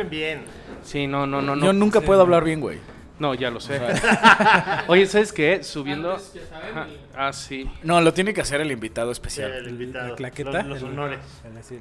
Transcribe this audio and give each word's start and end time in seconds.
hablen 0.00 0.10
bien. 0.10 0.44
Sí, 0.82 1.06
no, 1.06 1.26
no, 1.26 1.40
no, 1.42 1.56
no. 1.56 1.64
Yo 1.66 1.72
nunca 1.72 2.00
Sí, 2.00 2.06
puedo 2.06 2.18
no. 2.20 2.24
hablar 2.24 2.44
bien, 2.44 2.60
güey. 2.60 2.78
No, 3.18 3.34
ya 3.34 3.50
lo 3.50 3.60
sé. 3.60 3.78
Oye, 4.88 5.06
¿sabes 5.06 5.32
qué? 5.32 5.62
Subiendo. 5.62 6.12
Antes, 6.12 6.32
ya 6.32 6.46
saben, 6.46 6.70
Ajá. 6.70 6.86
el- 6.88 6.98
Ah, 7.14 7.32
sí. 7.32 7.70
No, 7.82 8.00
lo 8.00 8.14
tiene 8.14 8.32
que 8.32 8.40
hacer 8.40 8.60
el 8.62 8.70
invitado 8.72 9.12
especial. 9.12 9.52
El 9.52 9.68
invitado. 9.68 10.08
La 10.08 10.14
claqueta. 10.16 10.62
Los, 10.62 10.66
los 10.68 10.82
el- 10.82 10.88
honores. 10.88 11.20
el 11.44 11.56
así. 11.58 11.78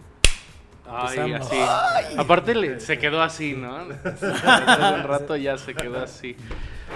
Ay, 0.91 1.33
así. 1.33 1.55
Aparte 2.17 2.55
le- 2.55 2.79
se 2.81 2.97
quedó 2.97 3.21
así, 3.21 3.53
¿no? 3.53 3.75
Un 3.85 5.03
rato 5.03 5.35
ya 5.37 5.57
se 5.57 5.73
quedó 5.75 6.01
así. 6.03 6.35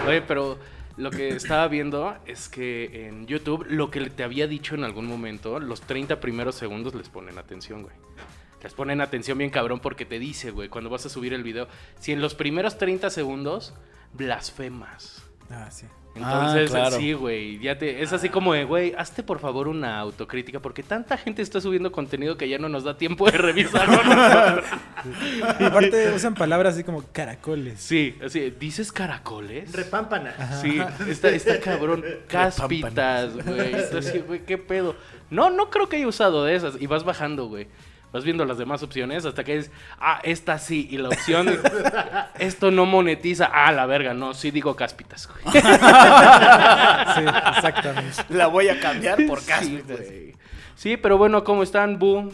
Oye, 0.06 0.20
pero 0.20 0.58
lo 0.96 1.10
que 1.10 1.28
estaba 1.28 1.66
viendo 1.68 2.14
es 2.26 2.48
que 2.48 3.06
en 3.08 3.26
YouTube, 3.26 3.64
lo 3.70 3.90
que 3.90 4.10
te 4.10 4.24
había 4.24 4.46
dicho 4.46 4.74
en 4.74 4.84
algún 4.84 5.06
momento, 5.06 5.58
los 5.60 5.80
30 5.80 6.20
primeros 6.20 6.54
segundos 6.56 6.94
les 6.94 7.08
ponen 7.08 7.38
atención, 7.38 7.82
güey. 7.82 7.94
Les 8.64 8.72
ponen 8.74 9.00
atención 9.00 9.38
bien 9.38 9.50
cabrón 9.50 9.78
porque 9.78 10.04
te 10.04 10.18
dice, 10.18 10.50
güey, 10.50 10.68
cuando 10.68 10.90
vas 10.90 11.06
a 11.06 11.08
subir 11.08 11.32
el 11.34 11.42
video, 11.44 11.68
si 12.00 12.10
en 12.12 12.20
los 12.20 12.34
primeros 12.34 12.76
30 12.78 13.10
segundos 13.10 13.74
blasfemas. 14.14 15.22
Ah, 15.50 15.70
sí. 15.70 15.86
Entonces, 16.16 16.70
Ah, 16.70 16.74
claro. 16.74 16.96
sí, 16.96 17.12
güey, 17.12 17.58
ya 17.58 17.76
te 17.76 18.00
es 18.00 18.12
así 18.12 18.28
como 18.28 18.54
de, 18.54 18.64
güey, 18.64 18.94
hazte 18.96 19.24
por 19.24 19.40
favor 19.40 19.66
una 19.66 19.98
autocrítica 19.98 20.60
porque 20.60 20.84
tanta 20.84 21.16
gente 21.18 21.42
está 21.42 21.60
subiendo 21.60 21.90
contenido 21.90 22.36
que 22.36 22.48
ya 22.48 22.56
no 22.56 22.68
nos 22.68 22.84
da 22.84 22.96
tiempo 22.96 23.28
de 23.28 23.36
revisarlo. 23.36 24.00
Aparte 25.60 26.12
usan 26.14 26.34
palabras 26.34 26.74
así 26.74 26.84
como 26.84 27.02
caracoles. 27.12 27.80
sí, 27.80 28.16
así, 28.24 28.50
¿dices 28.50 28.92
caracoles? 28.92 29.72
Repámpana. 29.72 30.60
Sí, 30.62 30.80
está, 31.08 31.30
está 31.30 31.58
cabrón. 31.60 32.04
Cáspitas, 32.28 33.34
güey. 33.44 33.74
Está 33.74 33.98
así, 33.98 34.18
güey, 34.20 34.44
qué 34.44 34.56
pedo. 34.56 34.96
No, 35.30 35.50
no 35.50 35.68
creo 35.70 35.88
que 35.88 35.96
haya 35.96 36.06
usado 36.06 36.44
de 36.44 36.54
esas. 36.54 36.80
Y 36.80 36.86
vas 36.86 37.04
bajando, 37.04 37.46
güey. 37.46 37.66
Vas 38.14 38.22
viendo 38.22 38.44
las 38.44 38.58
demás 38.58 38.80
opciones 38.84 39.24
hasta 39.26 39.42
que 39.42 39.56
es, 39.56 39.72
ah, 39.98 40.20
esta 40.22 40.56
sí. 40.58 40.86
Y 40.88 40.98
la 40.98 41.08
opción, 41.08 41.48
esto 42.38 42.70
no 42.70 42.86
monetiza. 42.86 43.50
Ah, 43.52 43.72
la 43.72 43.86
verga, 43.86 44.14
no, 44.14 44.34
sí 44.34 44.52
digo 44.52 44.76
cáspitas, 44.76 45.28
güey. 45.28 45.42
Sí, 47.14 47.20
exactamente. 47.56 48.22
La 48.28 48.46
voy 48.46 48.68
a 48.68 48.78
cambiar 48.78 49.18
por 49.26 49.40
Sí, 49.40 49.46
cáspitas. 49.48 50.00
güey. 50.00 50.34
Sí, 50.76 50.96
pero 50.96 51.18
bueno, 51.18 51.42
¿cómo 51.42 51.64
están, 51.64 51.98
Bu, 51.98 52.32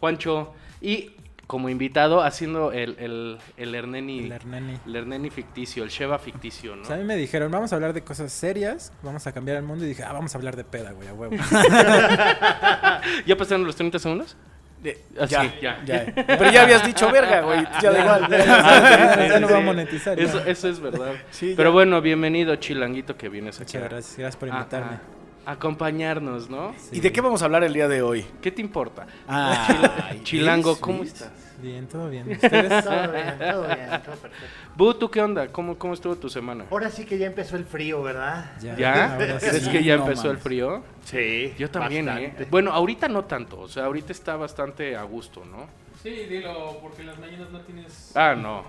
Juancho? 0.00 0.52
Y 0.80 1.12
como 1.46 1.68
invitado, 1.68 2.22
haciendo 2.22 2.72
el, 2.72 2.96
el, 2.98 3.38
el 3.56 3.74
Herneni. 3.74 4.24
El 4.24 4.32
Hernani. 4.32 4.78
el 4.86 4.96
Herneni 4.96 5.30
ficticio, 5.30 5.84
el 5.84 5.90
Sheva 5.90 6.18
ficticio, 6.18 6.74
¿no? 6.74 6.82
O 6.82 6.84
sea, 6.84 6.96
a 6.96 6.98
mí 6.98 7.04
me 7.04 7.16
dijeron, 7.16 7.50
vamos 7.52 7.72
a 7.72 7.76
hablar 7.76 7.92
de 7.92 8.02
cosas 8.02 8.32
serias, 8.32 8.92
vamos 9.02 9.26
a 9.28 9.32
cambiar 9.32 9.56
el 9.58 9.62
mundo. 9.64 9.84
Y 9.84 9.88
dije, 9.88 10.02
ah, 10.02 10.12
vamos 10.12 10.34
a 10.34 10.38
hablar 10.38 10.56
de 10.56 10.64
peda, 10.64 10.90
güey, 10.92 11.06
a 11.08 11.14
huevo. 11.14 11.36
¿Ya 13.26 13.36
pasaron 13.36 13.64
los 13.64 13.76
30 13.76 13.98
segundos? 14.00 14.36
De- 14.82 14.98
Ah, 15.20 15.26
ya, 15.26 15.42
sí, 15.42 15.50
ya. 15.60 15.82
ya. 15.84 16.06
Pero 16.26 16.50
ya 16.50 16.62
habías 16.62 16.86
dicho 16.86 17.10
verga, 17.12 17.42
güey. 17.42 17.64
Ya 17.82 17.90
da 17.92 17.98
igual. 18.00 18.26
Ya, 18.30 19.26
ya 19.28 19.40
no 19.40 19.48
va 19.50 19.58
a 19.58 19.60
monetizar. 19.60 20.18
Eso, 20.18 20.42
eso 20.46 20.68
es 20.68 20.80
verdad. 20.80 21.12
Sí, 21.30 21.52
Pero 21.56 21.72
bueno, 21.72 22.00
bienvenido, 22.00 22.56
chilanguito, 22.56 23.16
que 23.16 23.28
vienes 23.28 23.60
aquí. 23.60 23.76
Muchas 23.76 23.90
gracias, 23.90 24.18
gracias 24.18 24.36
por 24.36 24.50
a- 24.50 24.52
invitarme. 24.58 24.92
a 24.96 25.19
acompañarnos, 25.46 26.48
¿no? 26.48 26.74
Sí. 26.78 26.96
¿Y 26.98 27.00
de 27.00 27.12
qué 27.12 27.20
vamos 27.20 27.42
a 27.42 27.46
hablar 27.46 27.64
el 27.64 27.72
día 27.72 27.88
de 27.88 28.02
hoy? 28.02 28.24
¿Qué 28.40 28.50
te 28.50 28.60
importa? 28.60 29.06
Ah, 29.28 30.12
Chilango, 30.22 30.78
¿cómo 30.80 31.02
estás? 31.02 31.30
Bien, 31.62 31.86
todo 31.86 32.08
bien. 32.08 32.30
¿Ustedes? 32.42 32.84
Todo 32.84 33.12
bien, 33.12 33.38
todo 33.38 33.62
bien, 33.66 33.88
todo 34.04 34.16
perfecto. 34.16 34.46
Bu, 34.76 34.94
¿tú 34.94 35.10
qué 35.10 35.20
onda? 35.20 35.48
¿Cómo, 35.48 35.76
¿Cómo 35.76 35.94
estuvo 35.94 36.16
tu 36.16 36.28
semana? 36.30 36.64
Ahora 36.70 36.90
sí 36.90 37.04
que 37.04 37.18
ya 37.18 37.26
empezó 37.26 37.56
el 37.56 37.64
frío, 37.64 38.02
¿verdad? 38.02 38.52
¿Ya? 38.60 39.18
sí. 39.38 39.46
¿Crees 39.48 39.68
que 39.68 39.84
ya 39.84 39.96
No 39.96 40.04
empezó 40.04 40.30
el 40.30 40.38
frío? 40.38 40.82
Sí. 41.04 41.54
Yo 41.58 41.70
también, 41.70 42.06
bastante. 42.06 42.44
¿eh? 42.44 42.46
Bueno, 42.50 42.72
ahorita 42.72 43.08
no 43.08 43.24
tanto. 43.24 43.60
O 43.60 43.68
sea, 43.68 43.84
ahorita 43.84 44.12
está 44.12 44.36
bastante 44.36 44.96
a 44.96 45.02
gusto, 45.02 45.44
¿no? 45.44 45.66
Sí, 46.02 46.10
dilo, 46.10 46.78
porque 46.80 47.02
en 47.02 47.08
las 47.08 47.18
mañanas 47.18 47.50
no 47.50 47.60
tienes. 47.60 48.12
Ah, 48.14 48.34
no. 48.34 48.64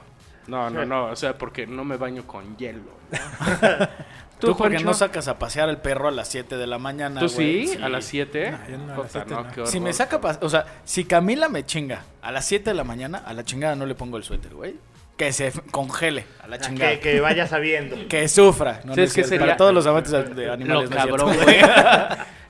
No, 0.52 0.70
no, 0.70 0.82
Sí. 0.82 0.88
no. 0.88 1.06
O 1.06 1.16
sea, 1.16 1.38
porque 1.38 1.66
no 1.66 1.84
me 1.86 1.98
baño 1.98 2.28
con 2.28 2.58
hielo. 2.58 2.82
¿no? 3.12 3.18
Tú, 4.40 4.58
porque 4.58 4.80
no 4.80 4.94
sacas 4.96 5.28
a 5.28 5.38
pasear 5.38 5.70
al 5.70 5.82
perro 5.82 6.08
a 6.08 6.12
las 6.12 6.28
7 6.28 6.58
de 6.58 6.66
la 6.66 6.80
mañana, 6.80 7.20
¿Tú 7.20 7.30
sí? 7.30 7.78
¿A 7.82 7.90
las 7.90 8.06
7? 8.06 8.52
No, 8.52 8.58
yo 8.70 8.78
no, 8.80 8.94
a 8.94 8.98
las 8.98 9.12
siete 9.12 9.36
no. 9.58 9.66
Si 9.68 9.80
me 9.80 9.94
saca, 9.94 10.20
o 10.42 10.50
sea, 10.50 10.66
si 10.84 11.06
Camila 11.06 11.48
me 11.48 11.64
chinga 11.64 12.02
a 12.24 12.32
las 12.32 12.46
7 12.48 12.72
de 12.72 12.74
la 12.74 12.84
mañana, 12.84 13.20
a 13.20 13.34
la 13.34 13.44
chingada 13.44 13.76
no 13.76 13.86
le 13.86 13.94
pongo 13.94 14.18
el 14.18 14.24
suéter, 14.24 14.54
güey. 14.56 14.76
Que 15.16 15.32
se 15.32 15.52
congele 15.70 16.26
a 16.44 16.48
la 16.48 16.56
Ah, 16.56 16.60
chingada. 16.60 16.92
Que, 16.94 17.00
que 17.00 17.20
vaya 17.22 17.46
sabiendo. 17.46 17.96
Que 18.10 18.28
sufra. 18.28 18.82
No, 18.84 18.96
¿Sabes 18.96 18.98
no 18.98 19.04
es 19.04 19.14
cierto. 19.14 19.30
sería? 19.30 19.46
Para 19.46 19.58
todos 19.58 19.74
los 19.76 19.86
amantes 19.86 20.12
de- 20.36 20.46
Lo 20.48 20.54
animales. 20.54 20.90
no 20.90 20.96
cabrón, 20.96 21.36
güey. 21.44 21.58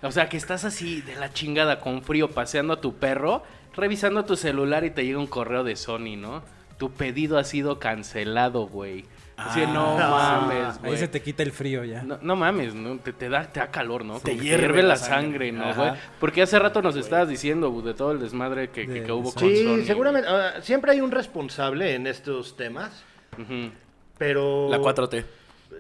o 0.04 0.12
sea, 0.14 0.30
que 0.30 0.38
estás 0.38 0.64
así 0.64 1.02
de 1.02 1.18
la 1.18 1.34
chingada 1.34 1.82
con 1.82 2.04
frío 2.04 2.32
paseando 2.32 2.72
a 2.76 2.80
tu 2.80 2.96
perro, 2.96 3.44
revisando 3.76 4.24
tu 4.24 4.38
celular 4.38 4.86
y 4.86 4.92
te 4.92 5.04
llega 5.06 5.20
un 5.20 5.28
correo 5.28 5.66
de 5.66 5.76
Sony, 5.76 6.16
¿no? 6.18 6.42
Tu 6.82 6.90
pedido 6.90 7.38
ha 7.38 7.44
sido 7.44 7.78
cancelado, 7.78 8.66
güey. 8.66 9.06
Así, 9.38 9.60
no 9.62 9.98
Ah, 10.00 10.40
mames, 10.48 10.78
Ahí 10.78 10.82
güey. 10.88 10.98
se 10.98 11.08
te 11.08 11.22
quita 11.22 11.44
el 11.44 11.52
frío 11.52 11.84
ya. 11.84 12.02
No, 12.02 12.18
no 12.24 12.36
mames, 12.36 12.74
¿no? 12.74 12.98
Te, 12.98 13.14
te 13.14 13.30
da, 13.30 13.44
te 13.44 13.60
da 13.60 13.68
calor, 13.70 14.04
¿no? 14.04 14.20
Te 14.20 14.36
hierve 14.36 14.82
la 14.82 14.96
sangre, 14.96 15.52
sangre. 15.52 15.52
¿no, 15.52 15.76
güey? 15.76 15.92
Porque 16.20 16.42
hace 16.42 16.58
rato 16.58 16.82
nos 16.82 16.96
estabas 16.96 17.30
diciendo, 17.30 17.70
de 17.84 17.94
todo 17.94 18.14
el 18.14 18.20
desmadre 18.20 18.72
que, 18.72 18.88
que- 18.88 18.94
De- 18.94 19.04
que 19.04 19.12
hubo 19.12 19.32
con 19.32 19.44
Sí, 19.48 19.64
Sony. 19.64 19.86
seguramente. 19.86 20.28
siempre 20.64 20.94
hay 20.94 21.02
un 21.02 21.12
responsable 21.12 21.94
en 21.94 22.08
estos 22.08 22.58
temas, 22.58 23.04
pero. 24.18 24.68
La 24.70 24.80
4T. 24.80 25.24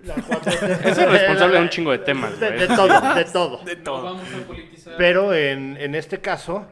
La 0.05 0.15
4T. 0.17 0.85
Es 0.85 0.97
el 0.99 1.09
responsable 1.11 1.57
de 1.57 1.63
un 1.63 1.69
chingo 1.73 1.91
de 1.91 1.97
temas, 1.97 2.39
De, 2.39 2.47
güey. 2.47 2.59
de 2.67 2.67
todo, 2.67 3.57
de 3.65 3.75
todo. 3.77 3.97
No 3.97 4.03
vamos 4.03 4.27
a 4.33 4.47
politizar. 4.47 4.93
Pero 4.97 5.33
en, 5.33 5.77
en 5.77 5.95
este 5.95 6.19
caso, 6.21 6.65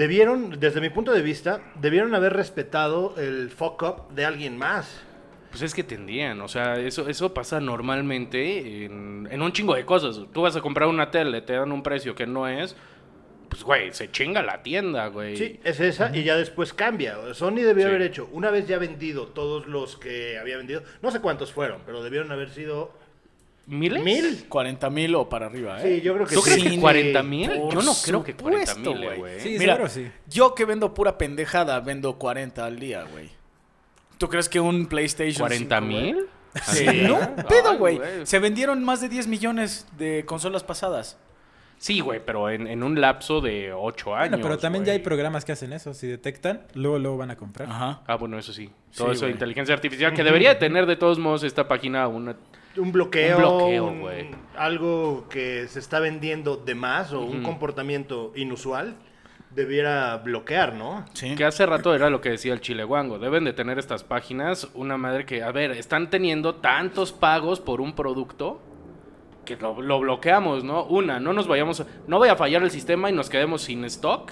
debieron, 0.00 0.58
desde 0.58 0.80
mi 0.80 0.88
punto 0.88 1.12
de 1.12 1.20
vista, 1.20 1.60
debieron 1.74 2.14
haber 2.14 2.32
respetado 2.32 3.14
el 3.18 3.50
fuck 3.50 3.82
up 3.82 4.14
de 4.14 4.24
alguien 4.24 4.56
más. 4.56 5.02
Pues 5.50 5.60
es 5.62 5.74
que 5.74 5.82
tendrían, 5.84 6.40
o 6.40 6.48
sea, 6.48 6.78
eso, 6.78 7.08
eso 7.08 7.34
pasa 7.34 7.60
normalmente 7.60 8.84
en, 8.86 9.28
en 9.30 9.42
un 9.42 9.52
chingo 9.52 9.74
de 9.74 9.84
cosas. 9.84 10.18
Tú 10.32 10.40
vas 10.42 10.56
a 10.56 10.60
comprar 10.62 10.88
una 10.88 11.10
tele, 11.10 11.42
te 11.42 11.52
dan 11.52 11.70
un 11.72 11.82
precio 11.82 12.14
que 12.14 12.26
no 12.26 12.48
es, 12.48 12.76
pues 13.50 13.62
güey, 13.62 13.92
se 13.92 14.10
chinga 14.10 14.42
la 14.42 14.62
tienda, 14.62 15.08
güey. 15.08 15.36
Sí, 15.36 15.60
es 15.64 15.80
esa 15.80 16.16
y 16.16 16.22
ya 16.22 16.36
después 16.36 16.72
cambia. 16.72 17.16
Sony 17.34 17.56
debió 17.56 17.82
Sí. 17.84 17.88
haber 17.90 18.02
hecho, 18.02 18.28
una 18.32 18.50
vez 18.50 18.68
ya 18.68 18.78
vendido 18.78 19.26
todos 19.26 19.66
los 19.66 19.96
que 19.98 20.38
había 20.38 20.56
vendido, 20.56 20.82
no 21.02 21.10
sé 21.10 21.20
cuántos 21.20 21.52
fueron, 21.52 21.82
pero 21.84 22.02
debieron 22.02 22.30
haber 22.32 22.48
sido 22.50 22.92
¿Miles? 23.70 24.02
mil. 24.02 24.44
40 24.48 24.90
mil 24.90 25.14
o 25.14 25.28
para 25.28 25.46
arriba, 25.46 25.80
¿eh? 25.82 25.96
Sí, 25.98 26.00
yo 26.02 26.14
creo 26.14 26.26
que 26.26 26.34
¿Tú 26.34 26.42
sí. 26.42 26.50
crees 26.50 26.64
que 26.64 26.70
Sí, 26.70 26.78
40 26.78 27.22
mil? 27.22 27.50
Yo 27.70 27.82
no 27.82 27.92
creo 28.04 28.24
que 28.24 28.34
40 28.34 28.66
supuesto, 28.66 28.94
mil, 28.94 29.04
güey. 29.06 29.18
güey. 29.18 29.40
Sí, 29.40 29.56
Mira, 29.58 29.74
seguro 29.74 29.88
sí. 29.90 30.10
Yo 30.28 30.54
que 30.54 30.64
vendo 30.64 30.92
pura 30.92 31.16
pendejada, 31.16 31.78
vendo 31.80 32.18
40 32.18 32.64
al 32.64 32.78
día, 32.78 33.04
güey. 33.04 33.30
¿Tú 34.18 34.28
crees 34.28 34.48
que 34.48 34.60
un 34.60 34.86
PlayStation 34.86 35.48
40 35.48 35.78
5, 35.78 35.86
güey? 35.90 36.02
mil? 36.12 36.26
Sí, 36.64 36.84
¿Ah, 36.88 36.92
no, 37.36 37.46
pedo, 37.46 37.78
güey. 37.78 38.00
Se 38.24 38.38
vendieron 38.40 38.82
más 38.84 39.00
de 39.00 39.08
10 39.08 39.28
millones 39.28 39.86
de 39.96 40.24
consolas 40.26 40.64
pasadas. 40.64 41.16
Sí, 41.78 42.00
güey, 42.00 42.20
pero 42.22 42.50
en, 42.50 42.66
en 42.66 42.82
un 42.82 43.00
lapso 43.00 43.40
de 43.40 43.72
8 43.72 44.14
años. 44.14 44.30
Bueno, 44.32 44.42
pero 44.42 44.58
también 44.58 44.84
ya 44.84 44.92
hay 44.92 44.98
programas 44.98 45.44
que 45.46 45.52
hacen 45.52 45.72
eso. 45.72 45.94
Si 45.94 46.06
detectan, 46.08 46.62
luego, 46.74 46.98
luego 46.98 47.16
van 47.16 47.30
a 47.30 47.36
comprar. 47.36 47.70
Ajá. 47.70 48.02
Ah, 48.06 48.16
bueno, 48.16 48.36
eso 48.38 48.52
sí. 48.52 48.68
Todo 48.94 49.08
Sí, 49.10 49.14
eso 49.14 49.26
de 49.26 49.32
inteligencia 49.32 49.74
artificial, 49.74 50.12
que 50.12 50.22
debería 50.24 50.58
tener 50.58 50.84
de 50.86 50.96
todos 50.96 51.18
modos 51.18 51.42
esta 51.44 51.68
página 51.68 52.06
una... 52.08 52.36
Un 52.76 52.92
bloqueo, 52.92 53.36
Un 53.36 53.42
bloqueo, 53.42 53.86
un- 53.86 54.00
güey. 54.00 54.30
algo 54.56 55.26
que 55.28 55.66
se 55.68 55.78
está 55.80 55.98
vendiendo 56.00 56.56
de 56.56 56.74
más 56.74 57.12
o 57.12 57.20
un 57.20 57.42
comportamiento 57.42 58.32
inusual, 58.36 58.94
debiera 59.54 60.16
bloquear, 60.18 60.74
¿no? 60.74 61.04
Sí. 61.12 61.34
Que 61.34 61.44
hace 61.44 61.66
rato 61.66 61.92
era 61.94 62.08
lo 62.10 62.20
que 62.20 62.30
decía 62.30 62.52
el 62.52 62.60
Chile 62.60 62.84
Guango. 62.84 63.18
Deben 63.18 63.44
de 63.44 63.52
tener 63.52 63.78
estas 63.80 64.04
páginas 64.04 64.68
una 64.74 64.96
madre 64.96 65.26
que, 65.26 65.42
a 65.42 65.50
ver, 65.50 65.72
están 65.72 66.08
teniendo 66.10 66.54
tantos 66.56 67.10
pagos 67.12 67.58
por 67.58 67.80
un 67.80 67.94
producto 67.94 68.60
que 69.44 69.56
lo, 69.56 69.82
lo 69.82 69.98
bloqueamos, 69.98 70.62
¿no? 70.62 70.84
Una, 70.84 71.18
no 71.18 71.32
nos 71.32 71.48
vayamos, 71.48 71.84
no 72.06 72.20
vaya 72.20 72.34
a 72.34 72.36
fallar 72.36 72.62
el 72.62 72.70
sistema 72.70 73.10
y 73.10 73.12
nos 73.12 73.28
quedemos 73.28 73.62
sin 73.62 73.84
stock. 73.86 74.30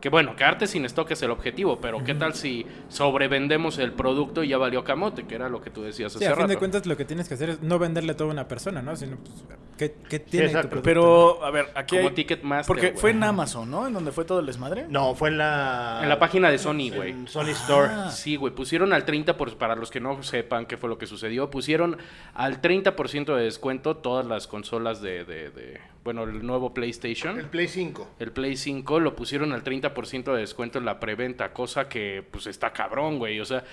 Que 0.00 0.08
bueno, 0.08 0.34
quedarte 0.34 0.66
sin 0.66 0.84
stock 0.86 1.10
es 1.10 1.22
el 1.22 1.30
objetivo, 1.30 1.78
pero 1.80 2.02
¿qué 2.02 2.14
tal 2.14 2.34
si 2.34 2.64
sobrevendemos 2.88 3.78
el 3.78 3.92
producto 3.92 4.42
y 4.42 4.48
ya 4.48 4.56
valió 4.58 4.82
camote? 4.82 5.24
Que 5.26 5.34
era 5.34 5.48
lo 5.48 5.60
que 5.60 5.70
tú 5.70 5.82
decías 5.82 6.12
Sí, 6.12 6.18
hace 6.24 6.28
a 6.32 6.36
fin 6.36 6.46
de 6.46 6.56
cuentas 6.56 6.86
lo 6.86 6.96
que 6.96 7.04
tienes 7.04 7.28
que 7.28 7.34
hacer 7.34 7.50
es 7.50 7.62
no 7.62 7.78
venderle 7.78 8.12
a 8.12 8.16
toda 8.16 8.30
una 8.30 8.48
persona, 8.48 8.80
¿no? 8.80 8.96
Sino, 8.96 9.16
pues, 9.16 9.44
¿qué, 9.76 9.94
qué 10.08 10.18
tiene 10.18 10.46
tu 10.46 10.50
exacto. 10.52 10.68
producto? 10.70 10.84
Pero, 10.88 11.44
a 11.44 11.50
ver, 11.50 11.66
aquí 11.74 11.96
Como 11.96 12.08
hay... 12.08 12.14
Ticketmaster, 12.14 12.66
Porque 12.66 12.92
fue 12.96 13.10
en 13.10 13.22
Amazon, 13.22 13.70
¿no? 13.70 13.86
En 13.86 13.92
donde 13.92 14.10
fue 14.12 14.24
todo 14.24 14.40
el 14.40 14.46
desmadre. 14.46 14.86
No, 14.88 15.14
fue 15.14 15.28
en 15.28 15.38
la... 15.38 16.00
En 16.02 16.08
la 16.08 16.18
página 16.18 16.50
de 16.50 16.58
Sony, 16.58 16.90
güey. 16.94 17.10
En 17.10 17.28
Sony 17.28 17.50
Store. 17.50 17.88
Ah. 17.90 18.10
Sí, 18.10 18.36
güey, 18.36 18.54
pusieron 18.54 18.92
al 18.92 19.04
30%, 19.04 19.34
por, 19.36 19.54
para 19.58 19.76
los 19.76 19.90
que 19.90 20.00
no 20.00 20.22
sepan 20.22 20.64
qué 20.66 20.76
fue 20.78 20.88
lo 20.88 20.96
que 20.96 21.06
sucedió, 21.06 21.50
pusieron 21.50 21.98
al 22.34 22.62
30% 22.62 23.36
de 23.36 23.42
descuento 23.42 23.96
todas 23.98 24.24
las 24.26 24.46
consolas 24.46 25.02
de, 25.02 25.24
de- 25.24 25.50
de- 25.50 25.80
bueno, 26.04 26.24
el 26.24 26.44
nuevo 26.46 26.72
PlayStation. 26.74 27.38
El 27.38 27.46
Play 27.46 27.68
5. 27.68 28.08
El 28.18 28.32
Play 28.32 28.56
5 28.56 29.00
lo 29.00 29.14
pusieron 29.14 29.52
al 29.52 29.62
30% 29.62 30.32
de 30.32 30.40
descuento 30.40 30.78
en 30.78 30.84
la 30.84 30.98
preventa, 31.00 31.52
cosa 31.52 31.88
que 31.88 32.24
pues 32.30 32.46
está 32.46 32.72
cabrón, 32.72 33.18
güey. 33.18 33.38
O 33.40 33.44
sea, 33.44 33.64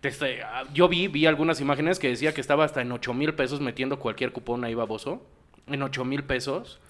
te 0.00 0.08
está- 0.08 0.26
ah, 0.44 0.64
yo 0.72 0.88
vi, 0.88 1.08
vi 1.08 1.26
algunas 1.26 1.60
imágenes 1.60 1.98
que 1.98 2.08
decía 2.08 2.32
que 2.34 2.40
estaba 2.40 2.64
hasta 2.64 2.80
en 2.82 2.92
8 2.92 3.14
mil 3.14 3.34
pesos 3.34 3.60
metiendo 3.60 3.98
cualquier 3.98 4.32
cupón 4.32 4.64
ahí 4.64 4.74
baboso. 4.74 5.24
En 5.66 5.82
8 5.82 6.04
mil 6.04 6.24
pesos. 6.24 6.80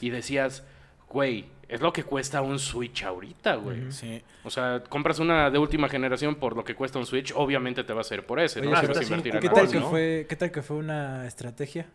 Y 0.00 0.10
decías, 0.10 0.64
güey, 1.08 1.46
es 1.68 1.80
lo 1.80 1.92
que 1.92 2.04
cuesta 2.04 2.42
un 2.42 2.58
Switch 2.60 3.02
ahorita, 3.04 3.56
güey. 3.56 3.90
Sí. 3.90 4.22
O 4.44 4.50
sea, 4.50 4.82
compras 4.88 5.18
una 5.18 5.50
de 5.50 5.58
última 5.58 5.88
generación 5.88 6.36
por 6.36 6.54
lo 6.56 6.62
que 6.64 6.74
cuesta 6.76 6.98
un 7.00 7.06
Switch, 7.06 7.32
obviamente 7.34 7.82
te 7.84 7.92
va 7.92 8.00
a 8.00 8.02
hacer 8.02 8.24
por 8.26 8.38
ese, 8.40 8.60
Oye, 8.60 8.70
¿no? 8.70 8.76
Si 8.76 8.80
pero 8.82 8.94
vas 8.94 8.98
a 8.98 9.02
sí, 9.02 9.06
invertir 9.12 9.34
en 9.34 9.40
¿Qué 9.40 9.48
tal, 9.48 9.68
que 9.70 9.80
¿no? 9.80 9.90
fue, 9.90 10.26
¿Qué 10.28 10.36
tal 10.36 10.50
que 10.52 10.62
fue 10.62 10.76
una 10.76 11.26
estrategia? 11.26 11.86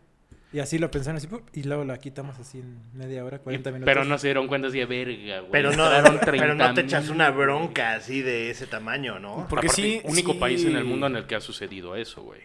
Y 0.52 0.58
así 0.60 0.78
lo 0.78 0.90
pensaron 0.90 1.16
así, 1.16 1.28
y 1.54 1.62
luego 1.62 1.84
la 1.84 1.96
quitamos 1.98 2.38
así 2.38 2.58
en 2.58 2.78
media 2.92 3.24
hora, 3.24 3.38
40 3.38 3.70
minutos. 3.70 3.86
Pero 3.86 4.04
no 4.04 4.18
se 4.18 4.26
dieron 4.26 4.48
cuenta 4.48 4.68
así 4.68 4.78
de 4.78 4.84
verga, 4.86 5.38
güey. 5.40 5.50
Pero 5.50 5.72
no, 5.72 5.88
pero 6.24 6.54
no 6.54 6.74
te 6.74 6.82
30,000. 6.82 6.84
echas 6.84 7.08
una 7.08 7.30
bronca 7.30 7.94
así 7.94 8.20
de 8.20 8.50
ese 8.50 8.66
tamaño, 8.66 9.18
¿no? 9.18 9.46
Porque 9.48 9.68
Aparte, 9.68 9.82
sí, 9.82 10.00
único 10.04 10.32
sí. 10.34 10.38
país 10.38 10.64
en 10.66 10.76
el 10.76 10.84
mundo 10.84 11.06
en 11.06 11.16
el 11.16 11.26
que 11.26 11.36
ha 11.36 11.40
sucedido 11.40 11.96
eso, 11.96 12.22
güey. 12.22 12.40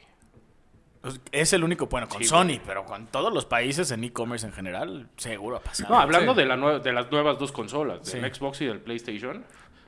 Pues, 1.02 1.20
Es 1.32 1.54
el 1.54 1.64
único, 1.64 1.88
bueno, 1.88 2.08
con 2.08 2.22
Sí, 2.22 2.28
Sony, 2.28 2.46
güey. 2.46 2.62
pero 2.66 2.86
con 2.86 3.08
todos 3.08 3.34
los 3.34 3.46
países 3.46 3.92
en 3.92 4.04
e-commerce 4.04 4.46
en 4.48 4.54
general, 4.54 5.10
seguro 5.18 5.58
ha 5.58 5.62
pasado. 5.62 5.94
No, 5.94 6.00
hablando 6.00 6.34
Sí. 6.34 6.40
de, 6.40 6.46
la 6.46 6.56
nue- 6.58 6.82
de 6.82 6.94
las 6.94 7.12
nuevas 7.12 7.38
dos 7.38 7.52
consolas, 7.52 8.10
del 8.12 8.24
Sí. 8.24 8.34
Xbox 8.40 8.62
y 8.62 8.66
del 8.66 8.80
PlayStation, 8.80 9.46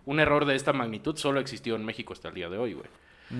un 0.09 0.19
error 0.19 0.45
de 0.45 0.55
esta 0.55 0.73
magnitud 0.73 1.15
solo 1.17 1.39
existió 1.39 1.75
en 1.75 1.85
México 1.85 2.13
hasta 2.13 2.29
el 2.29 2.33
día 2.33 2.49
de 2.49 2.57
hoy, 2.57 2.73
güey. 2.73 2.87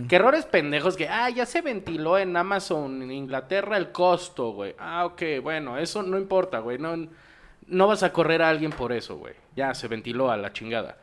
Que 0.08 0.18
errores 0.18 0.46
pendejos 0.46 0.96
que, 0.96 1.10
ah, 1.10 1.28
ya 1.32 1.48
se 1.48 1.62
ventiló 1.62 2.20
en 2.20 2.38
Amazon, 2.38 3.02
en 3.02 3.10
Inglaterra, 3.10 3.76
el 3.76 3.92
costo, 3.92 4.52
güey. 4.52 4.76
Ah, 4.78 5.08
ok, 5.08 5.42
bueno, 5.42 5.80
eso 5.80 6.04
no 6.04 6.20
importa, 6.20 6.60
güey. 6.60 6.78
No, 6.78 6.96
no 7.66 7.88
vas 7.88 8.04
a 8.04 8.14
correr 8.14 8.44
a 8.44 8.50
alguien 8.50 8.70
por 8.70 8.92
eso, 8.92 9.18
güey. 9.18 9.34
Ya 9.56 9.74
se 9.74 9.88
ventiló 9.88 10.30
a 10.30 10.38
la 10.38 10.54
chingada. 10.54 11.00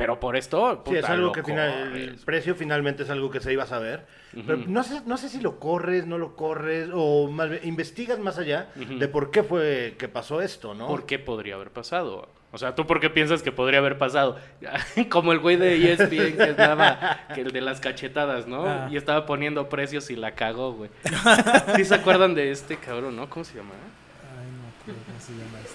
Pero 0.00 0.18
por 0.18 0.34
esto, 0.34 0.72
Sí, 0.72 0.80
puta, 0.86 0.98
es 0.98 1.04
algo 1.04 1.30
que 1.30 1.42
final, 1.42 1.94
el 1.94 2.16
precio 2.24 2.54
finalmente 2.54 3.02
es 3.02 3.10
algo 3.10 3.30
que 3.30 3.40
se 3.40 3.52
iba 3.52 3.64
a 3.64 3.66
saber. 3.66 4.06
Pero 4.32 4.56
no 4.66 4.82
sé, 4.82 5.02
no 5.04 5.18
sé 5.18 5.28
si 5.28 5.40
lo 5.42 5.60
corres, 5.60 6.06
no 6.06 6.16
lo 6.16 6.36
corres, 6.36 6.88
o 6.90 7.28
más 7.28 7.50
bien, 7.50 7.60
investigas 7.64 8.18
más 8.18 8.38
allá 8.38 8.68
de 8.74 9.08
por 9.08 9.30
qué 9.30 9.42
fue 9.42 9.96
que 9.98 10.08
pasó 10.08 10.40
esto, 10.40 10.72
¿no? 10.74 10.86
¿Por 10.86 11.04
qué 11.04 11.18
podría 11.18 11.56
haber 11.56 11.70
pasado? 11.70 12.28
O 12.50 12.56
sea, 12.56 12.74
¿tú 12.74 12.86
por 12.86 12.98
qué 12.98 13.10
piensas 13.10 13.42
que 13.42 13.52
podría 13.52 13.78
haber 13.78 13.98
pasado? 13.98 14.38
Como 15.10 15.32
el 15.32 15.38
güey 15.38 15.56
de 15.56 15.92
ESPN 15.92 16.36
que 16.36 16.50
estaba, 16.50 17.20
que 17.34 17.42
el 17.42 17.52
de 17.52 17.60
las 17.60 17.80
cachetadas, 17.80 18.46
¿no? 18.46 18.64
Ah. 18.64 18.88
Y 18.90 18.96
estaba 18.96 19.26
poniendo 19.26 19.68
precios 19.68 20.10
y 20.10 20.16
la 20.16 20.32
cagó, 20.32 20.72
güey. 20.72 20.90
¿Sí 21.76 21.84
se 21.84 21.94
acuerdan 21.94 22.34
de 22.34 22.50
este 22.50 22.76
cabrón, 22.76 23.16
no? 23.16 23.28
¿Cómo 23.28 23.44
se 23.44 23.56
llama? 23.56 23.74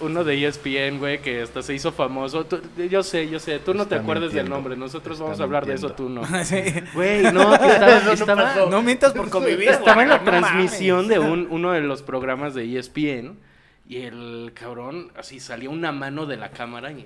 Uno 0.01 0.23
de 0.23 0.45
ESPN, 0.47 0.99
güey, 0.99 1.21
que 1.21 1.41
hasta 1.41 1.61
se 1.61 1.73
hizo 1.73 1.91
famoso. 1.91 2.45
Tú- 2.45 2.61
yo 2.89 3.01
sé, 3.03 3.29
yo 3.29 3.39
sé. 3.39 3.59
Tú 3.59 3.73
no 3.73 3.87
te 3.87 3.95
acuerdas 3.95 4.33
del 4.33 4.49
nombre. 4.49 4.75
Nosotros 4.75 5.13
Está 5.15 5.23
vamos 5.23 5.39
a 5.39 5.43
hablar 5.43 5.65
de 5.65 5.73
eso, 5.75 5.91
tú 5.91 6.09
no. 6.09 6.21
Sí. 6.43 6.61
Güey, 6.93 7.23
no, 7.33 7.49
que 7.57 7.67
estaba, 7.67 7.99
no 8.01 8.11
estaba- 8.11 8.43
pasó. 8.43 8.69
No 8.69 8.81
mientas 8.81 9.13
por 9.13 9.29
convivir. 9.29 9.69
estaba 9.69 10.03
en 10.03 10.09
la 10.09 10.17
no 10.19 10.23
transmisión 10.23 11.07
mames. 11.07 11.09
de 11.09 11.19
un, 11.19 11.47
uno 11.51 11.71
de 11.71 11.81
los 11.81 12.01
programas 12.01 12.53
de 12.53 12.77
ESPN 12.77 13.37
y 13.87 13.97
el 13.97 14.51
cabrón 14.53 15.11
así 15.15 15.39
salió 15.39 15.69
una 15.71 15.91
mano 15.91 16.25
de 16.25 16.37
la 16.37 16.49
cámara 16.49 16.91
y 16.91 17.05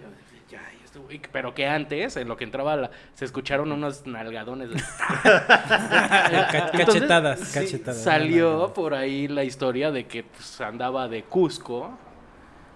este 1.09 1.29
pero 1.31 1.53
que 1.53 1.67
antes, 1.67 2.17
en 2.17 2.27
lo 2.27 2.37
que 2.37 2.43
entraba 2.43 2.75
la- 2.75 2.91
se 3.13 3.25
escucharon 3.25 3.71
unos 3.71 4.05
nalgadones. 4.05 4.69
de- 4.69 4.75
Ca- 5.23 6.69
Entonces, 6.73 6.85
cachetadas, 7.01 7.39
sí, 7.39 7.59
cachetadas. 7.59 8.03
Salió 8.03 8.73
por 8.73 8.93
ahí 8.93 9.27
la 9.27 9.43
historia 9.43 9.91
de 9.91 10.05
que 10.07 10.23
pues, 10.23 10.61
andaba 10.61 11.07
de 11.07 11.23
Cusco. 11.23 11.97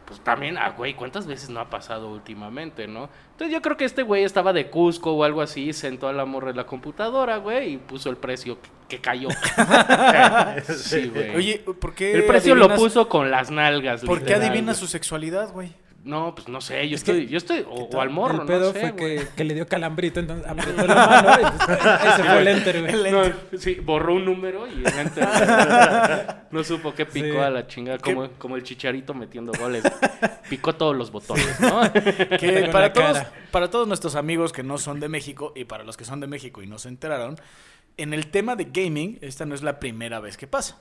Pues 0.06 0.20
también, 0.20 0.58
ah, 0.58 0.74
güey, 0.78 0.96
¿cuántas 0.96 1.25
veces 1.25 1.50
no 1.50 1.62
ha 1.62 1.70
pasado 1.70 2.10
últimamente, 2.10 2.88
no? 2.88 3.10
Entonces 3.31 3.54
yo 3.54 3.62
creo 3.62 3.78
que 3.78 3.86
este 3.86 4.04
güey 4.04 4.26
estaba 4.26 4.52
de 4.52 4.69
Cusco 4.69 5.14
o 5.14 5.24
algo 5.24 5.42
así, 5.42 5.72
sentó 5.72 6.10
a 6.10 6.14
la 6.14 6.26
morra 6.26 6.50
en 6.50 6.58
la 6.58 6.66
computadora, 6.66 7.38
güey, 7.38 7.76
y 7.76 7.78
puso 7.78 8.10
el 8.10 8.18
precio 8.18 8.60
que, 8.62 8.69
que 8.90 9.00
cayó. 9.02 9.30
sí, 10.76 11.08
güey. 11.08 11.36
Oye, 11.36 11.60
¿por 11.80 11.96
qué 11.96 12.14
el 12.16 12.26
precio 12.26 12.54
lo 12.54 12.76
puso 12.76 13.08
con 13.08 13.31
las 13.31 13.50
nalgas. 13.50 14.02
¿Por 14.04 14.24
qué 14.24 14.36
güey. 14.72 14.76
su 14.76 14.88
sexualidad, 14.88 15.52
güey? 15.54 15.74
No, 16.04 16.36
pues 16.36 16.50
no 16.50 16.60
sé, 16.60 16.90
yo 16.90 16.96
Es 16.96 17.04
que- 17.04 17.12
estoy, 17.12 17.28
yo 17.28 17.38
estoy, 17.38 17.66
o, 17.70 17.84
o 17.86 18.02
al 18.02 18.10
morro, 18.10 18.42
El 18.42 18.48
pedo 18.48 18.68
no 18.68 18.74
sé, 18.74 18.80
fue 18.92 18.96
que, 18.96 19.28
que 19.38 19.44
le 19.46 19.54
dio 19.54 19.66
calambrito, 19.68 20.20
entonces 20.20 20.46
apretó 20.46 20.86
la 20.86 20.96
mano 20.96 21.30
y 21.40 21.66
pues, 21.66 21.80
ahí 21.86 22.12
se 22.18 22.24
fue 22.24 22.40
el 22.42 22.48
enter, 22.50 22.82
güey. 22.82 23.12
No, 23.12 23.24
sí, 23.58 23.76
borró 23.76 24.16
un 24.16 24.26
número 24.26 24.68
y 24.68 24.84
el 24.86 24.94
enter 25.00 25.28
no 26.52 26.64
supo 26.64 26.94
qué 26.94 27.06
picó 27.06 27.28
Sí. 27.34 27.38
a 27.38 27.50
la 27.50 27.68
chingada, 27.68 28.00
como, 28.00 28.30
como 28.32 28.56
el 28.58 28.64
chicharito 28.64 29.14
metiendo 29.14 29.54
goles. 29.58 29.84
Picó 30.50 30.76
todos 30.76 30.96
los 30.96 31.10
botones, 31.12 31.58
¿no? 31.62 31.82
Que 31.94 32.70
para 32.72 32.92
todos, 32.92 33.14
cara. 33.20 33.32
para 33.52 33.70
todos 33.70 33.88
nuestros 33.88 34.16
amigos 34.16 34.52
que 34.52 34.62
no 34.64 34.78
son 34.78 35.00
de 35.00 35.08
México 35.08 35.54
y 35.56 35.64
para 35.66 35.84
los 35.86 35.96
que 35.96 36.04
son 36.06 36.20
de 36.20 36.28
México 36.28 36.62
y 36.62 36.68
no 36.68 36.80
se 36.80 36.90
enteraron, 36.90 37.38
en 37.96 38.14
el 38.14 38.28
tema 38.28 38.56
de 38.58 38.66
gaming, 38.74 39.20
esta 39.22 39.46
no 39.46 39.56
es 39.56 39.64
la 39.64 39.80
primera 39.80 40.20
vez 40.20 40.36
que 40.36 40.48
pasa. 40.48 40.80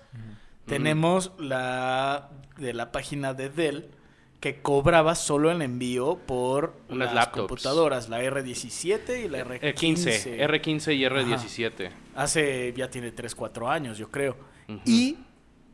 Tenemos 0.66 1.32
la 1.38 2.30
de 2.56 2.72
la 2.72 2.90
página 2.92 3.34
de 3.34 3.50
Dell 3.50 3.88
que 4.42 4.60
cobraba 4.60 5.14
solo 5.14 5.52
el 5.52 5.62
envío 5.62 6.16
por 6.18 6.74
Unas 6.88 7.06
las 7.06 7.14
laptops. 7.14 7.38
computadoras, 7.48 8.08
la 8.08 8.20
R17 8.22 9.24
y 9.24 9.28
la 9.28 9.38
R15. 9.44 9.72
R15, 9.74 10.36
R15 10.48 10.96
y 10.96 11.04
R17. 11.04 11.90
Hace 12.16 12.74
ya 12.76 12.90
tiene 12.90 13.12
3, 13.12 13.34
4 13.36 13.70
años, 13.70 13.98
yo 13.98 14.10
creo. 14.10 14.36
Ujú. 14.68 14.80
Y 14.84 15.16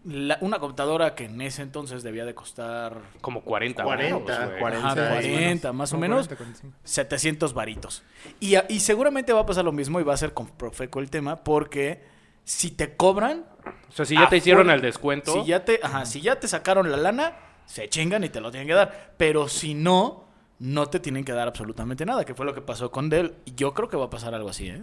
la- 0.04 0.36
una 0.42 0.58
computadora 0.58 1.14
que 1.14 1.24
en 1.24 1.40
ese 1.40 1.62
entonces 1.62 2.02
debía 2.02 2.26
de 2.26 2.34
costar 2.34 2.98
Como 3.22 3.40
40 3.42 3.82
40, 3.84 4.14
varos, 4.18 4.48
güey. 4.50 4.60
40. 4.60 4.86
ajá, 4.86 4.94
más 4.94 5.08
o 5.08 5.08
40, 5.14 5.72
más 5.72 5.92
o 5.94 5.98
menos. 5.98 6.28
40, 6.28 6.36
45. 6.36 6.76
700 6.84 7.54
varitos. 7.54 8.02
Y, 8.38 8.54
y 8.68 8.80
seguramente 8.80 9.32
va 9.32 9.40
a 9.40 9.46
pasar 9.46 9.64
lo 9.64 9.72
mismo 9.72 9.98
y 9.98 10.02
va 10.02 10.12
a 10.12 10.18
ser 10.18 10.34
con 10.34 10.46
Profeco 10.46 11.00
el 11.00 11.08
tema 11.08 11.36
porque 11.42 12.04
si 12.44 12.70
te 12.70 12.96
cobran, 12.96 13.46
O 13.88 13.92
sea, 13.92 14.04
si 14.04 14.14
ya 14.14 14.28
te 14.28 14.36
hicieron 14.36 14.68
el 14.68 14.82
descuento, 14.82 15.32
si 15.42 15.48
ya 15.48 15.64
te, 15.64 15.80
ajá, 15.82 16.04
si 16.04 16.20
ya 16.20 16.38
te 16.38 16.48
sacaron 16.48 16.90
la 16.90 16.96
lana, 16.98 17.34
se 17.68 17.88
chingan 17.88 18.24
y 18.24 18.30
te 18.30 18.40
lo 18.40 18.50
tienen 18.50 18.66
que 18.66 18.74
dar. 18.74 19.14
Pero 19.16 19.46
si 19.46 19.74
no, 19.74 20.24
no 20.58 20.86
te 20.86 20.98
tienen 20.98 21.24
que 21.24 21.32
dar 21.32 21.46
absolutamente 21.46 22.04
nada, 22.06 22.24
que 22.24 22.34
fue 22.34 22.46
lo 22.46 22.54
que 22.54 22.62
pasó 22.62 22.90
con 22.90 23.10
Dell. 23.10 23.34
Yo 23.54 23.74
creo 23.74 23.88
que 23.88 23.96
va 23.96 24.06
a 24.06 24.10
pasar 24.10 24.34
algo 24.34 24.48
así, 24.48 24.68
¿eh? 24.68 24.82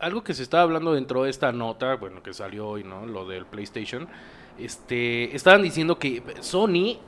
algo 0.00 0.24
que 0.24 0.34
se 0.34 0.42
estaba 0.42 0.64
hablando 0.64 0.92
dentro 0.92 1.22
de 1.22 1.30
esta 1.30 1.52
nota, 1.52 1.96
bueno, 1.96 2.22
que 2.22 2.34
salió 2.34 2.68
hoy, 2.68 2.84
¿no? 2.84 3.06
Lo 3.06 3.26
del 3.26 3.46
PlayStation. 3.46 4.08
Este, 4.58 5.34
estaban 5.34 5.62
diciendo 5.62 5.98
que 5.98 6.22
Sony 6.40 6.98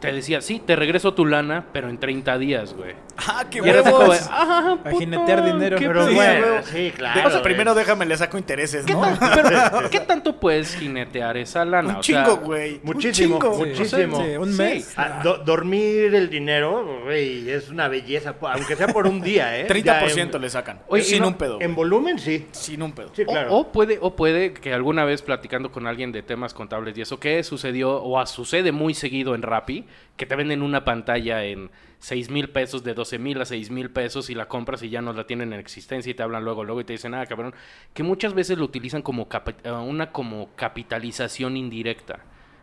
te 0.00 0.12
decía, 0.12 0.40
sí, 0.40 0.60
te 0.64 0.76
regreso 0.76 1.14
tu 1.14 1.26
lana, 1.26 1.66
pero 1.72 1.88
en 1.88 1.98
30 1.98 2.38
días, 2.38 2.72
güey. 2.74 2.94
¡Ah, 3.26 3.44
qué 3.50 3.60
de, 3.60 3.72
huevos! 3.72 4.28
"Ajá, 4.30 4.72
A 4.74 4.76
puto, 4.84 4.98
jinetear 4.98 5.44
dinero. 5.44 5.76
¿qué 5.76 5.88
Pero 5.88 6.06
Sí, 6.08 6.14
bueno, 6.14 6.46
sí, 6.62 6.92
claro. 6.96 7.26
o 7.26 7.30
sea, 7.32 7.42
primero 7.42 7.74
déjame, 7.74 8.06
le 8.06 8.16
saco 8.16 8.38
intereses, 8.38 8.84
¿Qué, 8.86 8.92
¿no? 8.94 9.00
tan- 9.00 9.18
pero, 9.18 9.50
¿qué 9.90 9.98
tanto 10.00 10.38
puedes 10.38 10.76
jinetear 10.76 11.36
esa 11.36 11.64
lana? 11.64 11.88
Un 11.90 11.96
O 11.96 12.00
chingo, 12.00 12.36
güey. 12.36 12.74
un 12.74 12.80
muchísimo, 12.84 13.40
chingo. 13.40 13.56
muchísimo. 13.56 14.16
Sí, 14.24 14.36
un 14.36 14.52
Sí. 14.52 14.58
mes. 14.62 14.92
Ah, 14.96 15.20
do- 15.24 15.38
dormir 15.38 16.14
el 16.14 16.30
dinero, 16.30 17.00
güey, 17.04 17.50
es 17.50 17.68
una 17.68 17.88
belleza, 17.88 18.36
aunque 18.40 18.76
sea 18.76 18.86
por 18.88 19.08
un 19.08 19.20
día, 19.20 19.58
¿eh? 19.58 19.66
30% 19.66 20.32
Ya 20.38 20.38
le 20.38 20.50
sacan. 20.50 20.80
Oye, 20.86 21.02
sin 21.02 21.22
no- 21.22 21.28
un 21.28 21.34
pedo. 21.34 21.56
En, 21.56 21.70
en 21.70 21.74
volumen, 21.74 22.18
sí. 22.20 22.46
Sin 22.52 22.82
un 22.82 22.92
pedo. 22.92 23.10
Sí, 23.14 23.22
O- 23.26 23.32
claro. 23.32 23.52
O, 23.56 23.72
puede, 23.72 23.98
o 24.00 24.14
puede 24.14 24.52
que 24.52 24.72
alguna 24.72 25.04
vez 25.04 25.22
platicando 25.22 25.72
con 25.72 25.88
alguien 25.88 26.12
de 26.12 26.22
temas 26.22 26.54
contables 26.54 26.96
y 26.96 27.00
eso, 27.00 27.18
que 27.18 27.42
sucedió 27.42 28.00
o 28.00 28.24
sucede 28.26 28.70
muy 28.70 28.94
seguido 28.94 29.34
en 29.34 29.42
Rappi, 29.42 29.86
que 30.16 30.26
te 30.26 30.36
venden 30.36 30.62
una 30.62 30.84
pantalla 30.84 31.44
en 31.44 31.70
6 31.98 32.30
mil 32.30 32.48
pesos, 32.50 32.84
de 32.84 32.94
12 32.94 33.18
mil 33.18 33.40
a 33.40 33.44
6 33.44 33.70
mil 33.70 33.90
pesos 33.90 34.30
y 34.30 34.34
la 34.34 34.46
compras 34.48 34.82
y 34.82 34.90
ya 34.90 35.02
no 35.02 35.12
la 35.12 35.26
tienen 35.26 35.52
en 35.52 35.60
existencia 35.60 36.10
y 36.10 36.14
te 36.14 36.22
hablan 36.22 36.44
luego, 36.44 36.64
luego 36.64 36.80
y 36.80 36.84
te 36.84 36.92
dicen, 36.92 37.14
ah, 37.14 37.26
cabrón, 37.26 37.54
que 37.94 38.02
muchas 38.02 38.34
veces 38.34 38.58
lo 38.58 38.64
utilizan 38.64 39.02
como 39.02 39.28
eh, 39.64 39.70
una 39.70 40.12
como 40.12 40.50
capitalización 40.56 41.56
indirecta. 41.56 42.20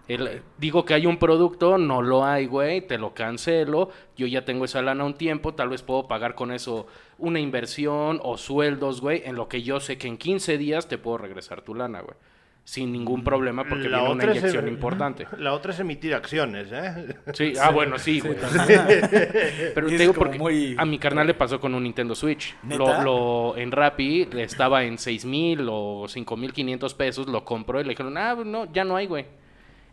El- 0.08 0.44
digo 0.60 0.86
que 0.86 0.94
hay 0.94 1.08
un 1.08 1.17
producto, 1.17 1.77
no 1.79 2.01
lo 2.03 2.24
hay, 2.25 2.46
güey, 2.46 2.82
te 2.86 2.98
lo 3.00 3.13
cancelo, 3.15 3.89
yo 4.15 4.27
ya 4.27 4.46
tengo 4.46 4.65
esa 4.65 4.82
lana 4.84 5.03
un 5.03 5.15
tiempo, 5.15 5.55
tal 5.55 5.70
vez 5.70 5.82
puedo 5.82 6.08
pagar 6.08 6.36
con 6.36 6.51
eso 6.51 6.86
una 7.17 7.39
inversión 7.39 8.20
o 8.24 8.38
sueldos, 8.38 9.01
güey, 9.01 9.24
en 9.25 9.36
lo 9.36 9.48
que 9.50 9.63
yo 9.63 9.79
sé 9.79 9.98
que 9.98 10.08
en 10.08 10.17
15 10.17 10.58
días 10.60 10.88
te 10.88 11.00
puedo 11.00 11.17
regresar 11.17 11.62
tu 11.63 11.74
lana, 11.74 12.01
güey. 12.01 12.15
Sin 12.67 12.91
ningún 12.91 13.24
problema 13.24 13.63
porque 13.63 13.88
La 13.88 14.00
viene 14.00 14.13
una 14.13 14.24
otra 14.24 14.31
es 14.34 14.38
inyección 14.39 14.65
el- 14.65 14.74
importante. 14.74 15.27
La 15.38 15.53
otra 15.53 15.72
es 15.72 15.79
emitir 15.79 16.15
acciones, 16.15 16.67
¿eh? 16.72 17.15
Sí, 17.34 17.53
ah, 17.62 17.69
bueno, 17.69 18.00
sí, 18.00 18.19
güey. 18.22 18.36
Pero 19.74 19.88
te 19.88 19.98
digo 19.98 20.13
porque 20.13 20.39
muy- 20.39 20.75
a 20.77 20.84
mi 20.84 20.98
carnal 20.98 21.27
le 21.27 21.34
pasó 21.36 21.60
con 21.60 21.75
un 21.75 21.84
Nintendo 21.84 22.15
Switch. 22.15 22.55
¿Neta? 22.63 23.03
Lo, 23.03 23.51
lo- 23.53 23.57
en 23.57 23.72
Rappi 23.72 24.25
le 24.25 24.43
estaba 24.43 24.84
en 24.84 24.98
6 24.98 25.25
mil 25.25 25.67
o 25.69 26.05
5 26.07 26.38
mil 26.38 26.53
500 26.53 26.93
pesos, 26.95 27.27
lo 27.27 27.45
compró 27.45 27.79
y 27.79 27.84
le 27.84 27.89
dijeron, 27.89 28.17
ah, 28.17 28.36
no, 28.43 28.72
ya 28.74 28.84
no 28.84 28.95
hay, 28.95 29.07
güey. 29.07 29.25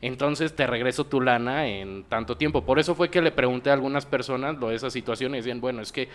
Entonces 0.01 0.57
te 0.57 0.67
regreso 0.67 1.05
tu 1.05 1.21
lana 1.21 1.69
en 1.69 2.05
tanto 2.05 2.37
tiempo. 2.37 2.65
Por 2.65 2.79
eso 2.79 2.95
fue 2.95 3.09
que 3.11 3.23
le 3.23 3.31
pregunté 3.31 3.71
a 3.71 3.75
algunas 3.75 4.05
personas 4.07 4.57
lo 4.59 4.71
de 4.71 4.77
esa 4.77 4.91
situación 4.91 5.35
y 5.35 5.39
decían, 5.39 5.61
bueno, 5.61 5.81
es 5.81 5.93
que 5.93 6.09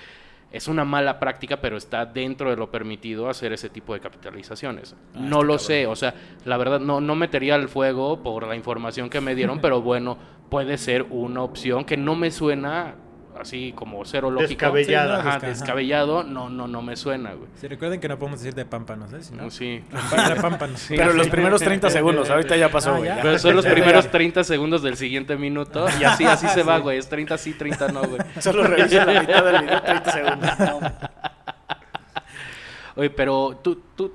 es 0.51 0.68
una 0.68 0.86
mala 0.86 1.20
práctica, 1.20 1.58
pero 1.58 1.77
está 1.77 2.06
dentro 2.06 2.50
de 2.50 2.56
lo 2.56 2.72
permitido 2.72 3.30
hacer 3.30 3.51
ese 3.54 3.70
tipo 3.70 3.94
de 3.94 4.00
capitalizaciones. 4.00 4.96
Ah, 5.13 5.20
no 5.20 5.44
lo 5.44 5.54
cabrón. 5.54 5.60
sé, 5.60 5.88
o 5.88 5.96
sea, 5.96 6.13
la 6.46 6.58
verdad 6.58 6.80
no, 6.80 7.01
no 7.01 7.16
metería 7.16 7.56
al 7.56 7.68
fuego 7.68 8.24
por 8.24 8.48
la 8.48 8.56
información 8.56 9.10
que 9.10 9.22
me 9.22 9.36
dieron, 9.36 9.60
pero 9.62 9.82
bueno, 9.82 10.18
puede 10.50 10.77
ser 10.77 11.04
una 11.10 11.44
opción 11.44 11.84
que 11.86 11.98
no 11.98 12.16
me 12.16 12.32
suena 12.32 12.96
así 13.41 13.74
como 13.75 14.03
cero 14.06 14.29
lógica. 14.32 14.67
Descabellada. 14.72 15.20
Ajá, 15.20 15.39
Desca- 15.39 15.48
descabellado, 15.48 16.24
no, 16.24 16.50
no, 16.50 16.67
no 16.67 16.82
me 16.82 16.96
suena, 16.96 17.34
güey. 17.34 17.50
Sí, 17.60 17.67
recuerden 17.67 18.00
que 18.00 18.08
no 18.08 18.17
podemos 18.20 18.39
decir 18.39 18.53
de 18.56 18.65
pámpanos, 18.65 19.12
¿eh? 19.13 19.24
Si 19.24 19.34
no, 19.34 19.50
Sí. 19.50 19.84
Para 20.12 20.36
pámpanos. 20.41 20.79
Sí. 20.79 20.96
Pero 20.98 21.13
los 21.13 21.27
primeros 21.29 21.62
30 21.62 21.89
segundos, 21.89 22.29
ahorita 22.29 22.56
ya 22.58 22.70
pasó, 22.70 22.91
Ah, 22.94 22.98
güey. 22.98 23.10
ya. 23.10 23.20
Pero 23.22 23.39
son 23.39 23.56
los 23.56 23.65
primeros 23.65 24.10
30 24.10 24.44
segundos 24.44 24.82
del 24.84 24.98
siguiente 24.98 25.36
minuto 25.38 25.88
y 26.00 26.03
así, 26.03 26.25
así 26.25 26.48
se 26.50 26.63
va, 26.63 26.77
güey. 26.79 26.98
Es 26.98 27.08
30 27.10 27.38
sí, 27.38 27.53
30 27.53 27.88
no, 27.89 28.01
güey. 28.03 28.20
Solo 28.39 28.63
revisa 28.63 29.06
la 29.06 29.22
mitad 29.22 29.44
del 29.44 29.62
video, 29.63 29.82
30 29.82 30.12
segundos. 30.12 30.60
No. 30.60 30.79
Oye, 32.96 33.10
pero 33.12 33.60
tú, 33.63 33.79
tú, 33.96 34.12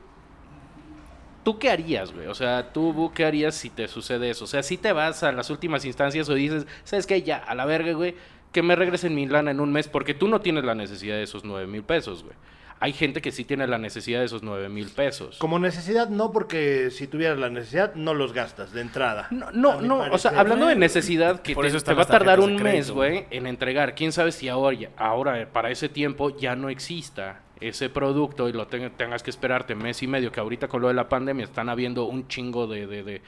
¿tú 1.44 1.56
qué 1.58 1.70
harías, 1.70 2.12
güey? 2.12 2.26
O 2.26 2.34
sea, 2.34 2.72
¿tú 2.72 2.92
Bu, 2.92 3.12
qué 3.12 3.24
harías 3.24 3.54
si 3.54 3.70
te 3.70 3.86
sucede 3.86 4.30
eso? 4.30 4.44
O 4.44 4.48
sea, 4.48 4.62
si 4.64 4.76
te 4.76 4.92
vas 4.92 5.22
a 5.22 5.30
las 5.30 5.50
últimas 5.50 5.84
instancias 5.84 6.28
o 6.28 6.34
dices, 6.34 6.66
¿sabes 6.84 7.06
qué? 7.06 7.22
Ya, 7.22 7.36
a 7.38 7.54
la 7.54 7.64
verga, 7.64 7.92
güey, 7.92 8.16
que 8.52 8.62
me 8.62 8.76
regresen 8.76 9.14
mi 9.14 9.26
lana 9.26 9.50
en 9.50 9.60
un 9.60 9.72
mes 9.72 9.88
porque 9.88 10.14
tú 10.14 10.28
no 10.28 10.40
tienes 10.40 10.64
la 10.64 10.74
necesidad 10.74 11.16
de 11.16 11.22
esos 11.22 11.44
9 11.44 11.66
mil 11.66 11.82
pesos, 11.82 12.22
güey. 12.22 12.34
Hay 12.80 12.92
gente 12.92 13.22
que 13.22 13.30
sí 13.30 13.44
tiene 13.44 13.68
la 13.68 13.78
necesidad 13.78 14.18
de 14.18 14.26
esos 14.26 14.42
9 14.42 14.68
mil 14.68 14.88
pesos. 14.88 15.38
Como 15.38 15.60
necesidad, 15.60 16.08
no, 16.08 16.32
porque 16.32 16.90
si 16.90 17.06
tuvieras 17.06 17.38
la 17.38 17.48
necesidad, 17.48 17.94
no 17.94 18.12
los 18.12 18.32
gastas 18.32 18.72
de 18.72 18.80
entrada. 18.80 19.28
No, 19.30 19.80
no, 19.80 20.00
o 20.10 20.18
sea, 20.18 20.32
hablando 20.32 20.66
de 20.66 20.74
necesidad, 20.74 21.42
que 21.42 21.54
Por 21.54 21.64
te, 21.70 21.80
te 21.80 21.94
va 21.94 22.02
a 22.02 22.06
tardar 22.06 22.40
un 22.40 22.60
mes, 22.60 22.90
güey, 22.90 23.26
en 23.30 23.46
entregar. 23.46 23.94
¿Quién 23.94 24.10
sabe 24.10 24.32
si 24.32 24.48
ahora, 24.48 24.90
ahora, 24.96 25.48
para 25.52 25.70
ese 25.70 25.88
tiempo, 25.88 26.36
ya 26.36 26.56
no 26.56 26.70
exista 26.70 27.42
ese 27.60 27.88
producto 27.88 28.48
y 28.48 28.52
lo 28.52 28.66
ten- 28.66 28.90
tengas 28.96 29.22
que 29.22 29.30
esperarte 29.30 29.76
mes 29.76 30.02
y 30.02 30.08
medio, 30.08 30.32
que 30.32 30.40
ahorita 30.40 30.66
con 30.66 30.82
lo 30.82 30.88
de 30.88 30.94
la 30.94 31.08
pandemia 31.08 31.44
están 31.44 31.68
habiendo 31.68 32.04
un 32.06 32.26
chingo 32.26 32.66
de... 32.66 32.88
de- 32.88 33.04
de- 33.04 33.22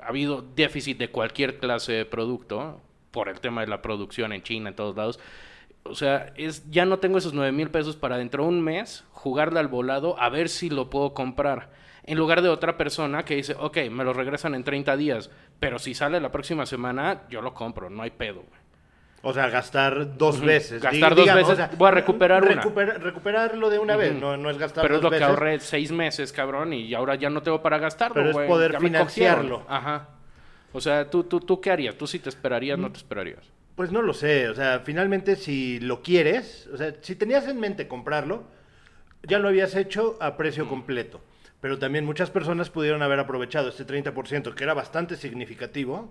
ha 0.00 0.06
habido 0.06 0.42
déficit 0.54 0.96
de 0.98 1.10
cualquier 1.10 1.58
clase 1.58 1.92
de 1.92 2.04
producto 2.06 2.80
por 3.10 3.28
el 3.28 3.40
tema 3.40 3.60
de 3.62 3.66
la 3.66 3.82
producción 3.82 4.32
en 4.32 4.42
China, 4.42 4.70
en 4.70 4.76
todos 4.76 4.96
lados. 4.96 5.20
O 5.84 5.94
sea, 5.94 6.32
es, 6.36 6.70
ya 6.70 6.84
no 6.84 6.98
tengo 6.98 7.18
esos 7.18 7.32
9 7.32 7.52
mil 7.52 7.70
pesos 7.70 7.96
para 7.96 8.18
dentro 8.18 8.42
de 8.44 8.48
un 8.50 8.62
mes 8.62 9.04
jugarle 9.12 9.60
al 9.60 9.68
volado 9.68 10.20
a 10.20 10.28
ver 10.28 10.48
si 10.48 10.70
lo 10.70 10.90
puedo 10.90 11.14
comprar. 11.14 11.70
En 12.04 12.18
lugar 12.18 12.42
de 12.42 12.48
otra 12.48 12.76
persona 12.76 13.24
que 13.24 13.36
dice, 13.36 13.54
ok, 13.58 13.78
me 13.90 14.04
lo 14.04 14.12
regresan 14.12 14.54
en 14.54 14.64
30 14.64 14.96
días, 14.96 15.30
pero 15.58 15.78
si 15.78 15.94
sale 15.94 16.20
la 16.20 16.32
próxima 16.32 16.66
semana, 16.66 17.22
yo 17.28 17.40
lo 17.40 17.54
compro, 17.54 17.88
no 17.90 18.02
hay 18.02 18.10
pedo. 18.10 18.42
O 19.22 19.34
sea, 19.34 19.50
gastar 19.50 20.16
dos 20.16 20.40
veces. 20.40 20.82
Gastar 20.82 21.14
dos 21.14 21.26
veces, 21.34 21.76
voy 21.76 21.88
a 21.88 21.90
recuperar 21.90 22.42
una. 22.42 22.62
Recuperarlo 22.62 23.68
de 23.68 23.78
una 23.78 23.96
vez, 23.96 24.14
no, 24.14 24.36
no 24.36 24.48
es 24.48 24.56
gastar 24.56 24.82
Pero 24.82 24.96
es 24.96 25.02
lo 25.02 25.10
veces. 25.10 25.26
que 25.26 25.30
ahorré 25.30 25.60
seis 25.60 25.92
meses, 25.92 26.32
cabrón, 26.32 26.72
y 26.72 26.94
ahora 26.94 27.16
ya 27.16 27.28
no 27.28 27.42
tengo 27.42 27.60
para 27.62 27.78
gastarlo, 27.78 28.14
Pero 28.14 28.30
es 28.30 28.48
poder 28.48 28.72
Ya 28.72 28.80
financiarlo. 28.80 29.62
Ajá. 29.68 30.08
O 30.72 30.80
sea, 30.80 31.08
¿tú, 31.10 31.24
tú, 31.24 31.40
¿tú 31.40 31.60
qué 31.60 31.70
harías? 31.70 31.96
¿Tú 31.96 32.06
sí 32.06 32.18
te 32.18 32.28
esperarías 32.28 32.78
Mm. 32.78 32.82
no 32.82 32.92
te 32.92 32.98
esperarías? 32.98 33.40
Pues 33.74 33.90
no 33.92 34.02
lo 34.02 34.12
sé, 34.12 34.48
o 34.48 34.54
sea, 34.54 34.80
finalmente 34.84 35.36
si 35.36 35.80
lo 35.80 36.02
quieres, 36.02 36.68
o 36.72 36.76
sea, 36.76 36.94
si 37.00 37.14
tenías 37.16 37.48
en 37.48 37.58
mente 37.58 37.88
comprarlo, 37.88 38.44
ya 39.22 39.38
lo 39.38 39.48
habías 39.48 39.74
hecho 39.74 40.16
a 40.20 40.36
precio 40.36 40.68
completo. 40.68 41.20
Pero 41.60 41.78
también 41.78 42.04
muchas 42.04 42.30
personas 42.30 42.70
pudieron 42.70 43.02
haber 43.02 43.18
aprovechado 43.20 43.68
este 43.68 43.84
30%, 43.86 44.54
que 44.54 44.64
era 44.64 44.74
bastante 44.74 45.16
significativo. 45.16 46.10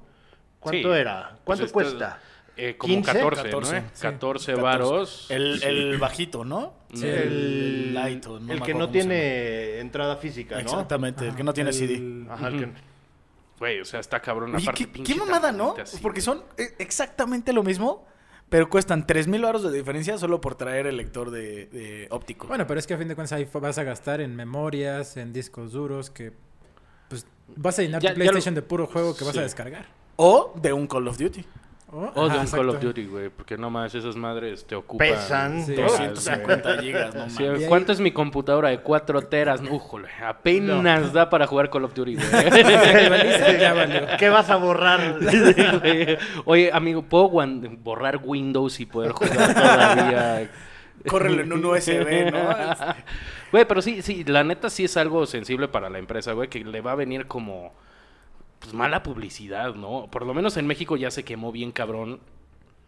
¿Cuánto 0.60 0.94
Sí. 0.94 1.00
era? 1.00 1.38
¿Cuánto 1.44 1.64
Pues 1.64 1.72
cuesta? 1.72 2.20
Eh, 2.58 2.76
como 2.78 2.94
15, 2.96 3.12
14, 3.14 3.44
14, 3.44 3.82
¿no? 3.82 3.88
sí. 3.94 4.02
14 4.02 4.52
14. 4.54 4.62
varos. 4.62 5.26
El, 5.32 5.64
el 5.64 5.98
bajito, 5.98 6.44
¿no? 6.44 6.74
Sí, 6.94 7.08
el, 7.08 7.94
light, 7.94 8.26
no 8.26 8.52
el 8.54 8.62
que 8.62 8.74
no 8.74 8.90
tiene 8.90 9.80
entrada 9.80 10.18
física, 10.18 10.56
¿no? 10.56 10.62
Exactamente, 10.62 11.28
el 11.30 11.36
que 11.36 11.44
no 11.44 11.54
tiene 11.54 11.70
el- 11.70 11.76
CD. 11.76 12.26
Ajá, 12.30 12.48
el 12.50 12.60
que-. 12.60 12.89
Güey, 13.60 13.82
o 13.82 13.86
sea, 13.86 14.00
está 14.00 14.22
cabrón. 14.22 14.56
Oye, 14.56 14.64
aparte, 14.64 14.86
¿qué, 14.86 14.88
pinche 14.92 15.14
qué 15.14 15.20
mamada, 15.20 15.52
¿no? 15.52 15.76
así, 15.82 15.98
Porque 16.02 16.22
güey. 16.22 16.26
son 16.26 16.44
eh, 16.58 16.76
exactamente 16.80 17.52
lo 17.54 17.62
mismo, 17.64 18.06
pero 18.50 18.70
cuestan 18.70 19.06
3 19.06 19.28
mil 19.28 19.42
baros 19.42 19.64
de 19.64 19.72
diferencia 19.72 20.18
solo 20.18 20.40
por 20.42 20.56
traer 20.56 20.88
el 20.88 20.98
lector 20.98 21.30
de, 21.30 21.66
de 21.68 22.08
óptico. 22.10 22.48
Bueno, 22.48 22.66
pero 22.66 22.80
es 22.80 22.88
que 22.88 22.94
a 22.94 22.98
fin 22.98 23.08
de 23.08 23.16
cuentas 23.16 23.34
ahí 23.34 23.48
vas 23.54 23.78
a 23.78 23.84
gastar 23.84 24.22
en 24.22 24.36
memorias, 24.36 25.18
en 25.18 25.34
discos 25.34 25.72
duros, 25.74 26.10
que 26.10 26.32
pues 27.10 27.26
vas 27.56 27.78
a 27.80 27.82
llenar 27.82 28.02
Ya- 28.02 28.10
tu 28.14 28.20
lo- 28.20 28.24
PlayStation 28.26 28.56
de 28.56 28.62
puro 28.62 28.88
juego 28.88 29.16
que 29.16 29.26
vas 29.26 29.38
a 29.38 29.42
descargar. 29.42 29.88
O 30.16 30.54
de 30.56 30.74
un 30.74 30.88
Call 30.88 31.08
of 31.08 31.18
Duty. 31.18 31.46
O, 31.92 32.12
O 32.14 32.30
de 32.30 32.36
ajá, 32.36 32.42
un 32.42 32.52
Call 32.52 32.70
of. 32.70 32.80
Duty, 32.80 33.06
güey. 33.06 33.30
Porque 33.30 33.58
no 33.58 33.70
más, 33.70 33.96
esas 33.96 34.16
madres 34.16 34.66
te 34.66 34.76
ocupan. 34.76 35.08
Pesan. 35.08 35.66
Sí. 35.66 35.76
todas. 35.76 35.98
250 35.98 36.78
gigas, 36.82 37.16
no 37.16 37.30
Sí, 37.30 37.46
¿Cuánto 37.68 37.92
es 37.92 38.00
mi 38.00 38.12
computadora 38.12 38.70
de 38.70 38.80
4 38.80 39.22
teras? 39.24 39.62
Újole, 39.68 40.10
apenas 40.24 41.14
da 41.14 41.30
para 41.30 41.48
jugar 41.48 41.70
Call 41.70 41.86
of 41.86 41.94
Duty, 41.94 42.16
güey. 42.16 42.28
¿Qué 44.20 44.30
vas 44.30 44.50
a 44.50 44.58
borrar? 44.58 45.18
Oye, 46.46 46.70
amigo, 46.72 47.02
¿puedo 47.02 47.30
borrar 47.30 48.20
Windows 48.24 48.80
y 48.80 48.86
poder 48.86 49.12
jugar 49.12 49.54
todavía? 49.54 50.50
Córrelo 51.08 51.42
en 51.42 51.54
un 51.54 51.66
USB, 51.66 52.32
¿no? 52.32 52.96
Güey, 53.52 53.66
pero 53.66 53.82
sí, 53.82 54.02
sí, 54.02 54.24
la 54.26 54.44
neta 54.44 54.70
sí 54.70 54.84
es 54.84 54.96
algo 54.98 55.26
sensible 55.26 55.68
para 55.68 55.90
la 55.90 55.98
empresa, 55.98 56.34
güey, 56.34 56.50
que 56.50 56.64
le 56.64 56.82
va 56.82 56.92
a 56.92 56.96
venir 56.96 57.26
como 57.26 57.74
pues 58.60 58.74
mala 58.74 59.04
publicidad, 59.04 59.74
¿no? 59.76 60.08
Por 60.12 60.26
lo 60.26 60.34
menos 60.34 60.58
en 60.58 60.68
México 60.68 60.98
ya 60.98 61.12
se 61.12 61.24
quemó 61.24 61.52
bien 61.52 61.72
cabrón 61.72 62.20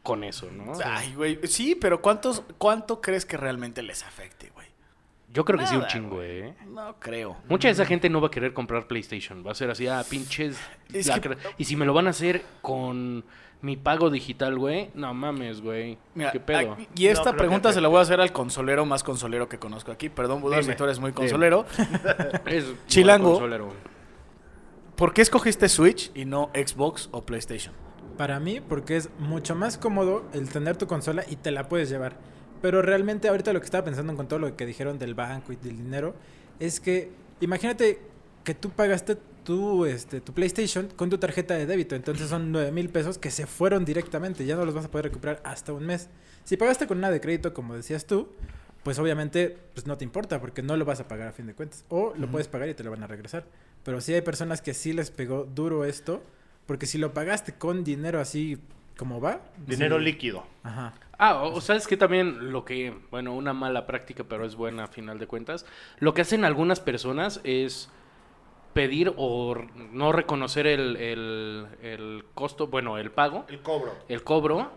con 0.03 0.23
eso, 0.23 0.49
¿no? 0.51 0.73
Ay, 0.83 1.13
güey. 1.15 1.39
Sí, 1.47 1.75
pero 1.75 2.01
¿cuántos, 2.01 2.43
¿cuánto 2.57 3.01
crees 3.01 3.25
que 3.25 3.37
realmente 3.37 3.81
les 3.83 4.03
afecte, 4.03 4.49
güey? 4.53 4.67
Yo 5.33 5.45
creo 5.45 5.57
que 5.59 5.65
sí 5.67 5.75
un 5.77 5.87
chingo, 5.87 6.21
¿eh? 6.21 6.53
No 6.67 6.95
creo. 6.99 7.37
Mucha 7.47 7.69
de 7.69 7.73
esa 7.73 7.85
gente 7.85 8.09
no 8.09 8.19
va 8.19 8.27
a 8.27 8.31
querer 8.31 8.53
comprar 8.53 8.87
PlayStation. 8.87 9.47
Va 9.47 9.51
a 9.51 9.55
ser 9.55 9.69
así, 9.69 9.87
ah, 9.87 10.03
pinches. 10.09 10.57
Es 10.93 11.07
lacra- 11.07 11.37
Y 11.57 11.63
si 11.63 11.77
me 11.77 11.85
lo 11.85 11.93
van 11.93 12.07
a 12.07 12.09
hacer 12.09 12.43
con 12.61 13.23
mi 13.61 13.77
pago 13.77 14.09
digital, 14.09 14.57
güey, 14.57 14.89
no 14.93 15.13
mames, 15.13 15.61
güey. 15.61 15.97
Mira, 16.15 16.33
¿Qué 16.33 16.41
pedo? 16.41 16.75
y 16.95 17.05
esta 17.07 17.31
No 17.31 17.37
pregunta 17.37 17.69
que 17.69 17.75
se 17.75 17.81
la 17.81 17.87
voy 17.87 17.99
a 17.99 18.01
hacer 18.01 18.19
al 18.19 18.33
consolero 18.33 18.85
más 18.85 19.03
consolero 19.03 19.47
que 19.47 19.57
conozco 19.57 19.91
aquí. 19.93 20.09
Perdón, 20.09 20.41
Budar, 20.41 20.65
si 20.65 20.75
tú 20.75 20.83
eres 20.83 20.99
muy 20.99 21.13
consolero. 21.13 21.65
Es 22.47 22.65
muy 22.65 22.75
Chilango. 22.87 23.31
consolero, 23.33 23.67
güey. 23.67 23.77
¿Por 25.01 25.15
qué 25.15 25.23
escogiste 25.23 25.67
Switch 25.67 26.11
y 26.13 26.25
no 26.25 26.51
Xbox 26.53 27.09
o 27.11 27.23
PlayStation? 27.23 27.73
Para 28.19 28.39
mí, 28.39 28.61
porque 28.61 28.97
es 28.97 29.09
mucho 29.17 29.55
más 29.55 29.79
cómodo 29.79 30.29
el 30.31 30.47
tener 30.47 30.77
tu 30.77 30.85
consola 30.85 31.25
y 31.27 31.37
te 31.37 31.49
la 31.49 31.67
puedes 31.67 31.89
llevar. 31.89 32.17
Pero 32.61 32.83
realmente 32.83 33.27
ahorita 33.27 33.51
lo 33.51 33.59
que 33.59 33.65
estaba 33.65 33.83
pensando 33.83 34.15
con 34.15 34.27
todo 34.27 34.37
lo 34.37 34.55
que 34.55 34.67
dijeron 34.67 34.99
del 34.99 35.15
banco 35.15 35.53
y 35.53 35.55
del 35.55 35.75
dinero, 35.75 36.13
es 36.59 36.79
que 36.79 37.11
imagínate 37.39 37.99
que 38.43 38.53
tú 38.53 38.69
pagaste 38.69 39.17
tu, 39.43 39.85
este, 39.85 40.21
tu 40.21 40.33
PlayStation 40.33 40.87
con 40.95 41.09
tu 41.09 41.17
tarjeta 41.17 41.55
de 41.55 41.65
débito. 41.65 41.95
Entonces 41.95 42.29
son 42.29 42.51
9 42.51 42.71
mil 42.71 42.89
pesos 42.89 43.17
que 43.17 43.31
se 43.31 43.47
fueron 43.47 43.85
directamente. 43.85 44.45
Ya 44.45 44.55
no 44.55 44.65
los 44.65 44.75
vas 44.75 44.85
a 44.85 44.91
poder 44.91 45.05
recuperar 45.05 45.41
hasta 45.43 45.73
un 45.73 45.83
mes. 45.83 46.09
Si 46.43 46.57
pagaste 46.57 46.85
con 46.85 46.99
una 46.99 47.09
de 47.09 47.19
crédito, 47.19 47.55
como 47.55 47.73
decías 47.73 48.05
tú, 48.05 48.29
pues 48.83 48.97
obviamente 48.99 49.57
pues 49.73 49.85
no 49.87 49.97
te 49.97 50.03
importa 50.03 50.39
porque 50.41 50.61
no 50.61 50.75
lo 50.77 50.85
vas 50.85 50.99
a 50.99 51.07
pagar 51.07 51.27
a 51.27 51.31
fin 51.31 51.47
de 51.47 51.53
cuentas. 51.53 51.85
O 51.89 52.13
lo 52.17 52.27
puedes 52.27 52.47
pagar 52.47 52.69
y 52.69 52.73
te 52.73 52.83
lo 52.83 52.91
van 52.91 53.03
a 53.03 53.07
regresar. 53.07 53.45
Pero 53.83 54.01
sí 54.01 54.13
hay 54.13 54.21
personas 54.21 54.61
que 54.61 54.73
sí 54.73 54.93
les 54.93 55.11
pegó 55.11 55.45
duro 55.45 55.85
esto. 55.85 56.23
Porque 56.65 56.85
si 56.85 56.97
lo 56.97 57.13
pagaste 57.13 57.53
con 57.53 57.83
dinero 57.83 58.19
así 58.19 58.59
como 58.97 59.19
va. 59.19 59.41
Dinero 59.65 59.97
sí. 59.97 60.05
líquido. 60.05 60.45
Ajá. 60.63 60.93
Ah, 61.17 61.43
o 61.43 61.53
o 61.55 61.61
sabes 61.61 61.87
que 61.87 61.97
también 61.97 62.51
lo 62.51 62.65
que, 62.65 62.95
bueno, 63.11 63.35
una 63.35 63.53
mala 63.53 63.85
práctica, 63.85 64.23
pero 64.23 64.45
es 64.45 64.55
buena 64.55 64.85
a 64.85 64.87
final 64.87 65.19
de 65.19 65.27
cuentas. 65.27 65.65
Lo 65.99 66.13
que 66.13 66.21
hacen 66.21 66.45
algunas 66.45 66.79
personas 66.79 67.41
es 67.43 67.89
pedir 68.73 69.13
o 69.17 69.55
no 69.91 70.11
reconocer 70.13 70.65
el, 70.65 70.95
el, 70.97 71.67
el 71.81 72.25
costo, 72.33 72.67
bueno, 72.67 72.97
el 72.97 73.11
pago, 73.11 73.45
El 73.49 73.61
cobro. 73.61 73.93
el 74.07 74.23
cobro. 74.23 74.71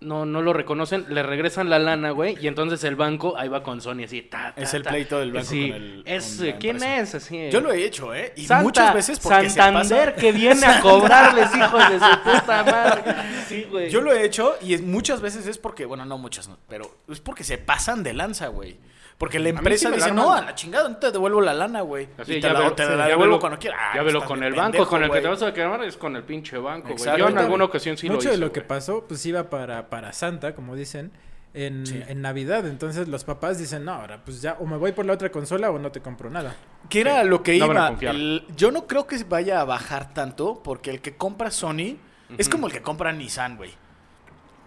No, 0.00 0.24
no 0.24 0.40
lo 0.40 0.54
reconocen, 0.54 1.04
le 1.10 1.22
regresan 1.22 1.68
la 1.68 1.78
lana, 1.78 2.10
güey, 2.12 2.38
y 2.40 2.46
entonces 2.46 2.82
el 2.84 2.96
banco 2.96 3.36
ahí 3.36 3.48
va 3.48 3.62
con 3.62 3.82
Sony 3.82 4.04
así, 4.04 4.22
ta, 4.22 4.54
ta, 4.54 4.62
Es 4.62 4.72
el 4.72 4.82
pleito 4.82 5.18
del 5.20 5.30
banco 5.30 5.46
Sí, 5.46 5.68
con 5.68 5.76
el- 5.76 6.02
es, 6.06 6.36
con 6.38 6.52
¿quién 6.58 6.76
empresa. 6.76 7.00
es? 7.02 7.14
Así, 7.16 7.50
Yo 7.50 7.60
lo 7.60 7.70
he 7.70 7.84
hecho, 7.84 8.14
¿eh? 8.14 8.32
Y 8.34 8.46
Santa- 8.46 8.62
muchas 8.62 8.94
veces 8.94 9.20
porque 9.20 9.50
Santander 9.50 9.84
se 9.86 9.94
pasa... 10.06 10.14
que 10.16 10.32
viene 10.32 10.64
a 10.64 10.80
cobrarles, 10.82 11.54
hijos 11.54 11.90
de 11.90 11.98
su 11.98 12.18
puta 12.24 12.64
madre. 12.64 13.14
Sí, 13.46 13.66
güey. 13.70 13.90
Yo 13.90 14.00
lo 14.00 14.10
he 14.14 14.24
hecho 14.24 14.54
y 14.62 14.72
es, 14.72 14.80
muchas 14.80 15.20
veces 15.20 15.46
es 15.46 15.58
porque, 15.58 15.84
bueno, 15.84 16.06
no 16.06 16.16
muchas, 16.16 16.48
no, 16.48 16.56
pero 16.66 16.90
es 17.06 17.20
porque 17.20 17.44
se 17.44 17.58
pasan 17.58 18.02
de 18.02 18.14
lanza, 18.14 18.46
güey. 18.48 18.78
Porque 19.20 19.38
la 19.38 19.50
empresa 19.50 19.84
sí 19.84 19.90
la 19.90 19.96
dice, 19.96 20.12
no, 20.12 20.32
a 20.32 20.40
la 20.40 20.54
chingada, 20.54 20.88
no 20.88 20.96
te 20.96 21.10
devuelvo 21.12 21.42
la 21.42 21.52
lana, 21.52 21.82
güey. 21.82 22.08
Así, 22.16 22.32
y 22.32 22.34
te 22.36 22.48
ya 22.48 22.54
la, 22.54 22.60
velo- 22.60 22.74
te 22.74 22.84
sí, 22.84 22.88
la 22.90 22.96
ya 23.04 23.08
devuelvo 23.08 23.38
cuando 23.38 23.58
quieras. 23.58 23.78
Ah, 23.80 23.92
ya 23.96 24.02
velo 24.02 24.24
con 24.24 24.42
el 24.42 24.54
banco, 24.54 24.62
pendejo, 24.72 24.86
con 24.88 25.02
el 25.04 25.10
que 25.10 25.20
te 25.20 25.28
vas 25.28 25.42
a 25.42 25.52
quedar 25.52 25.84
es 25.84 25.96
con 25.98 26.16
el 26.16 26.22
pinche 26.24 26.56
banco, 26.56 26.94
güey. 26.96 27.18
Yo 27.18 27.28
en 27.28 27.36
alguna 27.38 27.64
ocasión 27.66 27.98
sí 27.98 28.08
Mucho 28.08 28.28
lo 28.28 28.30
de 28.32 28.38
lo 28.38 28.50
que 28.50 28.62
pasó, 28.62 29.04
pues 29.06 29.24
iba 29.26 29.50
para, 29.50 29.90
para 29.90 30.14
Santa, 30.14 30.54
como 30.54 30.74
dicen, 30.74 31.12
en, 31.52 31.84
Sí. 31.86 32.02
en 32.08 32.22
Navidad. 32.22 32.66
Entonces 32.66 33.08
los 33.08 33.24
papás 33.24 33.58
dicen, 33.58 33.84
no, 33.84 33.92
ahora 33.92 34.22
pues 34.24 34.40
ya 34.40 34.56
o 34.58 34.64
me 34.64 34.78
voy 34.78 34.92
por 34.92 35.04
la 35.04 35.12
otra 35.12 35.30
consola 35.30 35.70
o 35.70 35.78
no 35.78 35.92
te 35.92 36.00
compro 36.00 36.30
nada. 36.30 36.56
Que 36.88 37.02
era 37.02 37.22
lo 37.22 37.42
que 37.42 37.58
No 37.58 37.68
van 37.68 37.76
a 37.76 37.80
iba. 37.80 37.88
confiar. 37.90 38.14
el- 38.14 38.46
yo 38.56 38.70
no 38.70 38.86
creo 38.86 39.06
que 39.06 39.22
vaya 39.24 39.60
a 39.60 39.64
bajar 39.66 40.14
tanto 40.14 40.62
porque 40.64 40.88
el 40.90 41.02
que 41.02 41.16
compra 41.18 41.50
Sony 41.50 41.98
es 42.38 42.48
como 42.48 42.68
el 42.68 42.72
que 42.72 42.80
compra 42.80 43.12
Nissan, 43.12 43.58
güey. 43.58 43.70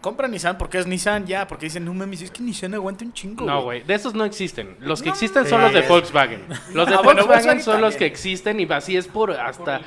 Compra 0.03 0.27
Nissan 0.27 0.57
porque 0.57 0.79
es 0.79 0.85
Nissan 0.85 1.25
ya, 1.25 1.47
porque 1.47 1.67
dicen, 1.67 1.85
no 1.85 1.93
mames, 1.93 2.23
es 2.23 2.29
que 2.29 2.43
Nissan 2.43 2.73
aguanta 2.73 3.05
un 3.05 3.13
chingo. 3.13 3.45
No, 3.45 3.61
güey, 3.63 3.83
de 3.83 3.93
esos 3.93 4.13
no 4.13 4.25
existen. 4.25 4.75
Los 4.81 5.01
que 5.01 5.07
No 5.07 5.13
existen 5.13 5.47
son 5.47 5.61
los 5.61 5.71
de. 5.71 5.81
Volkswagen. 5.83 6.43
Los 6.73 6.89
de 6.89 6.95
Ah, 6.95 7.01
bueno, 7.01 7.21
Volkswagen 7.21 7.27
Volkswagen 7.27 7.61
son 7.63 7.79
los 7.79 7.95
que 7.95 8.05
existen 8.05 8.59
y 8.59 8.67
así 8.69 8.97
es 8.97 9.07
por 9.07 9.31
hasta. 9.31 9.79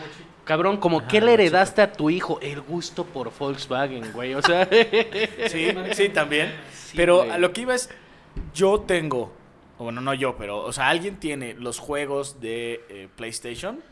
Cabrón, 0.45 0.79
como 0.79 1.07
que 1.07 1.21
le 1.21 1.35
heredaste 1.35 1.83
a 1.83 1.93
tu 1.93 2.09
hijo 2.09 2.39
el 2.41 2.63
gusto 2.63 3.05
por 3.05 3.31
Volkswagen, 3.39 4.11
güey. 4.15 4.33
O 4.33 4.41
sea, 4.41 4.67
Sí, 5.49 5.69
sí, 5.93 6.09
también. 6.09 6.51
Sí, 6.73 6.97
pero 6.97 7.19
güey. 7.19 7.31
a 7.33 7.37
lo 7.37 7.53
que 7.53 7.61
iba 7.61 7.75
es, 7.75 7.91
yo 8.55 8.81
tengo, 8.81 9.35
o 9.77 9.85
bueno, 9.85 10.01
no 10.01 10.15
yo, 10.15 10.37
pero, 10.39 10.65
o 10.65 10.73
sea, 10.73 10.89
alguien 10.89 11.17
tiene 11.17 11.53
los 11.53 11.79
juegos 11.79 12.41
de 12.41 12.81
eh, 12.89 13.09
PlayStation. 13.17 13.83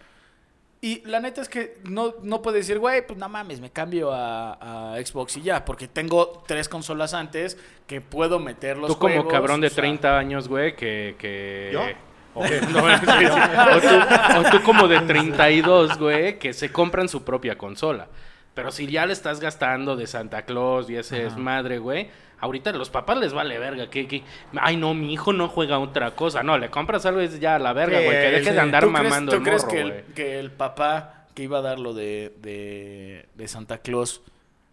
Y 0.85 1.01
la 1.07 1.19
neta 1.19 1.41
es 1.41 1.49
que 1.49 1.79
no, 1.85 2.17
no 2.21 2.43
puede 2.43 2.59
decir, 2.59 2.79
güey, 2.79 3.07
pues 3.07 3.19
no 3.19 3.27
mames, 3.27 3.59
me 3.59 3.71
cambio 3.71 4.13
a, 4.13 4.93
a 4.93 5.03
Xbox 5.03 5.39
y 5.39 5.41
ya, 5.41 5.65
porque 5.65 5.89
tengo 5.89 6.43
tres 6.47 6.69
consolas 6.69 7.15
antes 7.15 7.57
que 7.87 8.03
puedo 8.03 8.39
meter 8.39 8.77
los 8.77 8.89
tú 8.89 8.99
como 8.99 9.15
juegos, 9.15 9.33
cabrón 9.33 9.63
de 9.63 9.69
o 9.69 9.71
sea, 9.71 9.81
30 9.81 10.19
años, 10.19 10.47
güey, 10.47 10.77
que... 10.77 11.17
que... 11.19 11.71
¿Yo? 11.73 11.81
O, 12.37 12.43
no, 12.43 12.49
sí, 12.99 13.07
sí. 13.07 13.27
O 13.27 13.81
tú, 13.81 14.39
o 14.41 14.51
tú 14.51 14.63
como 14.65 14.89
de 14.89 14.99
32, 15.03 15.97
güey, 15.99 16.37
que 16.41 16.53
se 16.53 16.73
compran 16.73 17.09
su 17.09 17.23
propia 17.23 17.57
consola. 17.57 18.09
Pero 18.55 18.73
si 18.73 18.89
ya 18.89 19.07
le 19.07 19.13
estás 19.13 19.39
gastando 19.39 19.95
de 19.95 20.09
Santa 20.09 20.43
Claus 20.43 20.91
y 20.91 20.97
ese 20.97 21.27
es 21.27 21.37
madre, 21.37 21.79
güey, 21.79 22.11
ahorita 22.45 22.71
a 22.71 22.73
los 22.75 22.91
papás 22.91 23.19
les 23.19 23.33
vale 23.33 23.59
verga. 23.59 23.91
Que, 23.91 24.07
que, 24.07 24.23
ay, 24.57 24.77
no, 24.77 24.95
mi 24.95 25.13
hijo 25.13 25.33
no 25.33 25.49
juega 25.49 25.79
otra 25.79 26.13
cosa. 26.13 26.43
No, 26.43 26.57
le 26.59 26.71
compras 26.71 27.05
algo 27.07 27.21
y 27.21 27.25
es 27.25 27.41
ya 27.41 27.57
a 27.57 27.59
la 27.59 27.73
verga, 27.73 27.99
güey. 27.99 28.11
Que 28.11 28.31
deje 28.31 28.45
sí. 28.45 28.51
de 28.53 28.61
andar 28.61 28.83
¿Tú 28.85 28.93
crees- 28.93 29.05
mamando 29.05 29.33
¿Tú 29.33 29.39
el 29.39 29.43
crees 29.45 29.63
morro, 29.65 29.75
que, 29.75 29.81
el, 29.81 30.03
que 30.15 30.39
el 30.39 30.51
papá 30.53 31.27
que 31.35 31.43
iba 31.43 31.59
a 31.59 31.63
dar 31.63 31.79
lo 31.81 31.95
de, 31.95 32.33
de, 32.41 33.27
de 33.35 33.49
Santa 33.49 33.79
Claus 33.79 34.23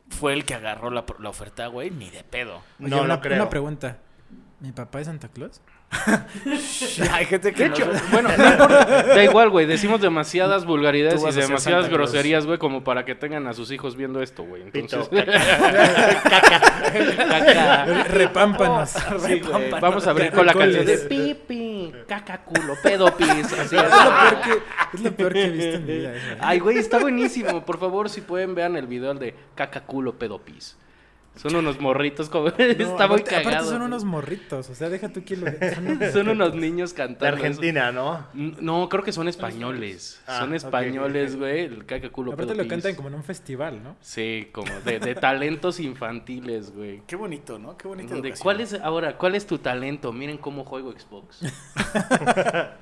fue 0.10 0.34
el 0.34 0.46
que 0.46 0.54
agarró 0.54 0.92
la, 0.92 1.06
la 1.20 1.30
oferta, 1.30 1.68
güey? 1.68 1.90
Ni 1.90 2.10
de 2.10 2.24
pedo. 2.24 2.62
Oye, 2.80 2.90
No, 2.90 3.00
una, 3.00 3.16
no 3.16 3.22
creo. 3.22 3.36
una 3.38 3.50
pregunta. 3.50 3.98
¿Mi 4.60 4.72
papá 4.72 5.00
es 5.02 5.08
Santa 5.08 5.28
Claus? 5.30 5.60
Hay 7.12 7.26
gente 7.26 7.54
que 7.54 7.64
De 7.64 7.70
hecho, 7.70 7.90
bueno, 8.12 8.30
no 8.38 8.48
importa. 8.52 9.04
Da 9.04 9.24
igual, 9.24 9.50
güey. 9.50 9.66
Decimos 9.66 10.02
demasiadas 10.02 10.66
vulgaridades 10.66 11.22
y 11.24 11.40
demasiadas 11.40 11.90
groserías, 11.90 12.46
güey, 12.46 12.58
como 12.58 12.84
para 12.84 13.04
que 13.06 13.16
tengan 13.16 13.48
a 13.48 13.54
sus 13.54 13.72
hijos 13.72 13.96
viendo 13.96 14.22
esto, 14.22 14.44
güey. 14.44 14.64
Entonces, 14.64 15.10
Pito, 15.10 15.26
caca. 17.30 17.86
Repámpanos. 18.10 18.92
Sí. 19.26 19.42
Vamos 19.82 20.08
a 20.08 20.12
abrir 20.12 20.32
con 20.32 20.46
la 20.46 20.54
canción 20.54 20.86
de 20.86 20.98
pipi, 20.98 21.94
caca, 22.08 22.44
culo, 22.44 22.76
pedo, 22.82 23.16
pis. 23.16 23.52
Así 23.54 23.76
es. 23.76 23.84
Es 23.84 23.92
lo 23.92 24.12
peor 24.12 24.42
que, 24.42 24.52
es 24.94 25.02
lo 25.02 25.12
peor 25.12 25.34
que 25.34 25.44
he 25.44 25.50
visto 25.50 25.76
en 25.76 25.86
mi 25.86 25.94
vida. 25.94 26.14
Ay, 26.40 26.60
güey, 26.60 26.78
está 26.78 27.00
buenísimo. 27.00 27.66
Por 27.66 27.80
favor, 27.80 28.10
si 28.10 28.22
pueden, 28.22 28.56
vean 28.56 28.76
el 28.78 28.88
video 28.88 29.12
el 29.12 29.20
de 29.20 29.36
caca, 29.56 29.82
culo, 29.82 30.18
pedo, 30.18 30.40
pis. 30.40 30.78
Son 31.36 31.56
unos 31.56 31.80
morritos 31.80 32.30
como... 32.30 32.46
No, 32.50 32.54
está 32.60 33.08
muy 33.08 33.22
aparte- 33.22 33.36
aparte 33.36 33.44
cagado. 33.44 33.66
son 33.70 33.78
güey. 33.78 33.88
unos 33.88 34.04
morritos. 34.04 34.70
O 34.70 34.76
sea, 34.76 34.90
deja 34.90 35.10
tú 35.10 35.24
que 35.24 35.38
lo 35.38 35.48
son- 35.48 36.12
Son 36.12 36.28
unos 36.28 36.54
niños 36.56 36.94
cantando. 36.94 37.26
De. 37.26 37.32
Argentina, 37.32 37.92
¿no? 37.94 38.28
No, 38.34 38.90
creo 38.90 39.04
que 39.04 39.14
son 39.14 39.28
españoles. 39.30 40.22
Ah, 40.28 40.40
son 40.40 40.54
españoles, 40.54 41.36
güey. 41.40 41.62
El 41.62 41.86
caca, 41.86 42.10
culo, 42.10 42.34
Aparte 42.34 42.54
pedo, 42.54 42.64
lo 42.64 42.68
cantan 42.70 42.96
como 42.96 43.08
en 43.08 43.16
un 43.16 43.24
festival, 43.24 43.82
¿no? 43.82 43.96
Sí, 44.02 44.50
como 44.52 44.72
de, 44.86 45.00
de 45.00 45.16
talentos 45.16 45.80
infantiles, 45.80 46.76
güey. 46.76 47.02
Qué 47.08 47.16
bonito, 47.16 47.58
¿no? 47.58 47.78
Qué 47.78 47.88
bonito. 47.88 48.22
De, 48.22 48.34
¿Cuál 48.34 48.60
es 48.62 48.74
ahora? 48.74 49.18
¿Cuál 49.18 49.36
es 49.36 49.48
tu 49.48 49.58
talento? 49.58 50.12
Miren 50.12 50.38
cómo 50.38 50.66
juego 50.66 50.92
Xbox. 50.92 51.44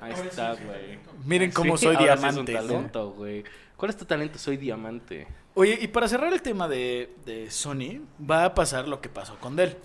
Ahí 0.00 0.12
está, 0.24 0.54
güey. 0.54 0.98
Miren 1.24 1.50
cómo 1.52 1.76
Sí, 1.76 1.86
soy 1.86 1.96
ahora 1.96 2.16
sí 2.16 2.22
diamante. 2.22 2.52
es 2.54 2.60
un 2.60 2.66
¿no? 2.66 2.72
talento, 2.74 3.10
güey. 3.12 3.44
¿Cuál 3.76 3.90
es 3.90 3.96
tu 3.96 4.04
talento? 4.04 4.38
Soy 4.38 4.56
diamante. 4.56 5.26
Oye, 5.54 5.78
y 5.80 5.88
para 5.88 6.08
cerrar 6.08 6.32
el 6.32 6.42
tema 6.42 6.68
de, 6.68 7.12
de 7.26 7.50
Sony, 7.50 8.00
va 8.28 8.44
a 8.44 8.54
pasar 8.54 8.88
lo 8.88 9.00
que 9.00 9.08
pasó 9.08 9.36
con 9.36 9.56
Dell. 9.56 9.76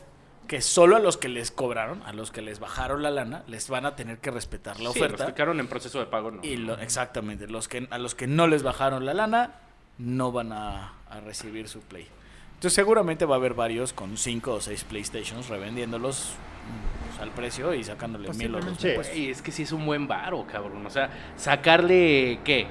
Que 0.48 0.62
solo 0.62 0.96
a 0.96 1.00
los 1.00 1.18
que 1.18 1.28
les 1.28 1.50
cobraron, 1.50 2.04
a 2.04 2.14
los 2.14 2.30
que 2.32 2.44
les 2.44 2.60
bajaron 2.60 3.02
la 3.02 3.10
lana, 3.10 3.44
les 3.48 3.68
van 3.68 3.88
a 3.88 3.96
tener 3.96 4.20
que 4.20 4.30
respetar 4.30 4.80
la 4.80 4.92
Sí, 4.92 5.00
los 5.00 5.08
oferta. 5.08 5.26
que 5.26 5.34
quedaron 5.34 5.60
en 5.60 5.68
proceso 5.68 6.00
de 6.00 6.06
pago, 6.06 6.30
no. 6.30 6.44
y 6.44 6.58
lo- 6.58 6.78
exactamente, 6.78 7.48
los 7.48 7.68
que, 7.68 7.88
a 7.90 7.98
los 7.98 8.14
que 8.14 8.28
no 8.28 8.46
les 8.46 8.62
bajaron 8.62 9.06
la 9.08 9.16
lana, 9.16 9.56
no 9.98 10.32
van 10.32 10.54
a, 10.54 10.94
a 11.10 11.20
recibir 11.22 11.68
su 11.68 11.80
Play. 11.80 12.08
Entonces 12.54 12.74
seguramente 12.74 13.26
va 13.26 13.36
a 13.36 13.38
haber 13.40 13.56
varios 13.56 13.92
con 13.92 14.18
5 14.18 14.54
o 14.54 14.62
6 14.62 14.84
PlayStations 14.84 15.50
revendiéndolos 15.50 16.36
mm, 16.36 17.08
pues, 17.10 17.22
al 17.22 17.32
precio 17.32 17.74
y 17.74 17.84
sacándole 17.84 18.32
mil 18.34 18.54
o 18.54 18.60
dos. 18.62 18.80
Güey, 18.82 19.30
es 19.32 19.42
que 19.42 19.52
sí 19.52 19.64
es 19.64 19.72
un 19.72 19.84
buen 19.86 20.08
varo, 20.08 20.46
cabrón. 20.46 20.86
O 20.86 20.90
sea, 20.92 21.10
sacarle, 21.38 22.40
¿qué? 22.46 22.68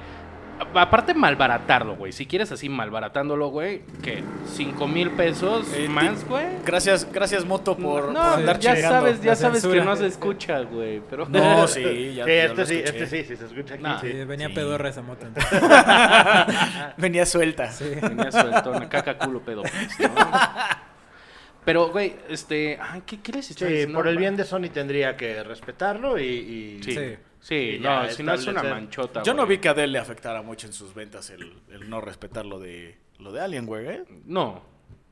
Aparte 0.73 1.13
malbaratarlo, 1.13 1.95
güey. 1.95 2.11
Si 2.13 2.25
quieres 2.25 2.51
así 2.51 2.69
malbaratándolo, 2.69 3.49
güey, 3.49 3.81
¿qué? 4.01 4.23
¿Cinco 4.47 4.87
mil 4.87 5.11
pesos 5.11 5.67
Eh, 5.73 5.87
más, 5.89 6.25
güey? 6.27 6.45
Gracias, 6.65 7.07
gracias 7.11 7.43
Moto 7.45 7.75
por, 7.77 8.11
no, 8.13 8.21
por 8.21 8.33
andar 8.39 8.59
ya 8.59 8.75
chingando. 8.75 8.95
sabes, 8.99 9.21
ya 9.21 9.35
sabes 9.35 9.65
que 9.65 9.81
no 9.81 9.95
se 9.95 10.07
escucha, 10.07 10.61
güey. 10.61 11.01
Pero 11.09 11.27
No, 11.29 11.67
sí, 11.67 12.13
ya, 12.15 12.25
sí, 12.25 12.29
ya 12.29 12.43
este 12.45 12.55
lo 12.61 12.65
sí, 12.65 12.81
este 12.83 13.07
sí, 13.07 13.23
si 13.23 13.35
se 13.35 13.45
escucha 13.45 13.73
aquí, 13.75 13.83
sí. 14.01 14.11
Sí, 14.13 14.23
venía 14.25 14.47
Sí. 14.47 14.53
pedorra 14.53 14.89
esa 14.89 15.01
moto. 15.01 15.25
Venía 16.97 17.25
suelta. 17.25 17.71
Sí. 17.71 17.91
Tenía 17.99 18.31
sueltona, 18.31 18.87
caca, 18.89 19.17
culo, 19.17 19.41
pedo. 19.41 19.61
pues, 19.63 19.99
¿no? 19.99 20.15
Pero, 21.65 21.89
güey, 21.89 22.15
este. 22.29 22.77
Ay, 22.79 23.01
¿qué, 23.05 23.19
qué 23.21 23.31
les 23.31 23.47
Sí, 23.47 23.53
diciendo? 23.55 23.95
por 23.97 24.07
el 24.07 24.17
bien 24.17 24.35
de 24.35 24.43
Sony 24.43 24.69
tendría 24.71 25.17
que 25.17 25.41
respetarlo 25.43 26.19
y... 26.19 26.23
y- 26.23 26.83
Sí, 26.83 27.15
sí, 27.45 27.77
no, 27.79 28.09
si 28.09 28.23
no 28.23 28.33
es 28.33 28.47
una 28.47 28.63
manchota. 28.63 29.21
Yo 29.23 29.33
no 29.33 29.45
vi 29.45 29.59
que 29.59 29.69
a 29.69 29.73
Dell 29.73 29.91
le 29.91 29.99
afectara 29.99 30.41
mucho 30.41 30.67
en 30.67 30.73
sus 30.73 30.93
ventas 30.93 31.29
el, 31.29 31.53
el 31.69 31.89
no 31.89 32.01
respetar 32.01 32.45
lo 32.45 32.59
de, 32.59 32.97
lo 33.19 33.31
de 33.31 33.41
Alienware, 33.41 33.87
¿eh? 33.91 34.03
No, 34.25 34.61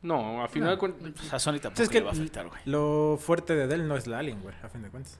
no, 0.02 0.44
a 0.44 0.48
final 0.48 0.72
de 0.72 0.78
cuentas. 0.78 1.34
A 1.34 1.40
Sony 1.40 1.60
tampoco 1.62 1.84
Es 1.84 1.90
que 1.90 2.00
le 2.00 2.06
va 2.06 2.10
a 2.12 2.14
afectar, 2.14 2.48
güey. 2.48 2.62
lo 2.66 3.18
fuerte 3.22 3.56
de 3.56 3.68
Dell 3.68 3.88
no 3.88 3.96
es 3.96 4.08
la 4.08 4.20
Alienware, 4.20 4.56
a 4.64 4.70
fin 4.70 4.82
de 4.82 4.90
cuentas. 4.90 5.20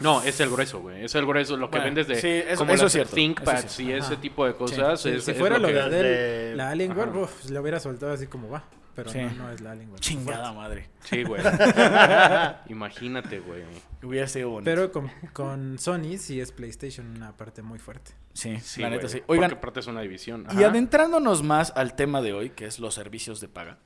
No, 0.00 0.22
es 0.22 0.40
el 0.40 0.48
grueso, 0.48 0.80
güey. 0.80 1.04
Es 1.04 1.14
el 1.14 1.26
grueso. 1.26 1.58
Lo 1.58 1.66
que 1.68 1.72
Bueno, 1.78 1.84
vendes 1.94 2.08
de. 2.08 2.14
sí, 2.16 2.28
eso- 2.28 2.56
como 2.60 2.72
eso 2.72 2.84
las 2.84 2.94
es 2.94 3.10
ThinkPads 3.10 3.64
eso 3.66 3.82
y 3.82 3.92
ese 3.92 4.16
tipo 4.16 4.46
de 4.46 4.54
cosas. 4.54 4.98
Sí, 5.00 5.10
es, 5.10 5.24
si 5.24 5.30
es 5.32 5.38
fuera 5.38 5.58
lo, 5.58 5.68
que- 5.68 5.74
de 5.74 5.90
Dell, 5.90 6.02
de- 6.02 6.56
la 6.56 6.70
Alienware, 6.70 7.10
uf, 7.16 7.50
le 7.50 7.60
hubiera 7.60 7.78
soltado 7.80 8.12
así 8.12 8.26
como 8.26 8.48
va. 8.48 8.64
Pero 8.94 9.10
Sí. 9.10 9.18
no, 9.20 9.30
no 9.34 9.50
es 9.52 9.60
la 9.60 9.70
Alienware. 9.72 10.00
Chingada 10.00 10.52
madre. 10.52 10.90
Sí, 11.04 11.22
güey. 11.22 11.42
Imagínate, 12.68 13.40
güey. 13.40 13.62
Hubiera 14.02 14.26
sido 14.26 14.50
bonito. 14.50 14.70
Pero 14.70 14.90
con, 14.92 15.10
con 15.32 15.78
Sony 15.78 16.16
sí 16.18 16.40
es 16.40 16.52
PlayStation 16.52 17.06
una 17.16 17.36
parte 17.36 17.62
muy 17.62 17.78
fuerte. 17.78 18.12
sí, 18.32 18.58
Sí, 18.60 18.82
la 18.82 18.90
neta 18.90 19.02
güey, 19.02 19.12
sí. 19.14 19.22
Porque 19.26 19.44
aparte 19.46 19.80
es 19.80 19.86
una 19.86 20.00
división. 20.00 20.46
y 20.58 20.62
adentrándonos 20.64 21.42
más 21.42 21.72
al 21.76 21.94
tema 21.94 22.20
de 22.22 22.32
hoy, 22.32 22.50
que 22.50 22.66
es 22.66 22.78
los 22.78 22.94
servicios 22.94 23.40
de 23.40 23.48
paga. 23.48 23.78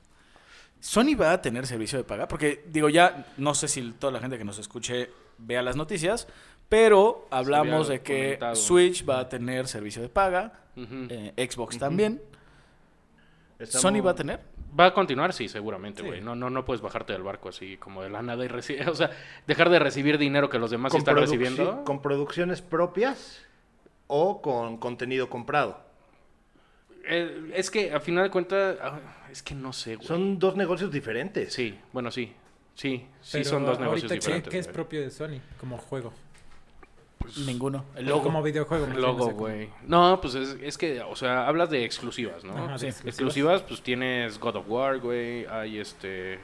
Sony 0.79 1.15
va 1.19 1.31
a 1.31 1.41
tener 1.41 1.65
servicio 1.65 1.97
de 1.97 2.03
paga, 2.03 2.27
porque 2.27 2.63
digo 2.67 2.89
ya, 2.89 3.27
no 3.37 3.55
sé 3.55 3.67
si 3.67 3.91
toda 3.93 4.11
la 4.13 4.19
gente 4.19 4.37
que 4.37 4.43
nos 4.43 4.59
escuche 4.59 5.09
vea 5.37 5.61
las 5.63 5.75
noticias, 5.75 6.27
pero 6.69 7.27
hablamos 7.31 7.87
de 7.87 8.01
que 8.01 8.23
comentado. 8.39 8.55
Switch 8.55 9.07
va 9.09 9.19
a 9.21 9.29
tener 9.29 9.67
servicio 9.67 10.01
de 10.01 10.09
paga, 10.09 10.53
eh, 10.75 11.47
Xbox 11.49 11.77
también. 11.79 12.21
estamos- 13.57 13.81
¿Sony 13.81 14.01
va 14.05 14.11
a 14.11 14.15
tener? 14.15 14.41
Va 14.77 14.87
a 14.87 14.93
continuar, 14.93 15.31
sí, 15.31 15.47
seguramente, 15.47 16.01
Sí. 16.01 16.07
güey. 16.07 16.21
No, 16.21 16.35
no, 16.35 16.49
no 16.49 16.65
puedes 16.65 16.81
bajarte 16.81 17.13
del 17.13 17.23
barco 17.23 17.49
así 17.49 17.77
como 17.77 18.03
de 18.03 18.09
la 18.09 18.21
nada 18.21 18.43
y 18.43 18.47
recibir. 18.47 18.81
O 18.89 18.95
sea, 18.95 19.09
dejar 19.47 19.69
de 19.69 19.79
recibir 19.79 20.17
dinero 20.17 20.49
que 20.49 20.59
los 20.59 20.71
demás 20.71 20.91
sí 20.91 20.97
están 20.97 21.15
recibiendo. 21.15 21.83
con 21.85 22.01
producciones 22.01 22.61
propias 22.61 23.41
o 24.07 24.41
con 24.41 24.77
contenido 24.77 25.29
comprado. 25.29 25.79
Eh, 27.07 27.51
es 27.55 27.69
que 27.69 27.93
a 27.93 27.99
final 27.99 28.23
de 28.25 28.29
cuentas. 28.31 28.77
ah, 28.81 28.99
es 29.31 29.43
que 29.43 29.53
no 29.55 29.71
sé, 29.73 29.95
güey. 29.95 30.07
Son 30.07 30.39
dos 30.39 30.55
negocios 30.55 30.91
diferentes. 30.91 31.53
Sí, 31.53 31.77
bueno, 31.93 32.11
sí. 32.11 32.33
Sí, 32.73 33.05
sí 33.21 33.29
Pero 33.37 33.45
son 33.45 33.65
dos 33.65 33.79
negocios 33.79 34.11
ahorita, 34.11 34.15
¿qué- 34.15 34.19
diferentes. 34.19 34.51
¿qué 34.51 34.59
es 34.59 34.67
propio 34.67 35.01
de 35.01 35.09
Sony 35.11 35.39
como 35.59 35.77
juego? 35.77 36.11
Ninguno. 37.45 37.85
El 37.95 38.07
O 38.07 38.09
logo. 38.11 38.23
Como 38.23 38.41
videojuego. 38.43 38.85
El 38.85 39.01
logo, 39.01 39.31
güey. 39.31 39.69
No, 39.87 40.19
pues 40.21 40.35
es, 40.35 40.57
es 40.61 40.77
que, 40.77 41.01
o 41.01 41.15
sea, 41.15 41.47
hablas 41.47 41.69
de 41.69 41.83
exclusivas, 41.85 42.43
¿no? 42.43 42.53
Ajá, 42.57 42.73
de 42.73 42.79
Sí. 42.79 42.85
exclusivas. 42.87 43.07
Exclusivas, 43.13 43.61
pues 43.63 43.81
tienes 43.81 44.39
God 44.39 44.55
of 44.57 44.65
War, 44.69 44.99
güey. 44.99 45.45
Hay 45.47 45.79
este. 45.79 46.39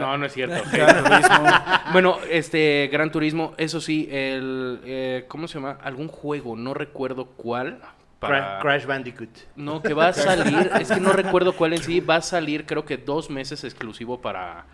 No, 0.00 0.16
no 0.18 0.26
es 0.26 0.32
cierto. 0.32 0.62
Gran 0.72 1.04
Turismo. 1.04 1.46
bueno, 1.92 2.18
este, 2.30 2.88
Gran 2.92 3.10
Turismo, 3.12 3.54
eso 3.56 3.80
sí, 3.80 4.08
el. 4.10 4.80
eh, 4.84 5.24
¿Cómo 5.28 5.48
se 5.48 5.54
llama? 5.54 5.78
Algún 5.82 6.08
juego, 6.08 6.56
no 6.56 6.74
recuerdo 6.74 7.26
cuál. 7.26 7.80
Para... 8.18 8.58
Crash 8.58 8.84
Bandicoot. 8.84 9.30
No, 9.54 9.80
que 9.80 9.94
va 9.94 10.08
a 10.08 10.12
salir, 10.12 10.70
es 10.80 10.90
que 10.90 10.98
no 11.00 11.12
recuerdo 11.12 11.52
cuál 11.54 11.74
en 11.74 11.82
sí, 11.82 12.00
va 12.00 12.16
a 12.16 12.20
salir 12.20 12.66
creo 12.66 12.84
que 12.84 12.96
dos 12.96 13.30
meses 13.30 13.62
exclusivo 13.62 14.20
para, 14.20 14.66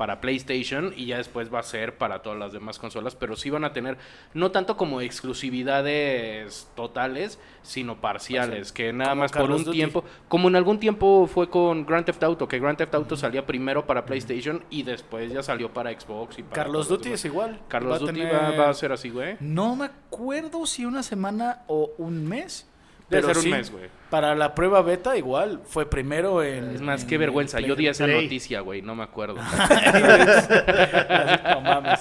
para 0.00 0.18
PlayStation 0.22 0.94
y 0.96 1.04
ya 1.04 1.18
después 1.18 1.52
va 1.52 1.58
a 1.58 1.62
ser 1.62 1.98
para 1.98 2.22
todas 2.22 2.38
las 2.38 2.52
demás 2.52 2.78
consolas, 2.78 3.14
pero 3.14 3.36
sí 3.36 3.50
van 3.50 3.64
a 3.64 3.74
tener, 3.74 3.98
no 4.32 4.50
tanto 4.50 4.78
como 4.78 5.02
exclusividades 5.02 6.70
totales, 6.74 7.38
sino 7.60 8.00
parciales, 8.00 8.72
que 8.72 8.94
nada 8.94 9.10
Como 9.10 9.20
más 9.20 9.32
por 9.32 9.50
un 9.50 9.62
Duty. 9.64 9.76
tiempo, 9.76 10.02
como 10.28 10.48
en 10.48 10.56
algún 10.56 10.78
tiempo 10.80 11.26
fue 11.26 11.50
con 11.50 11.84
Grand 11.84 12.06
Theft 12.06 12.22
Auto, 12.22 12.48
que 12.48 12.58
Grand 12.58 12.78
Theft 12.78 12.94
Auto 12.94 13.14
salía 13.14 13.44
primero 13.44 13.86
para 13.86 14.06
PlayStation 14.06 14.64
y 14.70 14.84
después 14.84 15.30
ya 15.34 15.42
salió 15.42 15.70
para 15.74 15.90
Xbox 15.92 16.38
y 16.38 16.44
para 16.44 16.54
Carlos 16.62 16.88
Duty 16.88 17.10
es 17.12 17.24
igual. 17.26 17.60
Carlos 17.68 17.92
Va 17.92 17.98
Duty 17.98 18.12
tener- 18.14 18.34
va, 18.34 18.50
va 18.52 18.70
a 18.70 18.74
ser 18.74 18.92
así, 18.92 19.10
güey. 19.10 19.36
No 19.40 19.76
me 19.76 19.84
acuerdo 19.84 20.64
si 20.64 20.86
una 20.86 21.02
semana 21.02 21.62
o 21.66 21.90
un 21.98 22.26
mes. 22.26 22.66
Debe 23.10 23.22
Pero 23.22 23.28
ser 23.28 23.36
un 23.38 23.42
sí, 23.42 23.50
mes, 23.50 23.70
güey. 23.72 23.88
Para 24.08 24.34
la 24.36 24.54
prueba 24.54 24.82
beta 24.82 25.16
igual 25.16 25.60
fue 25.66 25.88
primero 25.90 26.42
en... 26.44 26.70
Es 26.74 26.80
más, 26.80 27.02
en- 27.02 27.08
qué 27.08 27.18
vergüenza, 27.18 27.58
en 27.58 27.66
yo 27.66 27.74
di 27.76 27.88
esa 27.88 28.04
Play. 28.04 28.22
noticia, 28.24 28.60
güey, 28.60 28.82
no 28.82 28.94
me 28.94 29.02
acuerdo. 29.02 29.34
no 31.50 31.60
mames. 31.60 32.00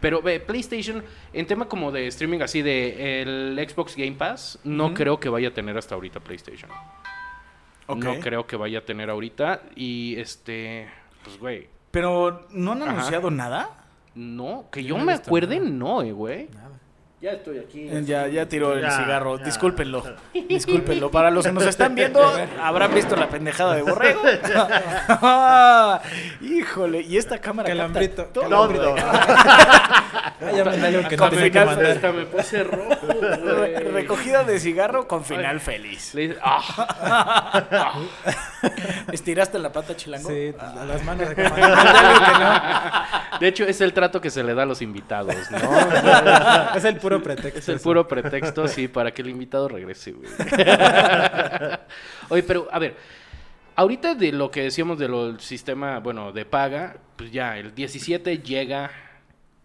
Pero 0.00 0.20
ve, 0.22 0.40
PlayStation, 0.40 1.02
en 1.32 1.46
tema 1.46 1.66
como 1.68 1.92
de 1.92 2.06
streaming 2.08 2.40
así 2.40 2.60
de 2.62 3.22
el 3.22 3.66
Xbox 3.68 3.94
Game 3.96 4.12
Pass, 4.12 4.58
no 4.64 4.94
creo 4.94 5.20
que 5.20 5.28
vaya 5.28 5.48
a 5.48 5.54
tener 5.54 5.76
hasta 5.78 5.94
ahorita 5.94 6.20
PlayStation. 6.20 6.70
Ok. 7.86 8.02
No 8.04 8.18
creo 8.20 8.46
que 8.46 8.56
vaya 8.56 8.80
a 8.80 8.84
tener 8.84 9.10
ahorita. 9.10 9.62
Y 9.76 10.16
este, 10.18 10.88
pues 11.24 11.38
güey, 11.38 11.68
Pero 11.92 12.46
no 12.50 12.72
han 12.72 12.82
Ajá. 12.82 12.90
anunciado 12.92 13.30
nada. 13.30 13.70
no, 14.14 14.66
que 14.72 14.82
Yo 14.82 14.90
yo 14.90 14.96
no 14.96 15.02
he 15.02 15.06
me 15.06 15.12
acuerde, 15.14 15.58
nada. 15.60 15.70
no, 15.70 16.02
eh, 16.02 16.12
güey. 16.12 16.48
Nada. 16.52 16.68
Ya 17.22 17.30
estoy 17.30 17.58
aquí. 17.60 17.88
Ya, 18.04 18.26
ya 18.26 18.48
tiró 18.48 18.72
el 18.72 18.82
Ya, 18.82 18.90
cigarro. 18.90 19.38
ya. 19.38 19.44
Discúlpenlo. 19.44 20.02
Discúlpenlo. 20.34 21.08
Para 21.12 21.30
los 21.30 21.46
que 21.46 21.52
nos 21.52 21.64
están 21.64 21.94
viendo, 21.94 22.20
habrán 22.60 22.92
visto 22.92 23.14
la 23.14 23.28
pendejada 23.28 23.76
de 23.76 23.82
borrego. 23.82 24.20
Híjole, 26.40 27.02
y 27.02 27.16
esta 27.18 27.38
cámara. 27.38 27.68
Calambrito, 27.68 28.24
capta. 28.24 28.40
Ah, 30.44 31.08
que 31.08 31.16
Con 31.16 31.30
que. 31.30 31.58
Hasta 31.58 32.12
me 32.12 32.26
puse 32.26 32.64
rojo, 32.64 32.96
Re- 33.06 33.78
recogida 33.92 34.42
de 34.42 34.58
cigarro 34.58 35.06
con 35.06 35.24
final 35.24 35.60
feliz. 35.60 36.12
Le 36.14 36.22
dice, 36.28 36.38
ah, 36.42 37.62
¿Estiraste 39.12 39.58
la 39.60 39.70
pata, 39.70 39.94
chilango? 39.96 40.28
Sí, 40.28 40.52
a 40.58 40.84
las 40.84 41.04
manos 41.04 41.28
no. 41.36 43.38
De 43.38 43.48
hecho, 43.48 43.64
es 43.64 43.80
el 43.80 43.92
trato 43.92 44.20
que 44.20 44.30
se 44.30 44.42
le 44.42 44.54
da 44.54 44.64
a 44.64 44.66
los 44.66 44.82
invitados, 44.82 45.34
¿no? 45.50 45.58
Es 46.74 46.84
el 46.84 46.96
puro 46.96 47.11
pretexto. 47.20 47.58
Es 47.58 47.68
el 47.68 47.74
eso. 47.76 47.84
puro 47.84 48.06
pretexto, 48.06 48.68
sí, 48.68 48.86
para 48.86 49.12
que 49.12 49.22
el 49.22 49.30
invitado 49.30 49.66
regrese, 49.68 50.12
güey. 50.12 50.28
Oye, 52.28 52.42
pero, 52.44 52.68
a 52.70 52.78
ver, 52.78 52.96
ahorita 53.76 54.14
de 54.14 54.32
lo 54.32 54.50
que 54.50 54.62
decíamos 54.62 54.98
del 54.98 55.38
sistema, 55.40 55.98
bueno, 55.98 56.32
de 56.32 56.44
paga, 56.44 56.96
pues 57.16 57.32
ya, 57.32 57.58
el 57.58 57.74
17 57.74 58.38
llega 58.38 58.90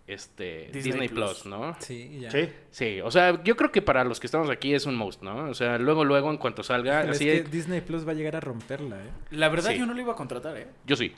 este 0.07 0.69
Disney 0.71 0.83
Disney, 0.83 1.09
Plus. 1.09 1.41
Plus, 1.41 1.45
¿no? 1.47 1.75
Sí, 1.79 2.19
ya. 2.21 2.31
Sí. 2.31 2.49
Sí, 2.71 3.01
o 3.01 3.11
sea, 3.11 3.43
yo 3.43 3.55
creo 3.57 3.71
que 3.71 3.81
para 3.81 4.03
los 4.05 4.19
que 4.19 4.27
estamos 4.27 4.49
aquí 4.49 4.73
es 4.73 4.85
un 4.85 4.95
most, 4.95 5.21
¿no? 5.21 5.49
O 5.49 5.53
sea, 5.53 5.77
luego, 5.77 6.05
luego, 6.05 6.31
en 6.31 6.37
cuanto 6.37 6.63
salga, 6.63 7.03
es 7.03 7.19
que 7.19 7.43
Disney 7.43 7.81
Plus 7.81 8.07
va 8.07 8.11
a 8.11 8.15
llegar 8.15 8.35
a 8.35 8.39
romperla, 8.39 8.97
¿eh? 8.97 9.09
La 9.31 9.49
verdad, 9.49 9.71
Sí. 9.71 9.79
yo 9.79 9.85
no 9.85 9.93
lo 9.93 10.01
iba 10.01 10.13
a 10.13 10.15
contratar, 10.15 10.57
¿eh? 10.57 10.67
yo 10.85 10.95
sí. 10.95 11.13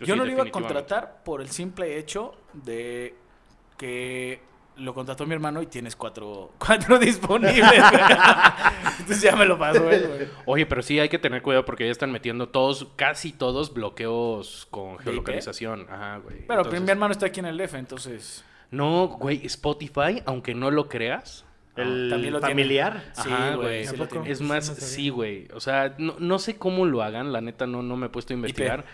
Yo, 0.00 0.14
sí, 0.14 0.18
no 0.18 0.24
lo 0.24 0.32
iba 0.32 0.42
a 0.42 0.50
contratar 0.50 1.22
por 1.24 1.42
el 1.42 1.48
simple 1.50 1.96
hecho 1.98 2.34
de 2.54 3.14
que 3.78 4.40
lo 4.76 4.94
contrató 4.94 5.26
mi 5.26 5.34
hermano 5.34 5.60
y 5.62 5.66
tienes 5.66 5.94
cuatro, 5.96 6.52
cuatro 6.58 6.98
disponibles. 6.98 7.82
Entonces 9.00 9.22
ya 9.22 9.36
me 9.36 9.44
lo 9.46 9.58
pasó 9.58 9.90
él, 9.90 10.06
güey. 10.08 10.28
Oye, 10.46 10.66
pero 10.66 10.82
sí 10.82 10.98
hay 10.98 11.08
que 11.08 11.18
tener 11.18 11.42
cuidado 11.42 11.64
porque 11.64 11.84
ya 11.84 11.90
están 11.92 12.12
metiendo 12.12 12.48
todos, 12.48 12.88
casi 12.96 13.32
todos, 13.32 13.72
bloqueos 13.74 14.66
con 14.70 14.94
IP? 14.94 15.00
geolocalización. 15.02 15.86
Ajá, 15.90 16.18
güey. 16.18 16.46
Pero 16.46 16.60
Entonces- 16.60 16.82
mi 16.82 16.90
hermano 16.90 17.12
está 17.12 17.26
aquí 17.26 17.40
en 17.40 17.46
el 17.46 17.56
DF, 17.58 17.74
entonces... 17.74 18.44
No, 18.70 19.06
güey, 19.08 19.44
Spotify, 19.46 20.22
aunque 20.24 20.54
no 20.54 20.70
lo 20.70 20.88
creas. 20.88 21.44
El 21.76 22.08
también 22.10 22.32
lo 22.32 22.40
tiene. 22.40 22.54
familiar. 22.54 23.02
Sí, 23.14 23.28
Ajá, 23.30 23.54
güey. 23.56 23.82
Es 24.26 24.40
más, 24.40 24.68
no 24.68 24.74
sabía. 24.74 24.88
sí, 24.88 25.08
güey. 25.10 25.48
O 25.54 25.60
sea, 25.60 25.94
no, 25.98 26.16
no 26.18 26.38
sé 26.38 26.56
cómo 26.56 26.86
lo 26.86 27.02
hagan, 27.02 27.32
la 27.32 27.40
neta 27.42 27.66
no, 27.66 27.82
no 27.82 27.96
me 27.96 28.06
he 28.06 28.08
puesto 28.08 28.32
a 28.32 28.36
investigar. 28.36 28.84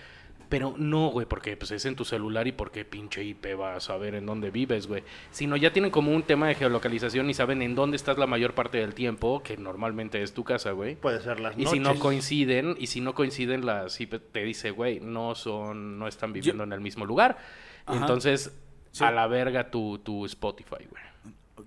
Pero 0.48 0.74
no, 0.78 1.08
güey, 1.08 1.26
porque 1.26 1.56
pues 1.58 1.70
es 1.72 1.84
en 1.84 1.94
tu 1.94 2.04
celular 2.06 2.46
y 2.46 2.52
porque 2.52 2.84
pinche 2.84 3.22
IP 3.22 3.46
va 3.60 3.74
a 3.76 3.80
saber 3.80 4.14
en 4.14 4.24
dónde 4.24 4.50
vives, 4.50 4.86
güey. 4.86 5.02
Sino 5.30 5.56
ya 5.56 5.72
tienen 5.72 5.90
como 5.90 6.10
un 6.12 6.22
tema 6.22 6.48
de 6.48 6.54
geolocalización 6.54 7.28
y 7.28 7.34
saben 7.34 7.60
en 7.60 7.74
dónde 7.74 7.96
estás 7.96 8.16
la 8.16 8.26
mayor 8.26 8.54
parte 8.54 8.78
del 8.78 8.94
tiempo, 8.94 9.42
que 9.42 9.56
normalmente 9.58 10.22
es 10.22 10.32
tu 10.32 10.44
casa, 10.44 10.70
güey. 10.72 10.96
Puede 10.96 11.20
ser 11.20 11.38
las 11.40 11.54
Y 11.58 11.64
noches. 11.64 11.72
si 11.72 11.78
no 11.80 11.98
coinciden, 11.98 12.76
y 12.78 12.86
si 12.86 13.00
no 13.02 13.14
coinciden 13.14 13.66
las 13.66 14.00
IP, 14.00 14.14
te 14.32 14.42
dice, 14.44 14.70
güey, 14.70 15.00
no 15.00 15.34
son, 15.34 15.98
no 15.98 16.08
están 16.08 16.32
viviendo 16.32 16.64
en 16.64 16.72
el 16.72 16.80
mismo 16.80 17.04
lugar. 17.04 17.36
Y 17.86 17.92
Ajá. 17.92 18.00
entonces, 18.00 18.50
Sí. 18.90 19.04
a 19.04 19.10
la 19.10 19.26
verga 19.26 19.70
tu, 19.70 19.98
tu 19.98 20.24
Spotify, 20.24 20.86
güey. 20.90 21.02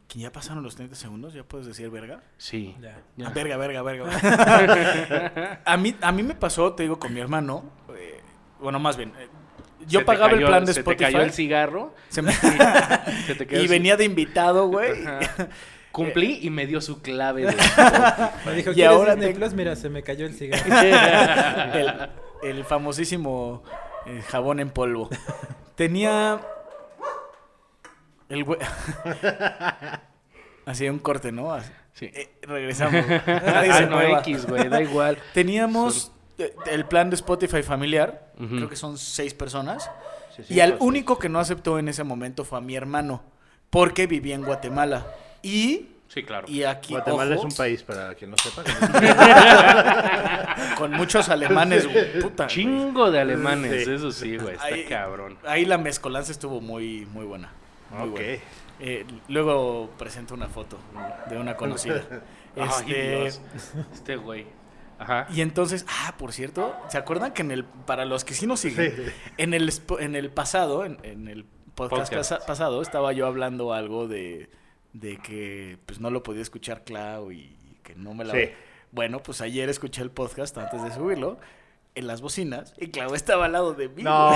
¿Que 0.07 0.19
¿Ya 0.19 0.31
pasaron 0.31 0.63
los 0.63 0.75
30 0.75 0.95
segundos? 0.95 1.33
¿Ya 1.33 1.43
puedes 1.43 1.67
decir 1.67 1.89
verga? 1.89 2.21
Sí. 2.37 2.75
Ya. 2.81 3.01
Ya. 3.15 3.27
Ah, 3.27 3.31
verga, 3.33 3.57
verga, 3.57 3.81
verga. 3.83 4.09
a, 5.65 5.77
mí, 5.77 5.95
a 6.01 6.11
mí 6.11 6.23
me 6.23 6.33
pasó, 6.35 6.73
te 6.73 6.83
digo, 6.83 6.97
con 6.99 7.13
mi 7.13 7.19
hermano. 7.19 7.63
Bueno, 8.61 8.79
más 8.79 8.97
bien. 8.97 9.13
eh, 9.19 9.27
yo 9.87 9.99
Se 9.99 10.05
pagaba 10.05 10.31
el 10.33 10.45
plan 10.45 10.63
de 10.65 10.73
se 10.73 10.79
Spotify. 10.81 11.05
te 11.05 11.11
cayó 11.11 11.23
el 11.25 11.31
cigarro. 11.33 11.93
se 12.09 12.21
me- 12.23 12.31
se 13.25 13.35
te 13.35 13.47
quedó 13.47 13.61
y 13.63 13.67
venía 13.67 13.97
de 13.97 14.05
invitado, 14.05 14.67
güey. 14.67 15.05
Ajá. 15.05 15.19
Cumplí 15.91 16.39
y 16.41 16.49
me 16.49 16.67
dio 16.67 16.79
su 16.79 17.01
clave. 17.01 17.41
de 17.47 17.55
Me 18.45 18.53
dijo, 18.53 18.71
Y 18.71 18.75
¿quieres 18.75 18.93
ahora 18.95 19.17
te- 19.17 19.33
Plus? 19.33 19.53
Mira, 19.53 19.75
se 19.75 19.89
me 19.89 20.03
cayó 20.03 20.25
el 20.25 20.33
cigarro. 20.35 20.63
el, 21.73 22.09
el 22.57 22.63
famosísimo 22.65 23.61
eh, 24.05 24.21
jabón 24.29 24.61
en 24.61 24.69
polvo. 24.69 25.09
Tenía. 25.75 26.39
El 28.29 28.45
güey. 28.45 28.59
Hacía 30.65 30.91
un 30.91 30.99
corte, 30.99 31.31
¿no? 31.33 31.53
Así. 31.53 31.71
Sí. 31.93 32.05
Eh, 32.13 32.31
regresamos. 32.43 33.05
Nadie 33.05 33.71
Ah, 33.71 33.77
se 33.77 33.85
no. 33.87 34.01
X, 34.19 34.45
güey, 34.45 34.69
da 34.69 34.81
igual. 34.81 35.17
Teníamos 35.33 36.13
el 36.67 36.85
plan 36.85 37.09
de 37.09 37.15
Spotify 37.15 37.63
familiar. 37.63 38.31
Creo 38.37 38.69
que 38.69 38.75
son 38.75 38.97
seis 38.97 39.33
personas. 39.33 39.89
Sí, 40.35 40.43
sí, 40.47 40.53
y 40.55 40.59
al 40.61 40.77
único 40.79 41.19
que 41.19 41.29
no 41.29 41.39
aceptó 41.39 41.77
en 41.77 41.89
ese 41.89 42.03
momento 42.03 42.45
fue 42.45 42.57
a 42.57 42.61
mi 42.61 42.75
hermano. 42.75 43.21
Porque 43.69 44.07
vivía 44.07 44.35
en 44.35 44.43
Guatemala. 44.43 45.05
Y. 45.41 45.87
Sí, 46.07 46.23
claro. 46.23 46.47
Y 46.49 46.63
aquí. 46.63 46.93
Guatemala 46.93 47.35
ojo, 47.35 47.47
es 47.47 47.53
un 47.53 47.57
país, 47.57 47.83
para 47.83 48.13
quien 48.15 48.31
no 48.31 48.37
sepa. 48.37 48.63
Con 50.77 50.91
muchos 50.91 51.29
alemanes. 51.29 51.87
Puta. 52.21 52.47
Chingo 52.47 53.11
de 53.11 53.19
alemanes, 53.21 53.85
Sí. 53.85 53.91
eso 53.91 54.11
sí, 54.11 54.37
güey, 54.37 54.55
está 54.55 54.65
Ahí- 54.65 54.85
cabrón. 54.85 55.37
Ahí 55.45 55.65
la 55.65 55.77
mezcolanza 55.77 56.31
estuvo 56.31 56.59
muy, 56.61 57.05
muy 57.07 57.25
buena. 57.25 57.51
Muy 57.91 58.09
Ok. 58.09 58.15
buena. 58.15 58.41
Eh, 58.83 59.05
luego 59.27 59.91
presento 59.97 60.33
una 60.33 60.47
foto 60.47 60.77
de 61.29 61.37
una 61.37 61.55
conocida. 61.55 62.03
Ay, 62.57 62.67
Este, 62.67 63.19
Dios. 63.21 63.41
Este 63.93 64.15
güey. 64.17 64.45
Ajá. 65.01 65.27
y 65.33 65.41
entonces, 65.41 65.85
ah, 65.89 66.15
por 66.17 66.31
cierto, 66.33 66.75
¿se 66.89 66.97
acuerdan 66.97 67.33
que 67.33 67.41
en 67.41 67.51
el, 67.51 67.65
para 67.65 68.05
los 68.05 68.23
que 68.23 68.33
sí 68.33 68.47
nos 68.47 68.59
siguen, 68.61 68.93
Sí. 68.95 69.03
en 69.37 69.53
el 69.53 69.71
en 69.99 70.15
el 70.15 70.29
pasado, 70.31 70.85
en, 70.85 70.97
en 71.03 71.27
el 71.27 71.45
podcast, 71.75 72.11
Podcast. 72.11 72.31
pasa- 72.31 72.45
pasado, 72.45 72.81
estaba 72.81 73.11
yo 73.13 73.25
hablando 73.27 73.73
algo 73.73 74.07
de, 74.07 74.49
de 74.93 75.17
que 75.17 75.77
pues 75.85 75.99
no 75.99 76.09
lo 76.11 76.23
podía 76.23 76.41
escuchar 76.41 76.83
Clau 76.83 77.31
y 77.31 77.55
que 77.83 77.95
no 77.95 78.13
me 78.13 78.25
la... 78.25 78.33
Sí. 78.33 78.49
Bueno, 78.91 79.23
pues 79.23 79.41
ayer 79.41 79.69
escuché 79.69 80.01
el 80.01 80.11
podcast 80.11 80.57
antes 80.57 80.83
de 80.83 80.91
subirlo 80.91 81.39
en 81.95 82.07
las 82.07 82.21
bocinas 82.21 82.73
y 82.77 82.89
Clau 82.89 83.15
estaba 83.15 83.45
al 83.45 83.53
lado 83.53 83.73
de 83.73 83.87
mí. 83.89 84.03
No. 84.03 84.31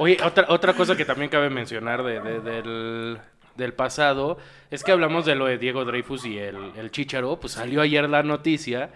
Oye, 0.00 0.16
otra, 0.24 0.46
otra 0.48 0.74
cosa 0.74 0.96
que 0.96 1.04
también 1.04 1.30
cabe 1.30 1.50
mencionar 1.50 2.02
de, 2.02 2.20
de- 2.20 2.40
del, 2.40 3.18
del 3.56 3.72
pasado 3.74 4.38
es 4.70 4.82
que 4.84 4.92
hablamos 4.92 5.24
de 5.26 5.34
lo 5.34 5.46
de 5.46 5.58
Diego 5.58 5.84
Dreyfus 5.84 6.24
y 6.26 6.38
el, 6.38 6.72
el 6.76 6.90
Chícharo. 6.90 7.38
Pues 7.38 7.52
salió 7.54 7.80
ayer 7.82 8.08
la 8.08 8.22
noticia 8.22 8.90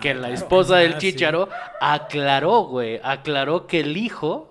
que 0.00 0.14
la 0.14 0.30
esposa 0.30 0.76
del 0.76 0.94
Ah, 0.94 1.00
sí. 1.00 1.12
Chícharo 1.12 1.48
aclaró, 1.80 2.62
güey, 2.64 3.00
aclaró 3.02 3.66
que 3.66 3.80
el 3.80 3.96
hijo 3.96 4.48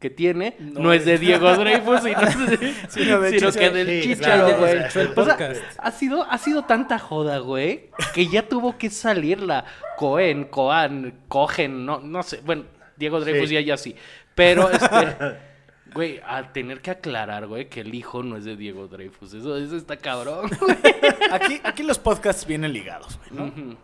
que 0.00 0.10
tiene 0.10 0.56
no, 0.58 0.80
No 0.80 0.92
es 0.92 1.04
de 1.06 1.16
Diego 1.18 1.54
Dreyfus, 1.56 2.02
sino, 2.02 2.20
Sino 2.88 3.20
de 3.20 3.38
sino 3.38 3.52
que 3.52 3.70
del 3.70 4.02
Sí, 4.02 4.16
claro, 4.16 4.58
güey. 4.58 4.78
O 4.78 4.90
sea, 4.90 5.14
podcast. 5.14 5.62
ha 5.78 5.90
sido, 5.92 6.24
ha 6.30 6.36
sido 6.38 6.64
tanta 6.64 6.98
joda, 6.98 7.38
güey, 7.38 7.90
que 8.14 8.26
ya 8.26 8.46
tuvo 8.48 8.76
que 8.76 8.90
salir 8.90 9.40
la 9.40 9.64
Cohen, 9.96 10.44
Coan, 10.44 11.20
Cogen, 11.28 11.86
no, 11.86 12.00
no 12.00 12.22
sé, 12.22 12.40
bueno, 12.44 12.64
Diego 12.96 13.20
Dreyfus 13.20 13.48
Sí. 13.48 13.54
ya 13.54 13.60
ya 13.62 13.76
sí. 13.78 13.96
Pero, 14.34 14.68
este, 14.70 14.86
güey, 15.94 16.20
al 16.26 16.52
tener 16.52 16.80
que 16.82 16.90
aclarar, 16.90 17.46
güey, 17.46 17.68
que 17.68 17.80
el 17.80 17.94
hijo 17.94 18.22
no 18.22 18.36
es 18.36 18.44
de 18.44 18.56
Diego 18.56 18.88
Dreyfus, 18.88 19.32
eso, 19.34 19.56
eso 19.56 19.76
está 19.76 19.96
cabrón. 19.96 20.50
Aquí, 21.32 21.60
aquí 21.64 21.82
los 21.82 21.98
podcasts 21.98 22.46
vienen 22.46 22.72
ligados, 22.72 23.18
güey, 23.30 23.50
¿no? 23.52 23.76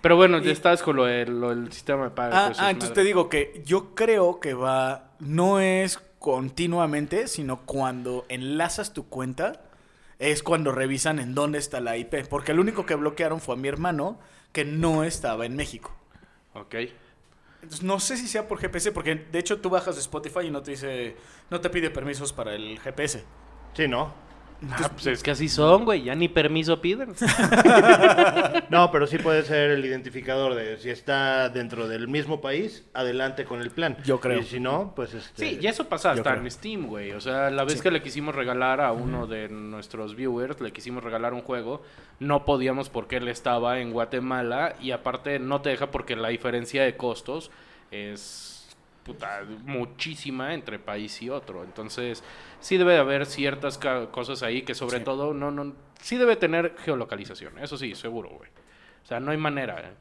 Pero 0.00 0.16
bueno, 0.16 0.38
Y- 0.38 0.44
ya 0.44 0.52
estás 0.52 0.82
con 0.82 0.96
lo 0.96 1.04
del, 1.04 1.40
lo 1.40 1.50
del 1.50 1.70
sistema 1.72 2.04
de 2.04 2.10
pago. 2.10 2.32
Ah, 2.34 2.46
ah, 2.46 2.50
es 2.50 2.58
entonces 2.58 2.90
madre. 2.90 2.94
te 2.94 3.04
digo 3.04 3.28
que 3.28 3.62
yo 3.64 3.94
creo 3.94 4.40
que 4.40 4.54
va, 4.54 5.10
no 5.20 5.60
es 5.60 5.98
continuamente, 6.18 7.28
sino 7.28 7.58
cuando 7.60 8.24
enlazas 8.28 8.92
tu 8.92 9.08
cuenta, 9.08 9.62
es 10.18 10.42
cuando 10.42 10.72
revisan 10.72 11.18
en 11.18 11.34
dónde 11.34 11.58
está 11.58 11.80
la 11.80 11.96
IP. 11.96 12.26
Porque 12.28 12.52
el 12.52 12.58
único 12.60 12.84
que 12.86 12.94
bloquearon 12.94 13.40
fue 13.40 13.54
a 13.54 13.58
mi 13.58 13.68
hermano, 13.68 14.18
que 14.52 14.64
no 14.64 15.04
estaba 15.04 15.46
en 15.46 15.56
México. 15.56 15.94
Ok. 16.54 16.74
No 17.82 18.00
sé 18.00 18.16
si 18.16 18.26
sea 18.26 18.48
por 18.48 18.58
GPS, 18.58 18.90
porque 18.92 19.14
de 19.14 19.38
hecho 19.38 19.60
tú 19.60 19.70
bajas 19.70 19.94
de 19.94 20.00
Spotify 20.00 20.46
y 20.46 20.50
no 20.50 20.62
te 20.62 20.72
dice, 20.72 21.16
no 21.50 21.60
te 21.60 21.70
pide 21.70 21.90
permisos 21.90 22.32
para 22.32 22.54
el 22.54 22.78
GPS. 22.80 23.24
sí, 23.74 23.88
no. 23.88 24.31
Ah, 24.70 24.90
pues 24.92 25.06
es 25.08 25.22
que 25.22 25.32
así 25.32 25.48
son, 25.48 25.84
güey, 25.84 26.04
ya 26.04 26.14
ni 26.14 26.28
permiso 26.28 26.80
piden. 26.80 27.14
No, 28.70 28.90
pero 28.90 29.06
sí 29.06 29.18
puede 29.18 29.42
ser 29.42 29.70
el 29.70 29.84
identificador 29.84 30.54
de 30.54 30.78
si 30.78 30.88
está 30.90 31.48
dentro 31.48 31.88
del 31.88 32.08
mismo 32.08 32.40
país, 32.40 32.84
adelante 32.94 33.44
con 33.44 33.60
el 33.60 33.70
plan. 33.70 33.96
Yo 34.04 34.18
creo. 34.20 34.40
Y 34.40 34.44
si 34.44 34.60
no, 34.60 34.92
pues 34.96 35.12
este. 35.14 35.50
Sí, 35.50 35.58
y 35.60 35.66
eso 35.66 35.88
pasa 35.88 36.12
hasta 36.12 36.34
en 36.34 36.50
Steam, 36.50 36.86
güey. 36.86 37.12
O 37.12 37.20
sea, 37.20 37.50
la 37.50 37.64
vez 37.64 37.74
Sí. 37.74 37.80
que 37.80 37.90
le 37.90 38.02
quisimos 38.02 38.34
regalar 38.34 38.80
a 38.80 38.92
uno 38.92 39.26
de 39.26 39.48
nuestros 39.48 40.14
viewers, 40.14 40.60
le 40.60 40.72
quisimos 40.72 41.02
regalar 41.04 41.34
un 41.34 41.42
juego, 41.42 41.82
no 42.18 42.44
podíamos 42.44 42.88
porque 42.88 43.16
él 43.16 43.28
estaba 43.28 43.80
en 43.80 43.92
Guatemala 43.92 44.74
y 44.80 44.92
aparte 44.92 45.38
no 45.38 45.60
te 45.60 45.70
deja 45.70 45.90
porque 45.90 46.16
la 46.16 46.28
diferencia 46.28 46.82
de 46.82 46.96
costos 46.96 47.50
es 47.90 48.51
puta, 49.04 49.42
muchísima 49.64 50.54
entre 50.54 50.78
país 50.78 51.20
y 51.22 51.30
otro. 51.30 51.64
Entonces, 51.64 52.22
sí 52.60 52.76
debe 52.78 52.92
de 52.94 52.98
haber 52.98 53.26
ciertas 53.26 53.78
cosas 53.78 54.42
ahí 54.42 54.62
que 54.62 54.74
sobre 54.74 54.98
Sí. 54.98 55.04
todo 55.04 55.34
no, 55.34 55.50
no, 55.50 55.74
sí 56.00 56.16
debe 56.16 56.36
tener 56.36 56.76
geolocalización, 56.84 57.58
eso 57.58 57.76
sí, 57.76 57.94
seguro, 57.94 58.28
güey. 58.30 58.50
O 59.02 59.06
sea, 59.06 59.18
no 59.20 59.30
hay 59.32 59.36
manera. 59.36 59.80
¿eh? 59.80 59.92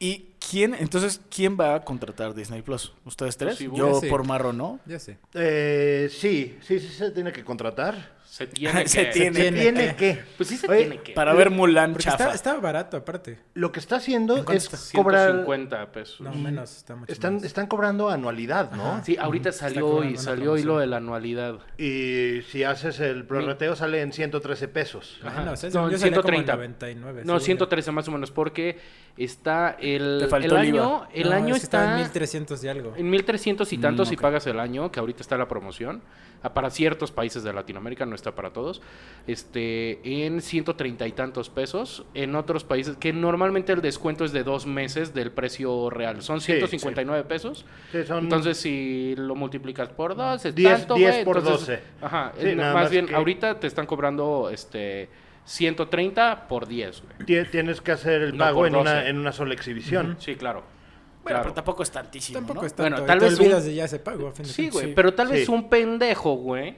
¿Y 0.00 0.28
quién, 0.50 0.74
entonces, 0.74 1.20
quién 1.34 1.56
va 1.58 1.74
a 1.74 1.84
contratar 1.84 2.34
Disney 2.34 2.62
Plus? 2.62 2.92
¿Ustedes 3.04 3.36
tres? 3.36 3.56
Pues 3.56 3.70
sí, 3.70 3.70
Yo 3.76 4.00
sí. 4.00 4.06
por 4.08 4.26
marro, 4.26 4.52
¿no? 4.52 4.80
Ya 4.86 4.98
sé. 4.98 5.18
Eh, 5.34 6.08
sí, 6.10 6.58
sí, 6.62 6.80
sí 6.80 6.88
se 6.88 7.10
tiene 7.10 7.32
que 7.32 7.44
contratar. 7.44 8.16
Se 8.28 8.46
tiene 8.46 8.82
que... 8.82 8.88
Se 8.88 9.04
tiene. 9.06 9.40
Tiene 9.40 9.60
¿Tiene 9.62 9.86
que. 9.96 10.14
que? 10.16 10.24
Pues 10.36 10.48
sí 10.50 10.56
se 10.58 10.70
Oye, 10.70 10.80
tiene 10.80 11.02
que. 11.02 11.12
Para 11.14 11.32
ver 11.34 11.50
Mulan 11.50 11.92
Porque 11.92 12.04
chafa. 12.04 12.24
está, 12.24 12.34
estaba 12.34 12.60
barato, 12.60 12.98
aparte. 12.98 13.38
Lo 13.54 13.72
que 13.72 13.80
está 13.80 13.96
haciendo 13.96 14.36
¿En 14.36 14.44
cuánto 14.44 14.58
es 14.58 14.72
está? 14.72 14.96
cobrar... 14.98 15.30
150 15.30 15.92
pesos. 15.92 16.20
No, 16.20 16.32
menos, 16.34 16.76
está 16.76 16.94
mucho 16.94 17.10
Están, 17.12 17.36
más. 17.36 17.44
están 17.44 17.66
cobrando 17.66 18.10
anualidad, 18.10 18.70
¿no? 18.72 18.92
Ajá. 18.92 19.04
Sí, 19.04 19.16
ahorita 19.16 19.50
salió 19.50 20.04
y 20.04 20.16
salió 20.18 20.42
promoción. 20.44 20.58
hilo 20.60 20.78
de 20.78 20.86
la 20.86 20.98
anualidad. 20.98 21.58
Y 21.78 22.42
si 22.50 22.64
haces 22.64 23.00
el 23.00 23.24
prorrateo 23.26 23.74
sale 23.74 24.02
en 24.02 24.12
113 24.12 24.68
pesos. 24.68 25.18
Ajá. 25.24 25.42
¿eh? 25.42 25.44
No, 25.46 25.50
Yo 25.54 25.56
salía 25.56 25.72
como 25.72 25.88
en 25.90 25.98
130. 25.98 26.52
99. 26.54 27.22
No, 27.24 27.40
sí. 27.40 27.46
113 27.46 27.92
más 27.92 28.06
o 28.08 28.12
menos, 28.12 28.30
porque 28.30 28.78
está 29.16 29.76
el, 29.80 30.18
Te 30.20 30.27
faltó 30.28 30.56
el 30.56 30.62
el 30.62 30.68
IVA. 30.74 30.82
año, 30.84 31.06
el 31.12 31.30
No, 31.30 31.36
año 31.36 31.54
es 31.54 31.60
que 31.60 31.64
estaba 31.64 31.84
está 31.84 31.94
en 31.96 32.00
1300 32.02 32.64
y 32.64 32.68
algo. 32.68 32.92
en 32.96 33.10
1300 33.10 33.72
y 33.72 33.78
tantos 33.78 34.08
Mm, 34.08 34.10
si 34.10 34.14
ok. 34.16 34.20
pagas 34.22 34.46
el 34.46 34.60
año, 34.60 34.90
que 34.92 35.00
ahorita 35.00 35.22
está 35.22 35.36
la 35.36 35.48
promoción. 35.48 36.02
Ah, 36.42 36.54
Para 36.54 36.70
ciertos 36.70 37.10
países 37.10 37.42
de 37.42 37.52
Latinoamérica, 37.52 38.06
no 38.06 38.14
está 38.14 38.32
para 38.34 38.52
todos. 38.52 38.80
Este, 39.26 40.24
en 40.24 40.40
130 40.40 41.06
y 41.06 41.12
tantos 41.12 41.50
pesos. 41.50 42.04
En 42.14 42.34
otros 42.34 42.64
países, 42.64 42.96
que 42.96 43.12
normalmente 43.12 43.72
el 43.72 43.80
descuento 43.82 44.24
es 44.24 44.32
de 44.32 44.42
dos 44.44 44.66
meses 44.66 45.12
del 45.14 45.30
precio 45.32 45.90
real. 45.90 46.22
Son 46.22 46.40
Sí, 46.40 46.52
159 46.52 47.24
pesos. 47.24 47.64
Sí, 47.92 48.04
son 48.06 48.24
Entonces, 48.24 48.56
si 48.56 49.14
lo 49.16 49.34
multiplicas 49.34 49.88
por 49.88 50.14
dos, 50.16 50.44
es 50.44 50.54
10 50.54 50.78
tanto, 50.78 50.94
10 50.94 51.10
güey, 51.12 51.24
por 51.24 51.38
entonces- 51.38 51.66
12. 51.68 51.82
Ajá. 52.00 52.32
Sí, 52.40 52.54
más 52.54 52.74
más 52.74 52.90
bien, 52.90 53.06
que- 53.06 53.14
ahorita 53.14 53.58
te 53.60 53.66
están 53.66 53.86
cobrando 53.86 54.48
este 54.52 55.08
130 55.48 56.46
por 56.46 56.66
10, 56.68 57.02
güey. 57.02 57.26
tie- 57.26 57.50
tienes 57.50 57.80
que 57.80 57.92
hacer 57.92 58.20
el 58.22 58.32
No, 58.36 58.44
pago 58.44 58.66
en 58.66 58.76
una, 58.76 58.94
12. 58.96 59.08
en 59.08 59.18
una 59.18 59.32
sola 59.32 59.54
exhibición. 59.54 60.16
Sí, 60.20 60.36
claro. 60.36 60.60
Bueno, 60.60 61.22
Claro. 61.24 61.42
pero 61.42 61.54
tampoco 61.54 61.82
es 61.82 61.90
tantísimo, 61.90 62.38
Tampoco 62.38 62.60
¿no? 62.60 62.66
es 62.66 62.74
tanto. 62.74 62.90
Bueno, 62.92 63.06
tal 63.06 63.18
te 63.18 63.24
vez 63.26 63.38
olvidas 63.40 63.62
un- 63.62 63.68
de 63.70 63.74
ya 63.74 63.84
ese 63.86 63.98
pago. 63.98 64.28
a 64.28 64.32
fin 64.32 64.44
de 64.46 64.52
Sí, 64.52 64.68
güey, 64.70 64.86
Sí. 64.86 64.92
pero 64.94 65.14
tal 65.14 65.28
vez 65.28 65.46
Sí. 65.46 65.50
un 65.52 65.68
pendejo, 65.68 66.34
güey, 66.34 66.76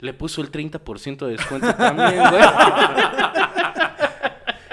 le 0.00 0.14
puso 0.14 0.40
el 0.40 0.50
30% 0.50 1.26
de 1.26 1.32
descuento 1.32 1.74
también, 1.74 2.18
güey. 2.18 2.42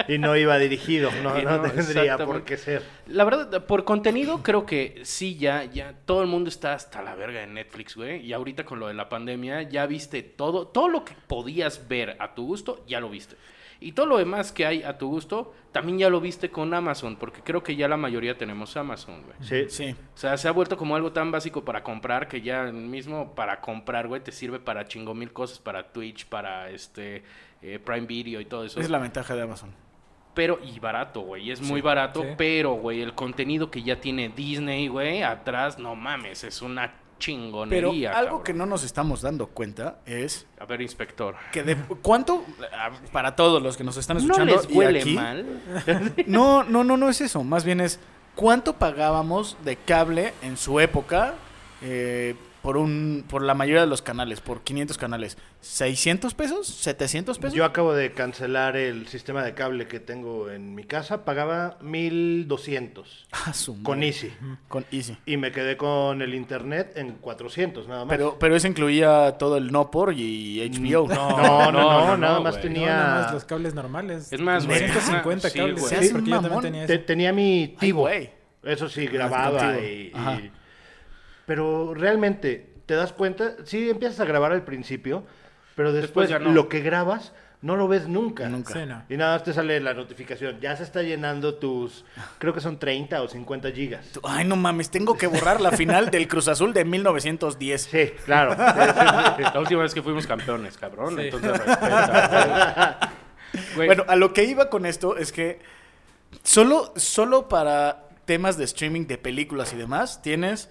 Y 0.07 0.17
no 0.17 0.35
iba 0.35 0.57
dirigido, 0.57 1.11
no, 1.23 1.41
no 1.41 1.57
no, 1.57 1.71
tendría 1.71 2.17
por 2.17 2.43
qué 2.43 2.57
ser. 2.57 2.83
La 3.07 3.23
verdad, 3.23 3.65
por 3.65 3.83
contenido 3.83 4.43
creo 4.43 4.65
que 4.65 5.01
sí, 5.03 5.37
ya, 5.37 5.65
ya, 5.65 5.93
todo 6.05 6.21
el 6.21 6.27
mundo 6.27 6.49
está 6.49 6.73
hasta 6.73 7.01
la 7.01 7.15
verga 7.15 7.39
de 7.39 7.47
Netflix, 7.47 7.95
güey. 7.95 8.25
Y 8.25 8.33
ahorita 8.33 8.65
con 8.65 8.79
lo 8.79 8.87
de 8.87 8.93
la 8.93 9.09
pandemia, 9.09 9.63
ya 9.63 9.85
viste 9.85 10.23
todo, 10.23 10.67
todo 10.67 10.87
lo 10.87 11.05
que 11.05 11.13
podías 11.27 11.87
ver 11.87 12.15
a 12.19 12.33
tu 12.33 12.45
gusto, 12.45 12.83
ya 12.87 12.99
lo 12.99 13.09
viste. 13.09 13.35
Y 13.83 13.93
todo 13.93 14.05
lo 14.05 14.19
demás 14.19 14.51
que 14.51 14.67
hay 14.67 14.83
a 14.83 14.99
tu 14.99 15.07
gusto, 15.07 15.55
también 15.71 15.97
ya 15.97 16.09
lo 16.11 16.21
viste 16.21 16.51
con 16.51 16.71
Amazon, 16.71 17.15
porque 17.15 17.41
creo 17.41 17.63
que 17.63 17.75
ya 17.75 17.87
la 17.87 17.97
mayoría 17.97 18.37
tenemos 18.37 18.77
Amazon, 18.77 19.23
güey. 19.23 19.35
Sí. 19.41 19.69
Sí. 19.69 19.95
O 20.13 20.17
sea, 20.17 20.37
se 20.37 20.47
ha 20.47 20.51
vuelto 20.51 20.77
como 20.77 20.95
algo 20.95 21.11
tan 21.11 21.31
básico 21.31 21.65
para 21.65 21.83
comprar 21.83 22.27
que 22.27 22.41
ya 22.41 22.65
mismo 22.65 23.33
para 23.33 23.59
comprar, 23.59 24.07
güey, 24.07 24.21
te 24.21 24.31
sirve 24.31 24.59
para 24.59 24.85
chingo 24.85 25.15
mil 25.15 25.33
cosas, 25.33 25.57
para 25.57 25.91
Twitch, 25.91 26.27
para 26.27 26.69
este 26.69 27.23
eh, 27.63 27.79
Prime 27.83 28.05
Video 28.05 28.39
y 28.39 28.45
todo 28.45 28.65
eso. 28.65 28.79
Es 28.79 28.91
la 28.91 28.99
ventaja 28.99 29.33
de 29.33 29.41
Amazon. 29.41 29.73
Pero, 30.33 30.59
y 30.63 30.79
barato, 30.79 31.21
güey, 31.21 31.51
es 31.51 31.61
muy 31.61 31.81
barato, 31.81 32.21
sí. 32.21 32.27
pero, 32.37 32.73
güey, 32.73 33.01
el 33.01 33.13
contenido 33.13 33.69
que 33.69 33.83
ya 33.83 33.99
tiene 33.99 34.29
Disney, 34.29 34.87
güey, 34.87 35.23
atrás, 35.23 35.77
no 35.77 35.93
mames, 35.95 36.43
es 36.45 36.61
una 36.61 36.83
Pero 36.87 37.19
chingonería. 37.19 38.11
algo 38.11 38.29
cabrón. 38.29 38.43
que 38.45 38.53
no 38.53 38.65
nos 38.65 38.83
estamos 38.83 39.21
dando 39.21 39.47
cuenta 39.47 39.99
es 40.05 40.47
A 40.59 40.65
ver, 40.65 40.81
inspector. 40.81 41.35
que 41.51 41.63
de 41.63 41.75
cuánto 42.01 42.43
ah, 42.73 42.91
para 43.11 43.35
todos 43.35 43.61
los 43.61 43.75
que 43.77 43.83
nos 43.83 43.97
están 43.97 44.17
¿No 44.17 44.23
escuchando 44.23 44.55
les 44.55 44.69
y 44.69 44.73
huele 44.73 45.01
aquí- 45.01 45.13
mal? 45.15 45.45
No, 46.27 46.63
no, 46.63 46.83
no, 46.83 46.97
no 46.97 47.09
es 47.09 47.21
eso. 47.21 47.43
Más 47.43 47.63
bien 47.65 47.79
es 47.81 47.99
cuánto 48.35 48.73
pagábamos 48.77 49.57
de 49.65 49.75
cable 49.75 50.33
en 50.41 50.55
su 50.57 50.79
época 50.79 51.35
eh, 51.83 52.35
por 52.61 52.77
un, 52.77 53.25
por 53.27 53.41
la 53.41 53.53
mayoría 53.55 53.81
de 53.81 53.87
los 53.87 54.01
canales, 54.01 54.39
por 54.41 54.61
500 54.61 54.97
canales. 54.97 55.37
¿600 55.63 56.33
pesos? 56.35 56.85
¿700 56.85 57.37
pesos? 57.39 57.53
Yo 57.53 57.65
acabo 57.65 57.93
de 57.93 58.11
cancelar 58.13 58.75
el 58.77 59.07
sistema 59.07 59.43
de 59.43 59.53
cable 59.53 59.87
que 59.87 59.99
tengo 59.99 60.49
en 60.49 60.75
mi 60.75 60.83
casa. 60.83 61.25
Pagaba 61.25 61.77
1200 61.81 63.27
Ah, 63.31 63.53
su 63.53 63.81
con 63.81 63.97
madre. 63.99 64.07
Easy. 64.07 64.31
Con 64.67 64.85
Easy. 64.91 65.17
Y 65.25 65.37
me 65.37 65.51
quedé 65.51 65.77
con 65.77 66.21
el 66.21 66.33
internet 66.35 66.93
en 66.95 67.13
400 67.13 67.87
nada 67.87 68.05
más. 68.05 68.15
Pero, 68.15 68.37
pero 68.39 68.55
eso 68.55 68.67
incluía 68.67 69.37
todo 69.37 69.57
el 69.57 69.71
no 69.71 69.89
por 69.91 70.13
y 70.13 70.59
HBO. 70.69 71.07
no, 71.07 71.37
no, 71.37 71.71
no, 71.71 71.71
no, 71.71 72.07
no, 72.07 72.17
nada 72.17 72.39
más. 72.39 72.55
No, 72.55 72.61
tenía. 72.61 72.87
nada 72.95 73.23
más 73.23 73.33
los 73.33 73.45
cables 73.45 73.73
normales. 73.73 74.31
Es 74.31 74.39
más, 74.41 74.65
güey. 74.67 74.79
150 74.79 75.49
Sí, 75.49 75.57
cables. 75.59 75.81
güey. 75.81 76.03
Sí, 76.03 76.09
porque 76.11 76.29
yo 76.29 76.41
también 76.41 76.61
tenía 76.61 76.85
te- 76.87 76.93
eso. 76.95 77.03
tenía 77.05 77.33
mi 77.33 77.75
Tivo. 77.79 78.07
Eso 78.63 78.87
sí, 78.89 79.07
Ah, 79.19 79.25
Ajá. 80.13 80.33
y- 80.41 80.51
Pero 81.51 81.93
realmente, 81.93 82.65
¿te 82.85 82.93
das 82.93 83.11
cuenta? 83.11 83.55
Sí, 83.65 83.89
empiezas 83.89 84.21
a 84.21 84.23
grabar 84.23 84.53
al 84.53 84.63
principio, 84.63 85.25
pero 85.75 85.91
después, 85.91 86.29
Después 86.29 86.29
ya 86.29 86.39
no. 86.39 86.53
lo 86.53 86.69
que 86.69 86.79
grabas 86.79 87.33
no 87.61 87.75
lo 87.75 87.89
ves 87.89 88.07
nunca. 88.07 88.47
Nunca. 88.47 88.71
Sí, 88.73 88.85
no. 88.87 89.03
Y 89.09 89.17
nada 89.17 89.33
más 89.33 89.43
te 89.43 89.51
sale 89.51 89.77
la 89.81 89.93
notificación. 89.93 90.61
Ya 90.61 90.77
se 90.77 90.83
está 90.83 91.01
llenando 91.01 91.55
tus, 91.55 92.05
creo 92.37 92.53
que 92.53 92.61
son 92.61 92.79
30 92.79 93.21
o 93.21 93.27
50 93.27 93.69
gigas. 93.71 94.05
Ay, 94.23 94.45
no 94.47 94.55
mames, 94.55 94.89
tengo 94.91 95.17
que 95.17 95.27
borrar 95.27 95.59
la 95.59 95.71
final 95.73 96.09
del 96.09 96.25
Cruz 96.29 96.47
Azul 96.47 96.71
de 96.71 96.85
1910. 96.85 97.81
Sí, 97.81 98.13
claro. 98.23 98.55
La 98.57 99.53
última 99.59 99.81
vez 99.81 99.93
que 99.93 100.01
fuimos 100.01 100.25
campeones, 100.25 100.77
cabrón. 100.77 101.17
Sí. 101.17 101.23
Entonces, 101.23 101.51
respeta, 101.51 103.11
Bueno, 103.75 104.05
a 104.07 104.15
lo 104.15 104.31
que 104.31 104.45
iba 104.45 104.69
con 104.69 104.85
esto 104.85 105.17
es 105.17 105.33
que 105.33 105.59
solo, 106.43 106.93
solo 106.95 107.49
para 107.49 108.07
temas 108.23 108.57
de 108.57 108.63
streaming 108.63 109.05
de 109.05 109.17
películas 109.17 109.73
y 109.73 109.75
demás, 109.75 110.21
tienes 110.21 110.69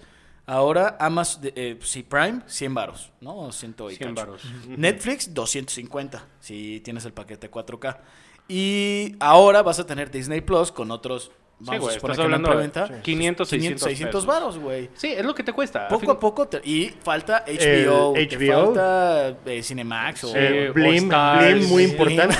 ahora 0.51 0.97
Amazon, 0.99 1.43
eh, 1.55 1.79
sí, 1.81 2.03
Prime, 2.03 2.41
100 2.45 2.73
varos, 2.73 3.11
¿no? 3.21 3.37
O 3.37 3.51
100 3.51 3.75
y 3.89 3.95
100 3.95 3.97
cacho. 3.97 4.13
varos. 4.15 4.43
Netflix, 4.67 5.33
250, 5.33 6.27
si 6.39 6.81
tienes 6.81 7.05
el 7.05 7.13
paquete 7.13 7.49
4K. 7.49 7.99
Y 8.47 9.15
ahora 9.19 9.61
vas 9.61 9.79
a 9.79 9.85
tener 9.85 10.11
Disney 10.11 10.41
Plus 10.41 10.71
con 10.71 10.91
otros... 10.91 11.31
Sí, 11.61 11.67
Vamos 11.67 11.81
güey, 11.81 11.93
a 11.93 11.97
estás 11.97 12.11
que 12.11 12.17
no 12.17 12.23
hablando 12.23 12.49
de 12.49 12.55
preventa. 12.69 13.01
500, 13.03 13.49
600 13.49 13.81
600 13.83 14.11
pesos. 14.11 14.25
varos, 14.25 14.57
güey. 14.57 14.89
Sí, 14.95 15.11
es 15.11 15.23
lo 15.23 15.35
que 15.35 15.43
te 15.43 15.53
cuesta. 15.53 15.87
Poco 15.87 16.01
fin- 16.01 16.09
a 16.09 16.19
poco. 16.19 16.47
te- 16.47 16.61
y 16.63 16.93
falta 17.03 17.43
HBO. 17.47 18.13
Te 18.13 18.27
HBO. 18.37 18.65
falta 18.65 19.37
eh, 19.45 19.61
Cinemax. 19.63 20.23
O, 20.23 20.35
Eh, 20.35 20.69
o 20.69 20.73
Blim, 20.73 21.03
Stars, 21.05 21.53
Blim, 21.55 21.69
muy 21.69 21.85
sí. 21.85 21.91
importante. 21.91 22.35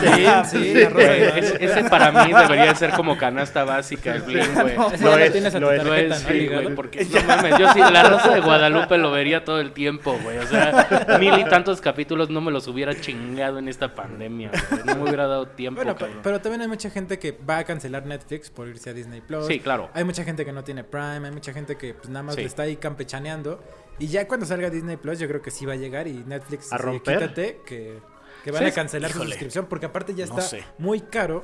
Sí, 0.50 0.84
rosa 0.86 1.08
de 1.12 1.40
Ese, 1.40 1.66
ese 1.66 1.84
para 1.90 2.12
mí 2.12 2.34
debería 2.34 2.74
ser 2.76 2.92
como 2.94 3.16
canasta 3.18 3.64
básica, 3.64 4.16
el 4.16 4.22
Blim, 4.24 4.54
güey. 4.56 4.76
Ya 4.76 5.06
lo 5.06 5.18
es, 5.18 5.32
tienes 5.32 5.54
a 5.56 5.60
tu 5.60 5.66
lo 5.66 5.72
es. 5.72 5.82
Es, 5.84 6.10
¿no? 6.24 6.30
sí, 6.30 6.48
güey, 6.48 6.76
porque 6.76 7.06
no 7.14 7.24
mames, 7.24 7.58
yo 7.60 7.72
sí, 7.74 7.80
la 7.80 8.04
Rosa 8.10 8.34
de 8.34 8.40
Guadalupe 8.42 8.98
lo 8.98 9.12
vería 9.12 9.44
todo 9.46 9.60
el 9.60 9.72
tiempo, 9.72 10.18
güey. 10.24 10.38
O 10.40 10.48
sea, 10.48 11.18
mil 11.20 11.38
y 11.38 11.44
tantos 11.46 11.80
capítulos 11.82 12.30
no 12.32 12.42
me 12.42 12.50
los 12.52 12.68
hubiera 12.68 13.00
chingado 13.00 13.60
en 13.60 13.68
esta 13.68 13.94
pandemia, 13.94 14.50
güey. 14.72 14.82
No 14.86 14.96
me 14.96 15.04
hubiera 15.04 15.28
dado 15.28 15.48
tiempo, 15.48 15.82
Bueno, 15.84 15.96
pero 16.24 16.42
también 16.42 16.62
hay 16.62 16.68
mucha 16.68 16.90
gente 16.90 17.20
que 17.20 17.32
va 17.34 17.60
a 17.60 17.64
cancelar 17.66 18.06
Netflix 18.06 18.50
por 18.50 18.68
irse 18.68 18.90
a 18.90 18.94
Disney 18.94 19.11
Plus. 19.20 19.48
Sí, 19.48 19.60
claro. 19.60 19.90
Hay 19.94 20.06
mucha 20.06 20.24
gente 20.24 20.46
que 20.46 20.54
no 20.54 20.64
tiene 20.64 20.86
Prime, 20.86 21.28
hay 21.28 21.32
mucha 21.34 21.52
gente 21.52 21.76
que 21.76 21.94
pues 21.94 22.08
nada 22.08 22.24
más 22.24 22.36
Sí. 22.36 22.42
le 22.42 22.48
está 22.48 22.64
ahí 22.64 22.78
campechaneando. 22.78 23.62
Y 24.00 24.08
ya 24.08 24.28
cuando 24.28 24.46
salga 24.46 24.70
Disney 24.70 24.96
Plus, 24.96 25.20
yo 25.20 25.28
creo 25.28 25.42
que 25.42 25.52
sí 25.52 25.66
va 25.66 25.74
a 25.74 25.76
llegar 25.76 26.08
y 26.08 26.14
Netflix 26.26 26.72
¿A 26.72 26.78
romper? 26.78 27.20
quítate 27.20 27.60
que, 27.66 28.00
que 28.44 28.52
van 28.52 28.64
Sí, 28.64 28.70
a 28.70 28.74
cancelar 28.74 29.12
su 29.12 29.22
suscripción 29.24 29.66
porque 29.66 29.88
aparte 29.88 30.14
ya 30.16 30.26
No 30.28 30.32
está 30.40 30.42
sé. 30.44 30.64
muy 30.78 31.02
caro 31.02 31.44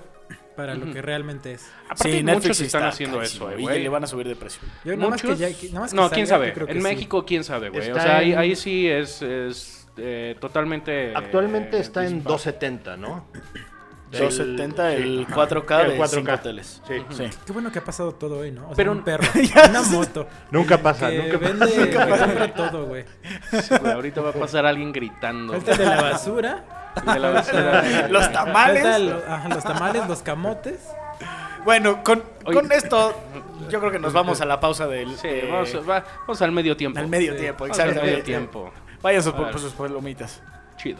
para 0.55 0.73
lo 0.73 0.91
que 0.91 1.01
realmente 1.01 1.51
es. 1.53 1.67
Aparte, 1.85 2.03
Sí, 2.03 2.09
muchos 2.23 2.25
Netflix 2.25 2.61
están 2.61 2.81
está 2.81 2.87
haciendo 2.89 3.17
carísimo, 3.17 3.49
eso, 3.49 3.57
eh, 3.57 3.61
y 3.61 3.63
güey. 3.63 3.83
le 3.83 3.89
van 3.89 4.03
a 4.03 4.07
subir 4.07 4.27
de 4.27 4.35
precio. 4.35 4.61
Yo 4.83 4.95
nada 4.97 5.09
más 5.11 5.21
que 5.21 5.27
Muchos- 5.27 5.39
ya- 5.39 5.55
que- 5.55 5.67
nada 5.67 5.79
más 5.81 5.91
que 5.91 5.95
no, 5.95 6.01
salga, 6.03 6.13
quién 6.15 6.25
yo 6.25 6.29
sabe. 6.29 6.53
creo 6.53 6.65
que 6.67 6.73
En 6.73 6.77
sí. 6.79 6.83
México, 6.83 7.25
quién 7.25 7.43
sabe, 7.43 7.69
güey. 7.69 7.91
O 7.91 7.93
sea, 7.95 8.17
ahí, 8.17 8.55
sí 8.55 8.87
es, 8.89 9.21
es 9.21 9.87
eh, 9.97 10.35
totalmente. 10.39 11.13
Actualmente 11.15 11.77
eh, 11.77 11.81
está 11.81 12.05
en 12.05 12.15
dispar. 12.15 12.31
270, 12.33 12.97
¿no? 12.97 13.25
270 14.11 14.93
el 14.93 15.25
sí, 15.27 15.33
4K 15.33 15.81
el 15.85 15.91
de 15.91 15.97
4K. 15.99 16.07
5 16.07 16.37
teles. 16.39 16.81
Sí. 16.87 16.93
Sí. 17.09 17.29
Qué 17.45 17.51
bueno 17.53 17.71
que 17.71 17.79
ha 17.79 17.83
pasado 17.83 18.13
todo 18.13 18.39
hoy, 18.39 18.51
¿no? 18.51 18.63
O 18.63 18.67
sea, 18.67 18.75
Pero- 18.75 18.91
un 18.93 19.03
perro, 19.03 19.27
una 19.69 19.81
moto. 19.83 20.27
Nunca 20.51 20.77
pasa, 20.77 21.09
que 21.09 21.17
nunca 21.23 21.37
vende, 21.37 21.65
pasa. 21.67 21.85
que 21.85 22.19
compra 22.25 22.53
todo, 22.53 22.85
güey. 22.85 23.05
Sí, 23.51 23.75
güey, 23.79 23.91
ahorita 23.93 24.21
va 24.21 24.29
a 24.29 24.33
pasar 24.33 24.65
alguien 24.65 24.91
gritando. 24.91 25.53
Falta 25.53 25.71
el 25.71 25.77
de 25.77 25.85
la 25.85 26.01
basura. 26.01 26.65
De 27.13 27.19
la 27.19 27.29
basura. 27.29 28.07
Los 28.09 28.31
tamales. 28.31 28.83
Falta 28.83 28.99
lo- 28.99 29.23
ajá, 29.33 29.49
los 29.49 29.63
tamales, 29.63 30.07
los 30.07 30.21
camotes. 30.21 30.79
Bueno, 31.65 32.01
con, 32.03 32.23
con 32.45 32.71
esto 32.71 33.13
yo 33.69 33.79
creo 33.79 33.91
que 33.91 33.99
nos 33.99 34.13
vamos 34.13 34.39
a 34.39 34.45
la 34.45 34.59
pausa 34.59 34.87
del 34.87 35.17
Sí, 35.17 35.27
eh, 35.27 35.49
vamos, 35.51 35.89
va- 35.89 36.03
vamos 36.21 36.41
al 36.41 36.51
medio 36.53 36.77
tiempo. 36.77 36.97
al 36.99 37.07
medio 37.07 37.33
Sí. 37.33 37.39
tiempo, 37.39 37.65
Vamos 37.65 37.79
al 37.79 37.95
medio 37.95 38.23
tiempo. 38.23 38.71
Vayan 39.01 39.21
sus- 39.21 39.33
por 39.33 39.59
sus 39.59 39.73
palomitas. 39.73 40.41
Chido. 40.77 40.99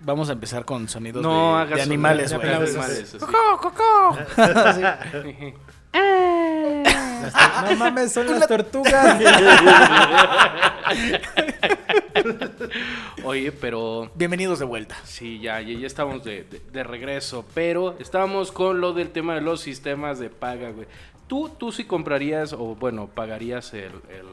Vamos 0.00 0.28
a 0.28 0.32
empezar 0.32 0.64
con 0.64 0.88
sonidos 0.88 1.22
No 1.22 1.64
de, 1.66 1.80
animales, 1.82 2.30
de 2.30 2.36
güey. 2.36 2.48
animales. 2.54 3.16
tor- 3.18 3.28
no 7.70 7.76
mames, 7.76 8.12
son 8.12 8.26
las 8.30 8.46
tortugas. 8.46 9.20
Oye, 13.24 13.52
pero 13.52 14.10
Bienvenidos 14.14 14.58
de 14.58 14.64
vuelta. 14.64 14.96
sí, 15.04 15.38
ya, 15.40 15.60
ya, 15.60 15.78
ya 15.78 15.86
estamos 15.86 16.24
de, 16.24 16.44
de- 16.44 16.60
de 16.72 16.82
regreso. 16.84 17.44
Pero 17.54 17.96
estábamos 17.98 18.52
con 18.52 18.80
lo 18.80 18.92
del 18.92 19.10
tema 19.10 19.34
de 19.34 19.40
los 19.40 19.60
sistemas 19.60 20.18
de 20.18 20.30
paga, 20.30 20.70
güey. 20.70 20.86
¿Tú, 21.26 21.50
tú 21.50 21.72
sí 21.72 21.84
comprarías 21.84 22.52
o, 22.54 22.74
bueno, 22.74 23.06
pagarías 23.08 23.74
el, 23.74 23.92
el, 24.08 24.26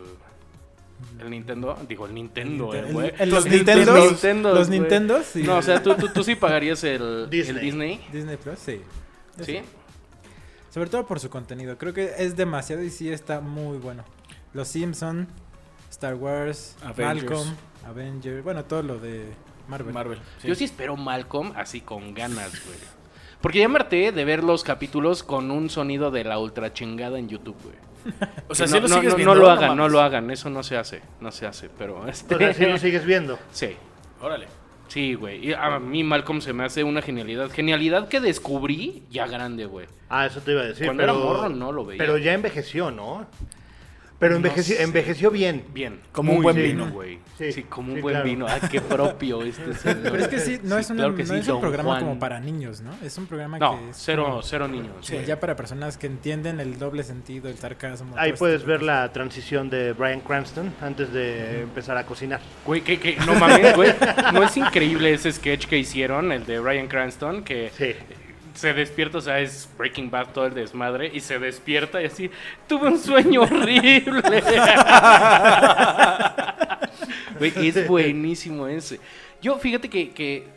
el 1.19 1.29
Nintendo? 1.29 1.77
Digo, 1.87 2.05
el 2.05 2.13
Nintendo, 2.13 2.73
eh, 2.73 2.79
El- 2.79 2.93
güey. 2.93 3.13
el- 3.19 3.29
Los 3.29 3.43
los 3.45 3.53
Nintendos. 3.53 3.85
Nintendos. 3.87 4.11
Nintendos, 4.11 4.55
Los 4.55 4.67
güey. 4.67 4.79
Nintendos. 4.79 5.25
sí. 5.25 5.43
No, 5.43 5.57
o 5.57 5.61
sea, 5.61 5.81
¿tú, 5.83 5.95
tú, 5.95 6.09
tú 6.09 6.23
sí 6.23 6.35
pagarías 6.35 6.83
el 6.83 7.29
Disney. 7.29 7.55
el 7.57 7.61
Disney. 7.61 8.07
Disney 8.11 8.37
Plus, 8.37 8.59
sí. 8.59 8.81
Yo 9.37 9.45
¿Sí? 9.45 9.59
Sobre 10.73 10.89
todo 10.89 11.05
por 11.07 11.19
su 11.19 11.29
contenido. 11.29 11.77
Creo 11.77 11.93
que 11.93 12.11
es 12.17 12.35
demasiado 12.35 12.83
y 12.83 12.89
sí 12.89 13.09
está 13.09 13.39
muy 13.41 13.77
bueno. 13.77 14.03
Los 14.53 14.67
Simpson, 14.67 15.27
Star 15.89 16.15
Wars, 16.15 16.75
Avengers. 16.83 17.23
Malcolm, 17.29 17.55
Avengers. 17.85 18.43
Bueno, 18.43 18.65
todo 18.65 18.83
lo 18.83 18.99
de 18.99 19.25
Marvel. 19.67 19.93
Marvel. 19.93 20.19
sí. 20.41 20.47
Yo 20.49 20.55
sí 20.55 20.65
espero 20.65 20.95
Malcolm 20.97 21.53
así 21.55 21.81
con 21.81 22.13
ganas, 22.13 22.51
güey. 22.65 22.77
Porque 23.41 23.59
ya 23.59 23.69
me 23.69 23.75
harté 23.77 24.11
de 24.11 24.25
ver 24.25 24.43
los 24.43 24.63
capítulos 24.63 25.23
con 25.23 25.51
un 25.51 25.69
sonido 25.69 26.09
de 26.11 26.23
la 26.23 26.39
ultra 26.39 26.73
chingada 26.73 27.19
en 27.19 27.29
YouTube, 27.29 27.55
güey. 27.63 27.75
O 28.47 28.55
sea, 28.55 28.67
no, 28.67 28.73
si 28.73 28.79
lo 28.81 28.87
no, 28.87 28.95
sigues 28.95 29.09
no, 29.11 29.15
viendo. 29.15 29.35
no 29.35 29.41
lo 29.41 29.49
hagan, 29.51 29.77
no 29.77 29.89
lo 29.89 30.01
hagan, 30.01 30.31
eso 30.31 30.49
no 30.49 30.63
se 30.63 30.77
hace, 30.77 31.01
no 31.19 31.31
se 31.31 31.47
hace, 31.47 31.69
pero 31.77 32.07
este... 32.07 32.35
O 32.35 32.37
sea, 32.37 32.53
si 32.53 32.65
lo 32.65 32.77
sigues 32.77 33.05
viendo. 33.05 33.39
Sí, 33.51 33.75
Órale. 34.21 34.47
sí, 34.87 35.13
güey. 35.15 35.47
Y 35.49 35.53
a 35.53 35.79
mí 35.79 36.03
Malcolm 36.03 36.41
se 36.41 36.53
me 36.53 36.63
hace 36.63 36.83
una 36.83 37.01
genialidad. 37.01 37.49
Genialidad 37.51 38.07
que 38.07 38.19
descubrí 38.19 39.03
ya 39.09 39.27
grande, 39.27 39.65
güey. 39.65 39.87
Ah, 40.09 40.25
eso 40.25 40.41
te 40.41 40.51
iba 40.51 40.61
a 40.61 40.65
decir. 40.65 40.85
Cuando 40.85 41.01
pero, 41.01 41.13
era 41.13 41.23
morro 41.23 41.49
no 41.49 41.71
lo 41.71 41.85
veía. 41.85 41.97
Pero 41.97 42.17
ya 42.17 42.33
envejeció, 42.33 42.91
¿no? 42.91 43.25
Pero 44.17 44.31
No 44.31 44.37
envejeció, 44.37 44.77
sé. 44.77 44.83
envejeció 44.83 45.29
bien. 45.29 45.65
Bien. 45.73 45.99
Como 46.13 46.29
un 46.31 46.37
muy 46.37 46.43
buen 46.43 46.55
bien, 46.55 46.77
vino. 46.77 46.89
güey. 46.91 47.19
Sí, 47.37 47.51
Sí, 47.51 47.63
como 47.63 47.89
un 47.89 47.95
sí, 47.95 48.01
buen 48.01 48.13
claro. 48.13 48.25
vino. 48.29 48.45
Ah, 48.47 48.59
qué 48.71 48.79
propio 48.79 49.43
este 49.43 49.73
señor. 49.75 49.99
Pero 50.03 50.15
es 50.17 50.27
que 50.29 50.39
sí, 50.39 50.59
no 50.63 50.75
Sí, 50.75 50.81
es, 50.81 50.89
una- 50.89 50.99
claro 51.03 51.15
que 51.15 51.23
no 51.23 51.33
sí, 51.33 51.39
es 51.41 51.47
un 51.49 51.59
programa 51.59 51.89
Juan. 51.89 51.99
como 52.01 52.19
para 52.19 52.39
niños, 52.39 52.79
¿no? 52.79 52.91
Es 53.03 53.17
un 53.17 53.27
programa 53.27 53.59
No, 53.59 53.77
que 53.77 53.89
es 53.89 53.97
cero, 53.97 54.23
como- 54.25 54.41
cero 54.41 54.67
niños. 54.69 54.93
Sí, 55.01 55.17
ya 55.27 55.37
para 55.39 55.57
personas 55.57 55.97
que 55.97 56.07
entienden 56.07 56.61
el 56.61 56.79
doble 56.79 57.03
sentido, 57.03 57.49
el 57.49 57.57
sarcasmo. 57.57 58.15
Ahí 58.17 58.31
puedes 58.33 58.57
este 58.61 58.67
ver 58.67 58.79
tipo 58.79 58.85
la 58.91 59.11
transición 59.11 59.69
de 59.69 59.91
Brian 59.91 60.21
Cranston 60.21 60.73
antes 60.81 61.11
de 61.11 61.63
empezar 61.63 61.97
a 61.97 62.05
cocinar. 62.05 62.39
Güey, 62.65 62.81
que, 62.81 62.97
que, 62.97 63.17
no 63.25 63.35
mames, 63.35 63.75
güey. 63.75 63.93
¿No 64.33 64.43
es 64.43 64.55
increíble 64.55 65.13
ese 65.13 65.31
sketch 65.33 65.65
que 65.67 65.77
hicieron, 65.77 66.31
el 66.31 66.45
de 66.45 66.61
Ryan 66.61 66.87
Cranston? 66.87 67.43
Que 67.43 67.69
Sí. 67.77 67.93
Se 68.55 68.73
despierta, 68.73 69.17
o 69.19 69.21
sea, 69.21 69.39
es 69.39 69.69
Breaking 69.77 70.09
Bad 70.09 70.29
todo 70.33 70.47
el 70.47 70.53
desmadre, 70.53 71.11
y 71.13 71.19
se 71.19 71.37
despierta 71.37 72.01
y 72.01 72.05
así, 72.05 72.31
tuve 72.67 72.87
un 72.87 72.97
sueño 72.97 73.41
horrible. 73.43 74.43
Es 77.39 77.87
buenísimo 77.87 78.67
ese. 78.67 78.99
Yo, 79.41 79.57
fíjate 79.57 79.89
que, 79.89 80.11
que 80.11 80.47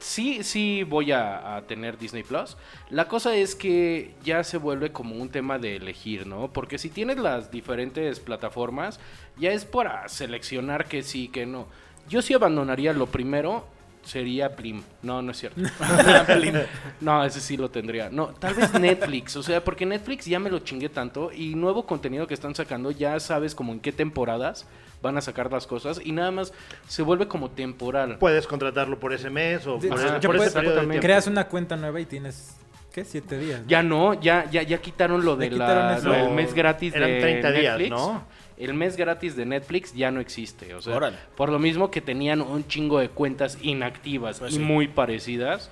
sí, 0.00 0.42
sí 0.42 0.82
voy 0.82 1.12
a, 1.12 1.56
a 1.56 1.62
tener 1.62 1.96
Disney 1.96 2.24
Plus. 2.24 2.56
La 2.90 3.06
cosa 3.06 3.34
es 3.34 3.54
que 3.54 4.12
ya 4.24 4.42
se 4.42 4.58
vuelve 4.58 4.90
como 4.90 5.14
un 5.14 5.28
tema 5.28 5.58
de 5.58 5.76
elegir, 5.76 6.26
¿no? 6.26 6.52
Porque 6.52 6.78
si 6.78 6.90
tienes 6.90 7.18
las 7.18 7.50
diferentes 7.50 8.18
plataformas, 8.18 8.98
ya 9.38 9.52
es 9.52 9.64
para 9.64 10.08
seleccionar 10.08 10.86
que 10.86 11.02
sí, 11.02 11.28
que 11.28 11.46
no. 11.46 11.68
Yo 12.08 12.20
sí 12.22 12.34
abandonaría 12.34 12.92
lo 12.92 13.06
primero, 13.06 13.66
sería 14.04 14.54
Plim. 14.54 14.82
No, 15.02 15.22
no 15.22 15.32
es 15.32 15.38
cierto. 15.38 15.60
No, 17.00 17.24
ese 17.24 17.40
sí 17.40 17.56
lo 17.56 17.70
tendría. 17.70 18.08
No, 18.10 18.28
tal 18.28 18.54
vez 18.54 18.72
Netflix, 18.74 19.36
o 19.36 19.42
sea, 19.42 19.62
porque 19.62 19.84
Netflix 19.86 20.26
ya 20.26 20.38
me 20.38 20.50
lo 20.50 20.60
chingué 20.60 20.88
tanto 20.88 21.30
y 21.32 21.54
nuevo 21.54 21.86
contenido 21.86 22.26
que 22.26 22.34
están 22.34 22.54
sacando, 22.54 22.90
ya 22.90 23.18
sabes 23.20 23.54
como 23.54 23.72
en 23.72 23.80
qué 23.80 23.92
temporadas 23.92 24.66
van 25.02 25.18
a 25.18 25.20
sacar 25.20 25.52
las 25.52 25.66
cosas 25.66 26.00
y 26.02 26.12
nada 26.12 26.30
más 26.30 26.52
se 26.88 27.02
vuelve 27.02 27.28
como 27.28 27.50
temporal. 27.50 28.16
Puedes 28.18 28.46
contratarlo 28.46 28.98
por 28.98 29.12
ese 29.12 29.30
mes 29.30 29.66
o 29.66 29.80
Sí, 29.80 29.88
por, 29.88 30.20
por 30.20 30.36
ese 30.36 30.50
periodo 30.50 30.86
de. 30.86 31.00
Creas 31.00 31.26
una 31.26 31.46
cuenta 31.48 31.76
nueva 31.76 32.00
y 32.00 32.06
tienes, 32.06 32.56
¿qué? 32.92 33.04
Siete 33.04 33.38
días. 33.38 33.60
¿no? 33.62 33.66
Ya 33.68 33.82
no, 33.82 34.14
ya, 34.14 34.50
ya, 34.50 34.62
ya 34.62 34.78
quitaron 34.78 35.24
lo 35.24 35.36
de 35.36 35.50
quitaron 35.50 35.86
la, 35.86 35.96
eso. 35.98 36.08
lo 36.08 36.14
del 36.14 36.30
mes 36.30 36.54
gratis 36.54 36.94
Eran 36.94 37.10
de 37.10 37.20
30 37.20 37.50
días, 37.52 37.78
Netflix. 37.78 37.90
¿no? 37.90 38.24
El 38.64 38.74
mes 38.74 38.96
gratis 38.96 39.36
de 39.36 39.44
Netflix 39.46 39.92
ya 39.94 40.10
no 40.10 40.20
existe. 40.20 40.74
O 40.74 40.82
sea, 40.82 40.96
Órale. 40.96 41.16
por 41.36 41.50
lo 41.50 41.58
mismo 41.58 41.90
que 41.90 42.00
tenían 42.00 42.40
un 42.40 42.66
chingo 42.66 42.98
de 42.98 43.08
cuentas 43.08 43.58
inactivas 43.62 44.38
Pues 44.40 44.52
y 44.52 44.56
sí. 44.56 44.62
muy 44.62 44.88
parecidas. 44.88 45.70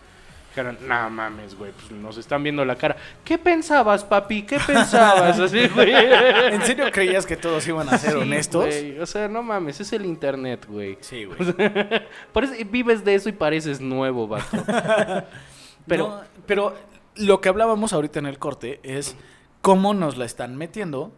Dijeron, 0.50 0.76
no 0.86 1.08
mames, 1.08 1.54
güey, 1.56 1.72
pues 1.72 1.90
nos 1.92 2.18
están 2.18 2.42
viendo 2.42 2.62
la 2.66 2.76
cara. 2.76 2.94
¿Qué 3.24 3.38
pensabas, 3.38 4.04
papi? 4.04 4.42
¿Qué 4.42 4.58
pensabas? 4.58 5.40
Así, 5.40 5.66
güey. 5.68 5.90
¿En 5.94 6.60
serio 6.60 6.84
creías 6.92 7.24
que 7.24 7.36
todos 7.38 7.66
iban 7.66 7.88
a 7.88 7.96
ser 7.96 8.12
Sí, 8.12 8.18
honestos? 8.18 8.66
güey, 8.66 8.98
O 8.98 9.06
sea, 9.06 9.28
no 9.28 9.42
mames, 9.42 9.80
es 9.80 9.94
el 9.94 10.04
internet, 10.04 10.66
güey. 10.68 10.98
Sí, 11.00 11.24
güey. 11.24 11.38
Parece- 12.34 12.64
vives 12.64 13.02
de 13.02 13.14
eso 13.14 13.30
y 13.30 13.32
pareces 13.32 13.80
nuevo, 13.80 14.28
vato. 14.28 14.44
Pero, 15.86 16.08
No, 16.08 16.20
pero 16.46 16.74
lo 17.16 17.40
que 17.40 17.48
hablábamos 17.48 17.92
ahorita 17.92 18.18
en 18.18 18.26
el 18.26 18.38
corte 18.38 18.78
es 18.82 19.16
cómo 19.62 19.94
nos 19.94 20.16
la 20.18 20.26
están 20.26 20.56
metiendo 20.56 21.12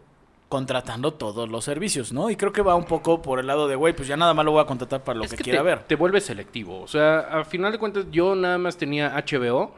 contratando 0.54 1.14
todos 1.14 1.48
los 1.48 1.64
servicios, 1.64 2.12
¿no? 2.12 2.30
Y 2.30 2.36
creo 2.36 2.52
que 2.52 2.62
va 2.62 2.76
un 2.76 2.84
poco 2.84 3.20
por 3.20 3.40
el 3.40 3.48
lado 3.48 3.66
de, 3.66 3.74
güey, 3.74 3.92
pues 3.92 4.06
ya 4.06 4.16
nada 4.16 4.34
más 4.34 4.44
lo 4.44 4.52
voy 4.52 4.62
a 4.62 4.66
contratar 4.66 5.02
para 5.02 5.18
lo 5.18 5.24
es 5.24 5.32
que, 5.32 5.38
que 5.38 5.42
quiera 5.42 5.58
te, 5.58 5.64
ver. 5.64 5.82
te 5.82 5.96
vuelves 5.96 6.24
selectivo. 6.26 6.80
O 6.80 6.86
sea, 6.86 7.18
a 7.18 7.44
final 7.44 7.72
de 7.72 7.78
cuentas, 7.78 8.06
yo 8.12 8.36
nada 8.36 8.56
más 8.56 8.76
tenía 8.76 9.12
HBO 9.16 9.74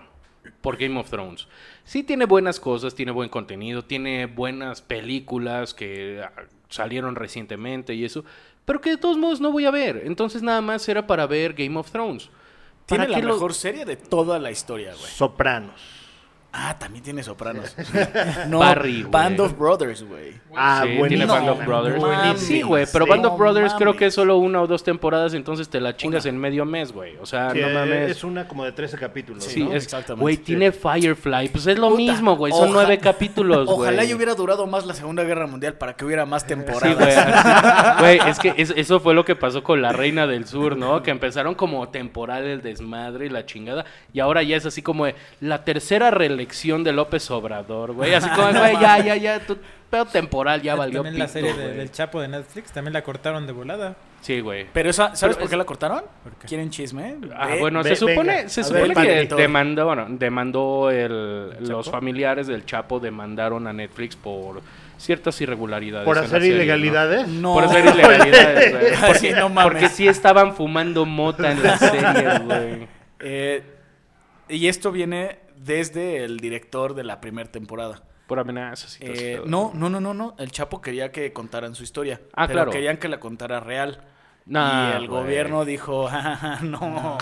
por 0.60 0.76
Game 0.76 1.00
of 1.00 1.08
Thrones. 1.08 1.48
Sí 1.84 2.02
tiene 2.02 2.26
buenas 2.26 2.60
cosas, 2.60 2.94
tiene 2.94 3.10
buen 3.10 3.30
contenido, 3.30 3.82
tiene 3.86 4.26
buenas 4.26 4.82
películas 4.82 5.72
que 5.72 6.22
ah, 6.22 6.42
salieron 6.68 7.16
recientemente 7.16 7.94
y 7.94 8.04
eso, 8.04 8.22
pero 8.66 8.82
que 8.82 8.90
de 8.90 8.96
todos 8.98 9.16
modos 9.16 9.40
no 9.40 9.50
voy 9.52 9.64
a 9.64 9.70
ver. 9.70 10.02
Entonces 10.04 10.42
nada 10.42 10.60
más 10.60 10.86
era 10.90 11.06
para 11.06 11.26
ver 11.26 11.54
Game 11.54 11.78
of 11.78 11.90
Thrones. 11.90 12.28
Tiene 12.84 13.06
¿Para 13.06 13.18
la 13.18 13.26
lo- 13.26 13.32
mejor 13.32 13.54
serie 13.54 13.86
de 13.86 13.96
toda 13.96 14.38
la 14.38 14.50
historia, 14.50 14.92
güey. 14.92 15.10
Sopranos. 15.10 15.80
Ah, 16.58 16.74
también 16.78 17.04
tiene 17.04 17.22
Sopranos. 17.22 17.76
no, 18.48 18.60
Barry, 18.60 19.02
güey. 19.02 19.10
Band 19.10 19.40
of 19.40 19.58
Brothers, 19.58 20.02
güey. 20.04 20.32
Ah, 20.56 20.84
Sí, 20.86 20.96
buenísimo. 20.96 21.08
tiene 21.08 21.26
Band 21.26 21.48
of 21.50 21.66
Brothers. 21.66 22.00
mames. 22.00 22.40
Sí, 22.40 22.62
güey, 22.62 22.86
pero 22.90 23.04
Sí. 23.04 23.10
Band 23.10 23.26
of 23.26 23.32
No 23.32 23.38
Brothers 23.38 23.74
creo 23.74 23.94
que 23.94 24.06
es 24.06 24.14
solo 24.14 24.38
una 24.38 24.62
o 24.62 24.66
dos 24.66 24.82
temporadas, 24.82 25.34
entonces 25.34 25.68
te 25.68 25.80
la 25.82 25.94
chingas 25.96 26.24
en 26.24 26.38
medio 26.38 26.64
mes, 26.64 26.92
güey. 26.92 27.16
O 27.20 27.26
sea, 27.26 27.50
Sí, 27.50 27.60
no 27.60 27.68
mames. 27.68 28.10
Es 28.10 28.24
una 28.24 28.48
como 28.48 28.64
de 28.64 28.72
13 28.72 28.96
capítulos. 28.96 29.44
Sí, 29.44 29.64
¿no? 29.64 29.74
es, 29.74 29.84
Exactamente. 29.84 30.22
güey, 30.22 30.36
Sí. 30.36 30.42
tiene 30.44 30.72
Firefly, 30.72 31.48
pues 31.50 31.66
es 31.66 31.78
lo 31.78 31.88
Puta, 31.90 31.98
mismo, 31.98 32.36
güey, 32.36 32.54
son 32.54 32.72
nueve 32.72 32.96
capítulos, 32.98 33.66
güey. 33.66 33.78
Ojalá 33.90 34.04
y 34.04 34.14
hubiera 34.14 34.34
durado 34.34 34.66
más 34.66 34.86
la 34.86 34.94
Segunda 34.94 35.24
Guerra 35.24 35.46
Mundial 35.46 35.74
para 35.74 35.94
que 35.94 36.06
hubiera 36.06 36.24
más 36.24 36.40
Sí, 36.42 36.48
temporadas. 36.48 37.98
güey. 38.00 38.18
es 38.26 38.38
que 38.38 38.54
es- 38.56 38.72
eso 38.74 38.98
fue 39.00 39.12
lo 39.12 39.26
que 39.26 39.36
pasó 39.36 39.62
con 39.62 39.82
la 39.82 39.92
Reina 39.92 40.26
del 40.26 40.46
Sur, 40.46 40.74
¿no? 40.78 41.02
Que 41.02 41.10
empezaron 41.10 41.54
como 41.54 41.86
temporal 41.90 42.44
el 42.44 42.62
desmadre 42.62 43.26
y 43.26 43.28
la 43.28 43.44
chingada. 43.44 43.84
Y 44.14 44.20
ahora 44.20 44.42
ya 44.42 44.56
es 44.56 44.64
así 44.64 44.80
como 44.80 45.04
de 45.04 45.14
la 45.42 45.62
tercera 45.64 46.10
reelección 46.10 46.45
de 46.46 46.92
López 46.92 47.30
Obrador, 47.30 47.92
güey. 47.92 48.14
Así 48.14 48.28
como, 48.36 48.48
güey, 48.58 48.72
ya, 48.80 48.98
ya, 49.04 49.16
ya, 49.16 49.40
tu 49.40 49.56
pedo 49.90 50.04
temporal 50.06 50.62
ya 50.62 50.74
valió 50.74 51.02
También 51.02 51.18
la 51.18 51.26
pito, 51.26 51.32
serie 51.34 51.54
de- 51.54 51.64
güey. 51.64 51.76
del 51.76 51.90
Chapo 51.92 52.20
de 52.20 52.28
Netflix, 52.28 52.72
también 52.72 52.92
la 52.92 53.02
cortaron 53.02 53.46
de 53.46 53.52
volada. 53.52 53.96
Sí, 54.20 54.40
güey. 54.40 54.66
Pero 54.72 54.90
esa, 54.90 55.14
¿sabes 55.14 55.36
Pero 55.36 55.44
por 55.44 55.50
qué 55.50 55.56
la 55.56 55.64
cortaron? 55.64 56.02
¿Por 56.24 56.32
qué? 56.34 56.48
¿Quieren 56.48 56.70
chisme? 56.70 57.16
Ah, 57.36 57.46
Ve- 57.48 57.60
bueno, 57.60 57.82
ve- 57.84 57.90
se 57.90 57.96
supone, 57.96 58.36
venga, 58.36 58.48
se 58.48 58.60
a 58.62 58.64
supone 58.64 58.94
ver, 58.94 59.28
que 59.28 59.34
demandó, 59.36 59.86
bueno, 59.86 60.06
demandó 60.08 60.90
el, 60.90 61.50
los 61.60 61.84
Chapo? 61.86 61.96
familiares 61.96 62.46
del 62.48 62.64
Chapo 62.66 62.98
demandaron 62.98 63.66
a 63.68 63.72
Netflix 63.72 64.16
por 64.16 64.62
ciertas 64.98 65.40
irregularidades. 65.40 66.04
Por 66.04 66.16
en 66.16 66.22
la 66.22 66.26
hacer 66.26 66.40
serie, 66.40 66.56
¿no? 66.56 66.62
ilegalidades. 66.62 67.28
No. 67.28 67.54
Por 67.54 67.64
hacer 67.64 67.84
ilegalidades, 67.94 68.72
güey. 68.72 69.10
Así, 69.12 69.30
no 69.30 69.48
mames. 69.48 69.72
Porque 69.72 69.88
sí 69.90 70.08
estaban 70.08 70.56
fumando 70.56 71.04
mota 71.06 71.52
en 71.52 71.62
la 71.62 71.78
serie, 71.78 72.38
güey. 72.44 72.88
Eh, 73.20 73.62
y 74.48 74.66
esto 74.66 74.90
viene 74.90 75.38
desde 75.58 76.24
el 76.24 76.38
director 76.38 76.94
de 76.94 77.04
la 77.04 77.20
primera 77.20 77.50
temporada. 77.50 78.02
Por 78.26 78.40
amenazas 78.40 78.96
y 79.00 79.04
todo 79.04 79.14
Eh, 79.14 79.40
no, 79.46 79.70
no, 79.74 79.88
no, 79.88 80.00
no, 80.00 80.12
no. 80.12 80.34
El 80.38 80.50
Chapo 80.50 80.80
quería 80.80 81.12
que 81.12 81.32
contaran 81.32 81.74
su 81.76 81.84
historia. 81.84 82.20
Ah, 82.34 82.46
pero 82.48 82.56
claro. 82.58 82.70
querían 82.72 82.96
que 82.96 83.08
la 83.08 83.20
contara 83.20 83.60
real. 83.60 84.00
Nah, 84.48 84.90
y 84.92 84.96
el 85.02 85.08
güey. 85.08 85.22
gobierno 85.22 85.64
dijo, 85.64 86.06
"Ah, 86.10 86.58
no, 86.62 87.18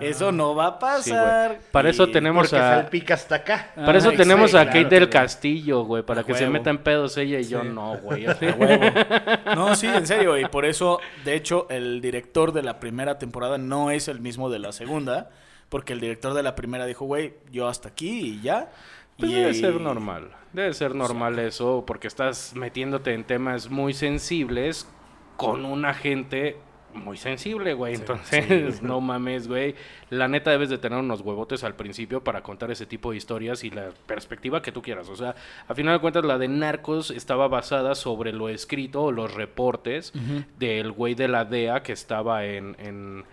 eso 0.00 0.30
no 0.30 0.54
va 0.54 0.66
a 0.68 0.72
Sí, 1.02 1.10
pasar. 1.10 1.58
Para 1.72 1.90
eso 1.90 2.04
Y- 2.06 2.12
tenemos 2.12 2.48
Porque 2.50 2.64
a... 2.64 2.74
salpica 2.82 3.14
hasta 3.14 3.34
acá. 3.36 3.72
Para 3.74 3.98
eso 3.98 4.10
Ah, 4.10 4.16
tenemos 4.16 4.54
a 4.54 4.64
Kate 4.66 4.80
claro, 4.82 4.88
del. 5.00 5.08
Castillo, 5.10 5.82
güey, 5.84 6.04
para 6.04 6.20
A 6.20 6.24
que 6.24 6.34
se 6.34 6.40
huevo. 6.44 6.52
meta 6.52 6.70
en 6.70 6.78
pedos 6.78 7.16
ella 7.18 7.40
y 7.40 7.44
yo 7.48 7.64
no, 7.64 7.96
güey. 7.98 8.26
No, 9.56 9.74
sí, 9.74 9.86
en 9.86 10.06
serio. 10.06 10.38
Y 10.38 10.46
por 10.46 10.64
eso, 10.64 11.00
de 11.24 11.34
hecho, 11.34 11.66
el 11.70 12.00
director 12.00 12.52
de 12.52 12.62
la 12.62 12.78
primera 12.80 13.18
temporada 13.18 13.58
no 13.58 13.90
es 13.90 14.08
el 14.08 14.20
mismo 14.20 14.50
de 14.50 14.58
la 14.60 14.72
segunda. 14.72 15.30
Porque 15.68 15.92
el 15.92 16.00
director 16.00 16.34
de 16.34 16.42
la 16.42 16.54
primera 16.54 16.86
dijo, 16.86 17.04
güey, 17.04 17.34
yo 17.50 17.68
hasta 17.68 17.90
aquí 17.90 18.20
y 18.20 18.40
ya. 18.40 18.70
Pues 19.18 19.30
y 19.30 19.34
debe 19.34 19.54
ser 19.54 19.80
normal. 19.80 20.30
Debe 20.52 20.72
ser 20.72 20.94
normal 20.94 21.38
eso, 21.38 21.84
porque 21.86 22.08
estás 22.08 22.54
metiéndote 22.54 23.12
en 23.12 23.24
temas 23.24 23.68
muy 23.68 23.92
sensibles 23.92 24.88
con 25.36 25.64
una 25.64 25.92
gente 25.94 26.56
muy 26.94 27.16
sensible, 27.16 27.74
güey. 27.74 27.94
Entonces, 27.94 28.82
no 28.82 29.00
mames, 29.00 29.48
güey. 29.48 29.74
La 30.10 30.28
neta 30.28 30.50
debes 30.50 30.70
de 30.70 30.78
tener 30.78 30.98
unos 30.98 31.20
huevotes 31.20 31.64
al 31.64 31.74
principio 31.74 32.22
para 32.22 32.42
contar 32.42 32.70
ese 32.70 32.86
tipo 32.86 33.10
de 33.10 33.18
historias 33.18 33.64
y 33.64 33.70
la 33.70 33.90
perspectiva 34.06 34.62
que 34.62 34.72
tú 34.72 34.82
quieras. 34.82 35.08
O 35.08 35.16
sea, 35.16 35.34
a 35.66 35.74
final 35.74 35.94
de 35.94 36.00
cuentas, 36.00 36.24
la 36.24 36.38
de 36.38 36.48
Narcos 36.48 37.10
estaba 37.10 37.48
basada 37.48 37.94
sobre 37.94 38.32
lo 38.32 38.48
escrito 38.48 39.04
o 39.04 39.12
los 39.12 39.34
reportes 39.34 40.12
del 40.58 40.92
güey 40.92 41.14
de 41.14 41.28
la 41.28 41.44
DEA 41.44 41.82
que 41.82 41.92
estaba 41.92 42.44
en, 42.44 42.76
en, 42.78 43.24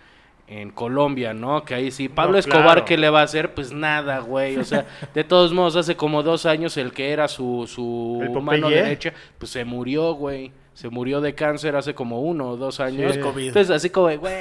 en 0.48 0.70
Colombia, 0.70 1.34
¿no? 1.34 1.64
Que 1.64 1.74
ahí 1.74 1.90
sí, 1.90 2.08
Pablo 2.08 2.32
No, 2.32 2.38
Escobar, 2.38 2.64
claro. 2.64 2.84
¿qué 2.84 2.96
le 2.96 3.10
va 3.10 3.20
a 3.20 3.24
hacer? 3.24 3.54
Pues 3.54 3.72
nada, 3.72 4.20
güey. 4.20 4.56
O 4.58 4.64
sea, 4.64 4.86
de 5.14 5.24
todos 5.24 5.52
modos, 5.52 5.76
hace 5.76 5.96
como 5.96 6.22
dos 6.22 6.46
años 6.46 6.76
el 6.76 6.92
que 6.92 7.10
era 7.10 7.28
su, 7.28 7.68
su 7.72 8.20
¿El 8.22 8.42
mano 8.42 8.68
derecha, 8.68 9.12
pues 9.38 9.50
se 9.50 9.64
murió, 9.64 10.14
güey. 10.14 10.52
Se 10.76 10.90
murió 10.90 11.22
de 11.22 11.34
cáncer 11.34 11.74
hace 11.74 11.94
como 11.94 12.20
uno 12.20 12.50
o 12.50 12.56
dos 12.58 12.80
años. 12.80 13.14
Sí. 13.14 13.20
COVID. 13.20 13.46
Entonces, 13.48 13.74
así 13.74 13.88
como, 13.88 14.08
de, 14.08 14.18
güey, 14.18 14.34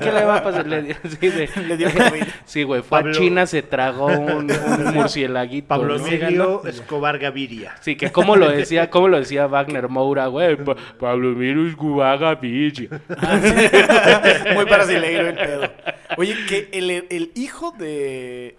¿qué 0.00 0.10
le 0.12 0.24
va 0.24 0.36
a 0.38 0.42
pasar? 0.42 0.66
Le, 0.66 0.94
sí, 1.20 1.28
de- 1.28 1.50
Le 1.68 1.76
dio 1.76 1.90
COVID. 1.92 2.22
Sí, 2.46 2.62
güey, 2.62 2.80
fue 2.80 3.00
Pablo- 3.00 3.10
a 3.12 3.14
China, 3.14 3.46
se 3.46 3.60
tragó 3.62 4.06
un, 4.06 4.50
un 4.50 4.84
murcielaguito. 4.94 5.68
Pablo 5.68 5.98
¿no? 5.98 6.06
Emilio 6.06 6.64
Escobar 6.66 7.18
Gaviria. 7.18 7.74
Sí, 7.82 7.96
que 7.96 8.10
como 8.10 8.34
lo 8.36 8.48
decía, 8.50 8.88
como 8.88 9.08
lo 9.08 9.18
decía 9.18 9.46
Wagner 9.46 9.88
Moura, 9.90 10.28
güey, 10.28 10.56
Pa- 10.56 10.74
Pablo 10.98 11.32
Emilio 11.32 11.68
Escobar 11.68 12.40
Bichi. 12.40 12.88
Muy 14.54 14.64
brasileiro 14.64 15.28
el 15.28 15.34
pedo. 15.34 15.70
Oye, 16.16 16.34
que 16.48 16.68
el, 16.72 16.90
el 17.10 17.30
hijo 17.34 17.72
de, 17.78 18.56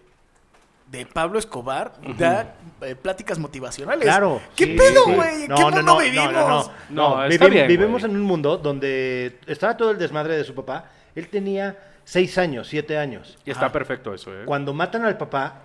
de 0.95 1.05
Pablo 1.05 1.39
Escobar 1.39 1.93
da 2.17 2.55
eh, 2.81 2.95
pláticas 2.95 3.37
motivacionales. 3.39 4.03
Claro. 4.03 4.41
¿Qué 4.55 4.65
sí, 4.65 4.75
pedo, 4.77 5.05
sí. 5.05 5.11
güey? 5.13 5.43
¿En 5.43 5.53
qué 5.55 5.63
mundo 5.63 5.97
vivimos? 5.97 6.33
No, 6.33 6.47
no, 6.47 6.71
No, 6.89 7.15
no. 7.17 7.25
está 7.25 7.45
Vivim- 7.45 7.51
bien, 7.51 7.67
vivimos 7.67 8.03
en 8.03 8.11
un 8.11 8.21
mundo 8.21 8.57
donde 8.57 9.39
estaba 9.47 9.75
todo 9.77 9.91
el 9.91 9.97
desmadre 9.97 10.37
de 10.37 10.43
su 10.43 10.53
papá. 10.55 10.85
Él 11.15 11.27
tenía 11.29 11.77
seis 12.03 12.37
años, 12.37 12.67
siete 12.67 12.97
años. 12.97 13.37
Y 13.45 13.51
está 13.51 13.71
perfecto 13.71 14.13
eso, 14.13 14.33
¿eh? 14.33 14.43
Cuando 14.45 14.73
matan 14.73 15.05
al 15.05 15.17
papá, 15.17 15.61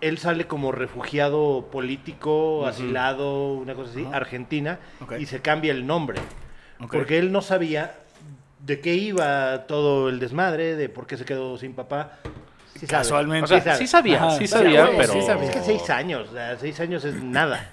él 0.00 0.18
sale 0.18 0.46
como 0.46 0.70
refugiado 0.72 1.68
político, 1.72 2.66
asilado, 2.66 3.52
una 3.54 3.74
cosa 3.74 3.90
así, 3.90 4.06
Argentina, 4.12 4.78
y 5.18 5.26
se 5.26 5.40
cambia 5.40 5.72
el 5.72 5.86
nombre. 5.86 6.20
Porque 6.90 7.18
él 7.18 7.32
no 7.32 7.42
sabía 7.42 7.94
de 8.60 8.80
qué 8.80 8.94
iba 8.94 9.66
todo 9.66 10.08
el 10.08 10.18
desmadre, 10.20 10.76
de 10.76 10.88
por 10.88 11.06
qué 11.06 11.16
se 11.16 11.24
quedó 11.24 11.58
sin 11.58 11.74
papá. 11.74 12.18
Sí 12.78 12.86
sabe. 12.86 13.02
Casualmente. 13.02 13.44
O 13.44 13.46
sea, 13.48 13.60
sabe. 13.60 13.76
sí 13.78 13.86
sabía, 13.86 14.16
Ajá, 14.24 14.30
sí 14.38 14.46
sabía, 14.46 14.88
pero... 14.96 15.12
sí 15.12 15.22
sabía. 15.22 15.48
Es 15.50 15.56
que 15.56 15.62
seis 15.62 15.90
años, 15.90 16.28
seis 16.60 16.78
años 16.80 17.04
es 17.04 17.14
nada. 17.22 17.72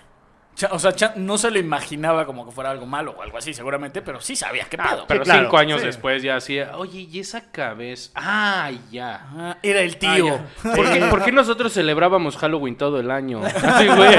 O 0.72 0.80
sea, 0.80 1.14
no 1.18 1.38
se 1.38 1.51
lo 1.51 1.60
imaginaba 1.60 2.26
como 2.26 2.45
que 2.45 2.51
fuera 2.53 2.72
algo 2.72 2.86
malo 2.86 3.14
o 3.18 3.22
algo 3.22 3.38
así, 3.38 3.53
seguramente, 3.53 4.01
pero 4.01 4.22
sí 4.22 4.38
sabía 4.38 4.64
qué 4.70 4.78
Ah, 4.80 4.91
pedo. 4.91 5.06
pero 5.06 5.24
claro, 5.26 5.41
cinco 5.41 5.58
años 5.58 5.82
sí. 5.82 5.88
después 5.88 6.24
ya 6.24 6.38
hacía, 6.38 6.78
oye, 6.78 7.01
¿y 7.01 7.20
esa 7.20 7.51
cabeza? 7.51 8.12
Ah, 8.16 8.72
ya. 8.89 9.20
Ah, 9.36 9.58
era 9.62 9.82
el 9.82 9.97
tío. 9.97 10.39
¿Por 10.64 10.89
qué, 10.93 10.99
por 11.10 11.26
qué 11.26 11.34
nosotros 11.34 11.74
celebrábamos 11.74 12.38
Halloween 12.38 12.78
todo 12.78 13.01
el 13.01 13.12
año? 13.12 13.41
Así, 13.64 13.86
güey. 13.88 14.16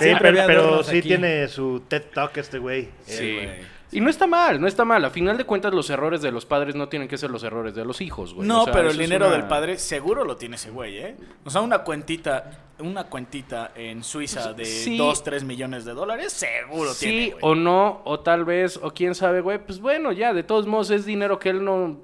Sí, 0.00 0.12
pero, 0.20 0.82
sí 0.82 0.98
aquí. 0.98 1.08
tiene 1.08 1.48
su 1.48 1.82
TED 1.86 2.04
Talk 2.14 2.36
este 2.38 2.58
güey. 2.58 2.88
Sí. 3.04 3.34
güey. 3.34 3.77
Y 3.90 4.00
no 4.00 4.10
está 4.10 4.26
mal, 4.26 4.60
no 4.60 4.66
está 4.66 4.84
mal. 4.84 5.02
A 5.04 5.10
final 5.10 5.38
de 5.38 5.44
cuentas, 5.44 5.72
los 5.72 5.88
errores 5.88 6.20
de 6.20 6.30
los 6.30 6.44
padres 6.44 6.74
no 6.74 6.88
tienen 6.88 7.08
que 7.08 7.16
ser 7.16 7.30
los 7.30 7.42
errores 7.42 7.74
de 7.74 7.84
los 7.86 8.00
hijos, 8.02 8.34
güey. 8.34 8.46
No, 8.46 8.62
O 8.62 8.64
sea, 8.64 8.72
pero 8.74 8.90
el 8.90 8.98
dinero 8.98 9.26
una- 9.28 9.36
del 9.36 9.46
padre 9.48 9.78
seguro 9.78 10.24
lo 10.24 10.36
tiene 10.36 10.56
ese 10.56 10.70
güey, 10.70 10.98
¿eh? 10.98 11.16
O 11.44 11.50
sea, 11.50 11.62
una 11.62 11.78
cuentita, 11.84 12.64
una 12.80 13.04
cuentita 13.04 13.72
en 13.74 14.04
Suiza 14.04 14.52
de 14.52 14.66
Sí. 14.66 14.98
2, 14.98 15.22
3 15.24 15.42
millones 15.44 15.84
de 15.86 15.94
dólares, 15.94 16.32
seguro 16.34 16.92
Sí 16.92 17.06
tiene, 17.06 17.30
güey. 17.30 17.38
o 17.40 17.54
no, 17.54 18.02
o 18.04 18.20
tal 18.20 18.44
vez, 18.44 18.78
o 18.82 18.92
quién 18.92 19.14
sabe, 19.14 19.40
güey. 19.40 19.58
Pues 19.58 19.80
bueno, 19.80 20.12
ya, 20.12 20.34
de 20.34 20.42
todos 20.42 20.66
modos 20.66 20.90
es 20.90 21.06
dinero 21.06 21.38
que 21.38 21.48
él 21.50 21.64
no... 21.64 21.96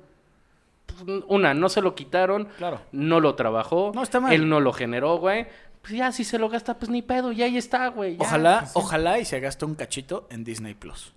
Una, 1.26 1.54
no 1.54 1.68
se 1.68 1.80
lo 1.82 1.94
quitaron. 1.94 2.46
Claro. 2.56 2.80
No 2.92 3.18
lo 3.20 3.34
trabajó. 3.34 3.90
No, 3.94 4.02
está 4.02 4.20
mal. 4.20 4.32
Él 4.32 4.48
no 4.48 4.60
lo 4.60 4.72
generó, 4.72 5.16
güey. 5.18 5.46
Pues 5.82 5.92
ya, 5.94 6.12
si 6.12 6.24
se 6.24 6.38
lo 6.38 6.48
gasta, 6.48 6.78
pues 6.78 6.88
ni 6.90 7.02
pedo, 7.02 7.32
ya 7.32 7.44
ahí 7.46 7.56
está, 7.58 7.88
güey. 7.88 8.16
ya. 8.16 8.22
Ojalá, 8.22 8.70
ojalá 8.74 9.18
y 9.18 9.24
se 9.24 9.40
gasta 9.40 9.66
un 9.66 9.74
cachito 9.74 10.26
en 10.30 10.44
Disney 10.44 10.72
Plus. 10.74 11.12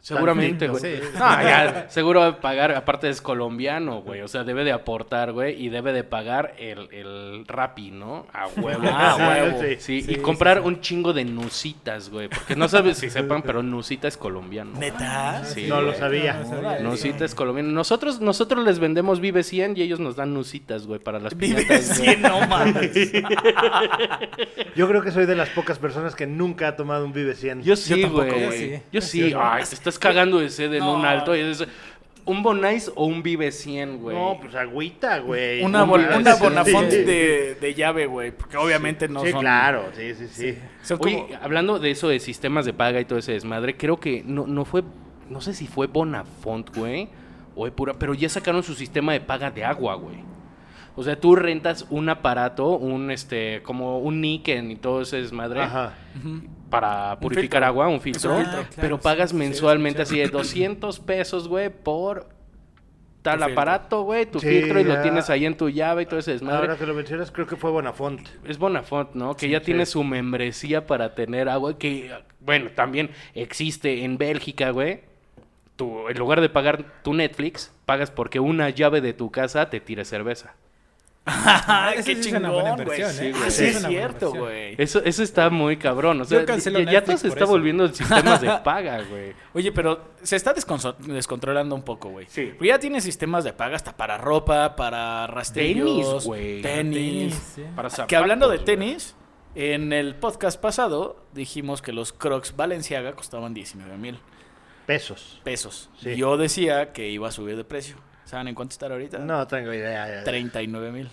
Seguramente, 0.00 0.68
güey. 0.68 0.80
Sí. 0.80 1.00
No, 1.14 1.18
ya, 1.42 1.86
seguro 1.90 2.20
va 2.20 2.26
a 2.28 2.40
pagar, 2.40 2.72
aparte 2.72 3.10
es 3.10 3.20
colombiano, 3.20 4.00
güey. 4.00 4.22
O 4.22 4.28
sea, 4.28 4.44
debe 4.44 4.64
de 4.64 4.72
aportar, 4.72 5.32
güey, 5.32 5.60
y 5.62 5.68
debe 5.68 5.92
de 5.92 6.02
pagar 6.04 6.54
el, 6.58 6.88
el 6.92 7.44
Rappi, 7.46 7.90
¿no? 7.90 8.26
A 8.32 8.46
huevo. 8.46 8.82
Ah, 8.90 9.14
Sí, 9.16 9.22
huevo. 9.22 9.60
sí. 9.60 9.76
Sí, 9.80 10.02
Sí, 10.02 10.12
y 10.12 10.16
comprar 10.16 10.60
un 10.60 10.80
chingo 10.80 11.12
de 11.12 11.24
nusitas, 11.24 12.08
güey. 12.10 12.28
Porque 12.28 12.56
no 12.56 12.68
sabes 12.68 12.96
si 12.98 13.10
sepan, 13.10 13.42
pero 13.46 13.62
nusita 13.62 14.08
es 14.08 14.16
colombiano. 14.16 14.78
¿Neta? 14.78 15.44
Sí, 15.44 15.66
no 15.68 15.82
lo 15.82 15.92
sabía. 15.92 16.34
No 16.34 16.40
lo 16.42 16.48
sabía. 16.62 16.78
Nusita 16.80 17.24
es 17.24 17.34
colombiano. 17.34 17.70
Nosotros, 17.70 18.20
nosotros 18.20 18.64
les 18.64 18.78
vendemos 18.78 19.20
Vive 19.20 19.42
100 19.42 19.76
y 19.76 19.82
ellos 19.82 20.00
nos 20.00 20.16
dan 20.16 20.32
nusitas, 20.32 20.86
güey, 20.86 21.00
para 21.00 21.18
las 21.18 21.36
Vive 21.36 21.62
piñatas. 21.64 21.98
güey. 21.98 22.08
100, 22.10 22.22
no 22.22 22.46
mames. 22.46 22.92
Yo 24.76 24.88
creo 24.88 25.02
que 25.02 25.10
soy 25.10 25.26
de 25.26 25.34
las 25.36 25.48
pocas 25.50 25.78
personas 25.78 26.14
que 26.14 26.26
nunca 26.26 26.68
ha 26.68 26.76
tomado 26.76 27.04
un 27.04 27.12
Vive 27.12 27.34
100. 27.34 27.62
Yo 27.62 27.76
sí, 27.76 28.00
tampoco, 28.00 28.24
güey. 28.24 28.40
yo 28.42 28.52
sí. 28.52 28.82
Yo 28.92 29.00
sí. 29.00 29.34
Ay, 29.36 29.64
estás 29.88 29.98
cagando 29.98 30.38
de 30.38 30.50
sed 30.50 30.72
en 30.74 30.80
No. 30.80 30.94
un 30.94 31.04
alto. 31.04 31.34
y 31.36 31.40
es 31.40 31.64
un 32.24 32.42
Bonais 32.42 32.92
o 32.94 33.06
un 33.06 33.22
Vive 33.22 33.50
100, 33.50 33.98
güey. 34.02 34.14
No, 34.16 34.38
pues 34.40 34.54
agüita, 34.54 35.18
güey. 35.20 35.62
Una, 35.62 35.86
No 35.86 35.94
una 35.94 36.34
Sí. 36.34 36.42
Bonafont 36.42 36.88
de, 36.90 37.56
de 37.60 37.74
llave, 37.74 38.06
güey. 38.06 38.32
Porque 38.32 38.56
obviamente 38.58 39.08
no 39.08 39.24
sí, 39.24 39.30
son. 39.30 39.40
claro, 39.40 39.86
sí, 39.96 40.14
sí, 40.14 40.28
sí. 40.28 40.96
Como. 40.98 41.04
Oye, 41.24 41.38
hablando 41.40 41.78
de 41.78 41.90
eso 41.90 42.08
de 42.08 42.20
sistemas 42.20 42.66
de 42.66 42.74
paga 42.74 43.00
y 43.00 43.06
todo 43.06 43.18
ese 43.18 43.32
desmadre, 43.32 43.76
creo 43.76 43.98
que 43.98 44.22
no, 44.26 44.46
no 44.46 44.64
fue, 44.66 44.82
no 45.30 45.40
sé 45.40 45.54
si 45.54 45.66
fue 45.66 45.86
Bonafont, 45.86 46.76
güey, 46.76 47.08
o 47.56 47.64
de 47.64 47.70
pura, 47.72 47.94
pero 47.94 48.12
ya 48.12 48.28
sacaron 48.28 48.62
su 48.62 48.74
sistema 48.74 49.12
de 49.14 49.20
paga 49.20 49.50
de 49.50 49.64
agua, 49.64 49.94
güey. 49.94 50.16
O 50.98 51.04
sea, 51.04 51.18
tú 51.20 51.36
rentas 51.36 51.86
un 51.90 52.08
aparato, 52.08 52.70
un 52.76 53.10
este, 53.12 53.62
como 53.62 53.98
un 54.00 54.20
Niken 54.20 54.70
y 54.72 54.76
todo 54.76 55.02
ese 55.02 55.18
desmadre 55.22 55.60
Ajá. 55.62 55.94
para 56.70 57.18
purificar 57.20 57.62
agua, 57.62 57.86
un 57.88 58.00
filtro, 58.00 58.36
filtro. 58.36 58.64
pero 58.74 58.98
claro, 58.98 59.00
pagas 59.00 59.30
sí, 59.30 59.36
sí, 59.36 59.38
mensualmente 59.38 60.02
así 60.02 60.18
de 60.18 60.26
200 60.28 60.98
pesos, 61.00 61.46
güey, 61.46 61.70
por 61.70 62.28
tal 63.22 63.42
aparato, 63.42 64.02
güey, 64.02 64.26
tu 64.26 64.40
Sí, 64.40 64.48
filtro 64.48 64.80
y 64.80 64.84
lo 64.84 65.00
tienes 65.02 65.30
ahí 65.30 65.44
en 65.46 65.56
tu 65.56 65.68
llave 65.68 66.02
y 66.02 66.06
todo 66.06 66.18
ese 66.18 66.32
desmadre. 66.32 66.58
Ahora 66.62 66.76
que 66.76 66.86
lo 66.86 66.94
mencionas, 66.94 67.30
creo 67.30 67.46
que 67.46 67.56
fue 67.56 67.70
Bonafont. 67.70 68.26
Es 68.44 68.58
Bonafont, 68.58 69.14
¿no? 69.14 69.34
Que 69.34 69.46
Sí, 69.46 69.52
ya 69.52 69.60
sí. 69.60 69.66
tiene 69.66 69.86
su 69.86 70.02
membresía 70.02 70.86
para 70.86 71.14
tener 71.14 71.48
agua, 71.48 71.78
que, 71.78 72.10
bueno, 72.40 72.70
también 72.74 73.10
existe 73.34 74.04
en 74.04 74.18
Bélgica, 74.18 74.70
güey. 74.70 75.02
Tú, 75.76 76.08
en 76.08 76.18
lugar 76.18 76.40
de 76.40 76.48
pagar 76.48 76.84
tu 77.04 77.14
Netflix, 77.14 77.72
pagas 77.86 78.10
porque 78.10 78.40
una 78.40 78.70
llave 78.70 79.00
de 79.00 79.12
tu 79.12 79.30
casa 79.30 79.70
te 79.70 79.78
tire 79.80 80.04
cerveza. 80.04 80.54
¡Ah, 81.26 81.92
qué 81.94 82.02
sí 82.02 82.12
es 82.12 82.26
una 82.32 82.50
buena 82.50 82.70
chingón, 82.76 82.86
güey! 82.86 83.00
inversión, 83.00 83.10
Sí, 83.12 83.26
¿eh? 83.26 83.32
Ah, 83.36 83.50
Sí, 83.50 83.64
es 83.66 83.86
cierto, 83.86 84.30
güey. 84.32 84.74
Eso, 84.78 85.02
eso 85.04 85.22
está 85.22 85.50
muy 85.50 85.76
cabrón. 85.76 86.20
O 86.22 86.24
sea, 86.24 86.40
Yo 86.40 86.46
cancelo 86.46 86.80
ya, 86.80 86.92
ya 86.92 87.04
todo 87.04 87.18
se 87.18 87.28
está 87.28 87.44
eso. 87.44 87.52
volviendo 87.52 87.84
en 87.84 87.94
sistemas 87.94 88.40
de 88.40 88.48
paga, 88.64 89.02
güey. 89.02 89.34
Oye, 89.52 89.70
pero 89.72 90.12
se 90.22 90.36
está 90.36 90.54
descontrolando 90.54 91.74
un 91.74 91.82
poco, 91.82 92.08
güey. 92.08 92.26
Sí. 92.30 92.46
Porque 92.54 92.68
ya 92.68 92.78
tiene 92.78 93.00
sistemas 93.02 93.44
de 93.44 93.52
paga 93.52 93.76
hasta 93.76 93.96
para 93.96 94.16
ropa, 94.16 94.74
para 94.74 95.26
rastrillos, 95.26 96.24
Tenis, 96.24 96.24
güey. 96.24 96.62
tenis. 96.62 96.94
Tenis, 96.94 97.52
sí. 97.56 97.64
Para 97.76 97.90
Que 98.06 98.16
hablando 98.16 98.48
de 98.48 98.56
zapatos, 98.58 98.74
tenis, 98.74 99.14
en 99.54 99.92
el 99.92 100.14
podcast 100.14 100.58
pasado 100.60 101.24
dijimos 101.34 101.82
que 101.82 101.92
los 101.92 102.12
Crocs 102.14 102.56
Balenciaga 102.56 103.12
costaban 103.12 103.52
19 103.52 103.98
mil 103.98 104.18
Pesos. 104.86 105.40
pesos. 105.44 105.90
Sí. 106.00 106.16
Yo 106.16 106.38
decía 106.38 106.92
que 106.94 107.10
iba 107.10 107.28
a 107.28 107.32
subir 107.32 107.56
de 107.58 107.64
precio. 107.64 107.96
¿Saben 108.28 108.48
en 108.48 108.54
cuánto 108.54 108.72
está 108.74 108.86
ahorita? 108.88 109.16
No 109.20 109.46
tengo 109.46 109.72
idea. 109.72 110.22
39 110.22 110.92
mil. 110.92 111.08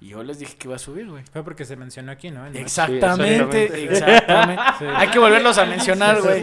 Y 0.00 0.08
yo 0.08 0.24
les 0.24 0.40
dije 0.40 0.56
que 0.56 0.66
iba 0.66 0.74
a 0.74 0.78
subir, 0.80 1.08
güey. 1.08 1.22
Fue 1.32 1.44
porque 1.44 1.64
se 1.64 1.76
mencionó 1.76 2.10
aquí, 2.10 2.32
¿no? 2.32 2.44
Exactamente, 2.48 3.84
exactamente. 3.84 3.84
exactamente. 3.84 4.62
Sí. 4.80 4.84
Hay 4.96 5.08
que 5.10 5.18
volverlos 5.20 5.58
a 5.58 5.64
mencionar, 5.64 6.20
güey. 6.20 6.42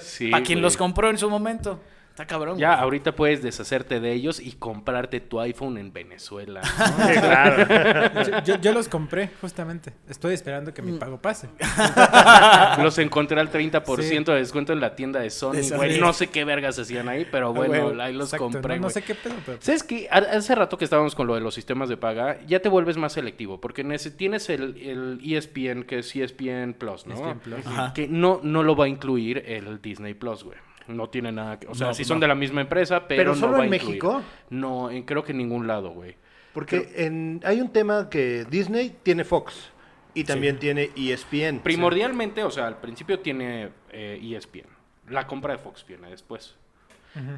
Sí, 0.00 0.30
Para 0.30 0.44
quien 0.44 0.60
los 0.60 0.76
compró 0.76 1.08
en 1.08 1.16
su 1.16 1.30
momento. 1.30 1.80
Está 2.18 2.26
cabrón. 2.26 2.58
Ya, 2.58 2.70
güey. 2.70 2.82
ahorita 2.82 3.14
puedes 3.14 3.42
deshacerte 3.44 4.00
de 4.00 4.12
ellos 4.12 4.40
y 4.40 4.50
comprarte 4.54 5.20
tu 5.20 5.38
iPhone 5.38 5.78
en 5.78 5.92
Venezuela. 5.92 6.62
Sí, 7.08 7.12
claro. 7.20 8.24
Yo, 8.24 8.42
yo- 8.44 8.60
yo 8.60 8.72
los 8.72 8.88
compré, 8.88 9.30
justamente. 9.40 9.92
Estoy 10.08 10.34
esperando 10.34 10.74
que 10.74 10.82
mi 10.82 10.98
pago 10.98 11.18
pase. 11.22 11.48
Los 12.82 12.98
encontré 12.98 13.38
al 13.40 13.50
30% 13.52 14.24
de 14.24 14.34
descuento 14.34 14.72
en 14.72 14.80
la 14.80 14.96
tienda 14.96 15.20
de 15.20 15.30
Sony, 15.30 15.52
De 15.52 15.62
Sony. 15.62 15.76
güey. 15.76 16.00
No 16.00 16.12
sé 16.12 16.26
qué 16.28 16.44
vergas 16.44 16.76
hacían 16.78 17.08
ahí, 17.08 17.26
pero 17.30 17.52
bueno, 17.54 17.90
Güey, 17.90 18.00
ahí 18.00 18.14
los 18.14 18.28
exacto, 18.32 18.50
compré, 18.50 18.80
No, 18.80 18.90
sé 18.90 19.02
qué 19.02 19.14
pedo, 19.14 19.34
pero... 19.46 19.58
¿Sabes 19.60 19.82
qué? 19.84 20.08
Ha- 20.10 20.16
Hace 20.38 20.54
rato 20.56 20.76
que 20.76 20.84
estábamos 20.84 21.14
con 21.14 21.26
lo 21.28 21.34
de 21.34 21.40
los 21.40 21.54
sistemas 21.54 21.88
de 21.88 21.96
paga, 21.96 22.38
ya 22.46 22.60
te 22.60 22.68
vuelves 22.68 22.96
más 22.96 23.12
selectivo, 23.12 23.60
porque 23.60 23.84
tienes 24.16 24.48
el, 24.50 24.76
el 24.78 25.20
ESPN, 25.24 25.84
que 25.84 26.00
es 26.00 26.14
ESPN 26.16 26.74
Plus, 26.74 27.06
¿no? 27.06 27.14
ESPN 27.14 27.38
Plus. 27.40 27.66
Ajá. 27.66 27.92
Que 27.94 28.08
no, 28.08 28.40
no 28.42 28.62
lo 28.64 28.74
va 28.74 28.86
a 28.86 28.88
incluir 28.88 29.44
el 29.46 29.80
Disney 29.80 30.14
Plus, 30.14 30.42
güey. 30.44 30.58
No 30.88 31.08
tiene 31.08 31.30
nada 31.30 31.58
que... 31.60 31.66
O 31.68 31.74
sea, 31.74 31.88
No, 31.88 31.94
sí 31.94 32.02
no. 32.02 32.08
son 32.08 32.20
de 32.20 32.26
la 32.28 32.34
misma 32.34 32.60
empresa, 32.62 33.06
pero, 33.06 33.20
Pero 33.20 33.30
no 33.34 33.36
solo 33.40 33.58
va 33.58 33.64
en. 33.64 33.70
México. 33.70 34.22
No, 34.50 34.90
en- 34.90 35.02
creo 35.04 35.22
que 35.22 35.32
en 35.32 35.38
ningún 35.38 35.66
lado, 35.66 35.90
güey. 35.90 36.16
Porque 36.52 36.92
en, 36.96 37.40
hay 37.44 37.60
un 37.60 37.68
tema 37.70 38.08
que 38.10 38.44
Disney 38.50 38.96
tiene 39.02 39.24
Fox 39.24 39.70
y 40.14 40.24
también 40.24 40.58
tiene 40.58 40.90
E 40.96 41.12
ESPN. 41.12 41.60
Primordialmente, 41.60 42.42
o 42.42 42.50
sea, 42.50 42.66
al 42.66 42.78
principio 42.78 43.20
tiene 43.20 43.68
eh, 43.90 44.18
ESPN. 44.20 44.66
La 45.10 45.26
compra 45.26 45.52
de 45.52 45.58
Fox 45.58 45.84
viene 45.86 46.08
después. 46.10 46.56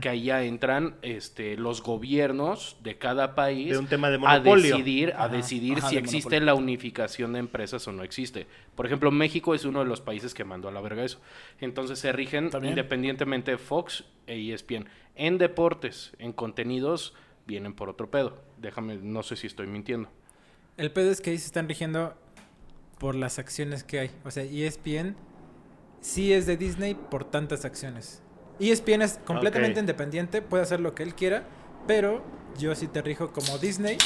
Que 0.01 0.09
ahí 0.09 0.24
ya 0.24 0.43
entran 0.45 0.97
este, 1.03 1.57
los 1.57 1.83
gobiernos 1.83 2.76
de 2.83 2.99
cada 2.99 3.35
país 3.35 3.70
De 3.70 3.78
un 3.78 3.87
tema 3.87 4.11
de 4.11 4.18
a 4.24 4.39
decidir, 4.41 5.12
a 5.12 5.24
Ajá, 5.24 5.28
decidir 5.28 5.78
ajá, 5.78 5.89
si 5.89 5.95
de 5.97 6.01
existe 6.01 6.28
monopolio. 6.41 6.47
la 6.47 6.55
unificación 6.55 7.33
de 7.33 7.39
empresas 7.39 7.87
o 7.89 7.93
no 7.93 8.03
existe. 8.03 8.47
Por 8.74 8.87
ejemplo, 8.87 9.11
México 9.11 9.55
es 9.55 9.64
uno 9.64 9.81
de 9.81 9.87
los 9.87 10.01
países 10.01 10.35
que 10.35 10.45
mandó 10.45 10.68
a 10.68 10.72
la 10.72 10.81
verga 10.81 11.05
eso. 11.05 11.20
Entonces 11.61 11.99
se 11.99 12.12
rigen 12.12 12.51
También. 12.51 12.72
independientemente 12.72 13.57
Fox 13.59 14.05
e 14.26 14.53
ESPN. 14.53 14.87
En 15.16 15.39
deportes, 15.39 16.12
en 16.18 16.33
contenidos, 16.33 17.14
vienen 17.47 17.74
por 17.74 17.89
otro 17.89 18.11
pedo. 18.11 18.39
Déjame, 18.59 18.97
no 18.97 19.22
sé 19.22 19.37
si 19.37 19.47
estoy 19.47 19.66
mintiendo. 19.66 20.09
El 20.76 20.93
pedo 20.93 21.11
es 21.11 21.20
que 21.20 21.31
ahí 21.31 21.39
se 21.39 21.47
están 21.47 21.68
rigiendo 21.68 22.14
por 22.99 23.14
las 23.14 23.39
acciones 23.39 23.83
que 23.85 23.99
hay. 24.01 24.11
O 24.24 24.31
sea, 24.31 24.45
ESPN 24.45 25.16
sí 26.01 26.33
es 26.33 26.47
de 26.47 26.57
Disney 26.57 26.95
por 26.95 27.24
tantas 27.24 27.64
acciones. 27.64 28.22
ESPN 28.61 29.02
es 29.02 29.18
completamente 29.24 29.80
independiente, 29.80 30.42
puede 30.42 30.62
hacer 30.62 30.80
lo 30.80 30.94
que 30.94 31.02
él 31.02 31.14
quiera, 31.14 31.44
pero 31.86 32.22
yo 32.58 32.74
sí 32.74 32.88
te 32.88 33.00
rijo 33.00 33.32
como 33.32 33.56
Disney, 33.58 33.96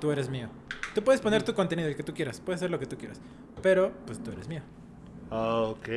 tú 0.00 0.10
eres 0.10 0.28
mío. 0.28 0.48
Tú 0.94 1.04
puedes 1.04 1.20
poner 1.20 1.42
tu 1.44 1.54
contenido 1.54 1.88
el 1.88 1.94
que 1.94 2.02
tú 2.02 2.12
quieras, 2.14 2.40
puedes 2.40 2.58
hacer 2.60 2.70
lo 2.70 2.78
que 2.80 2.86
tú 2.86 2.96
quieras, 2.98 3.20
pero 3.62 3.92
pues 4.06 4.22
tú 4.22 4.32
eres 4.32 4.48
mío. 4.48 4.62
Ok. 5.30 5.88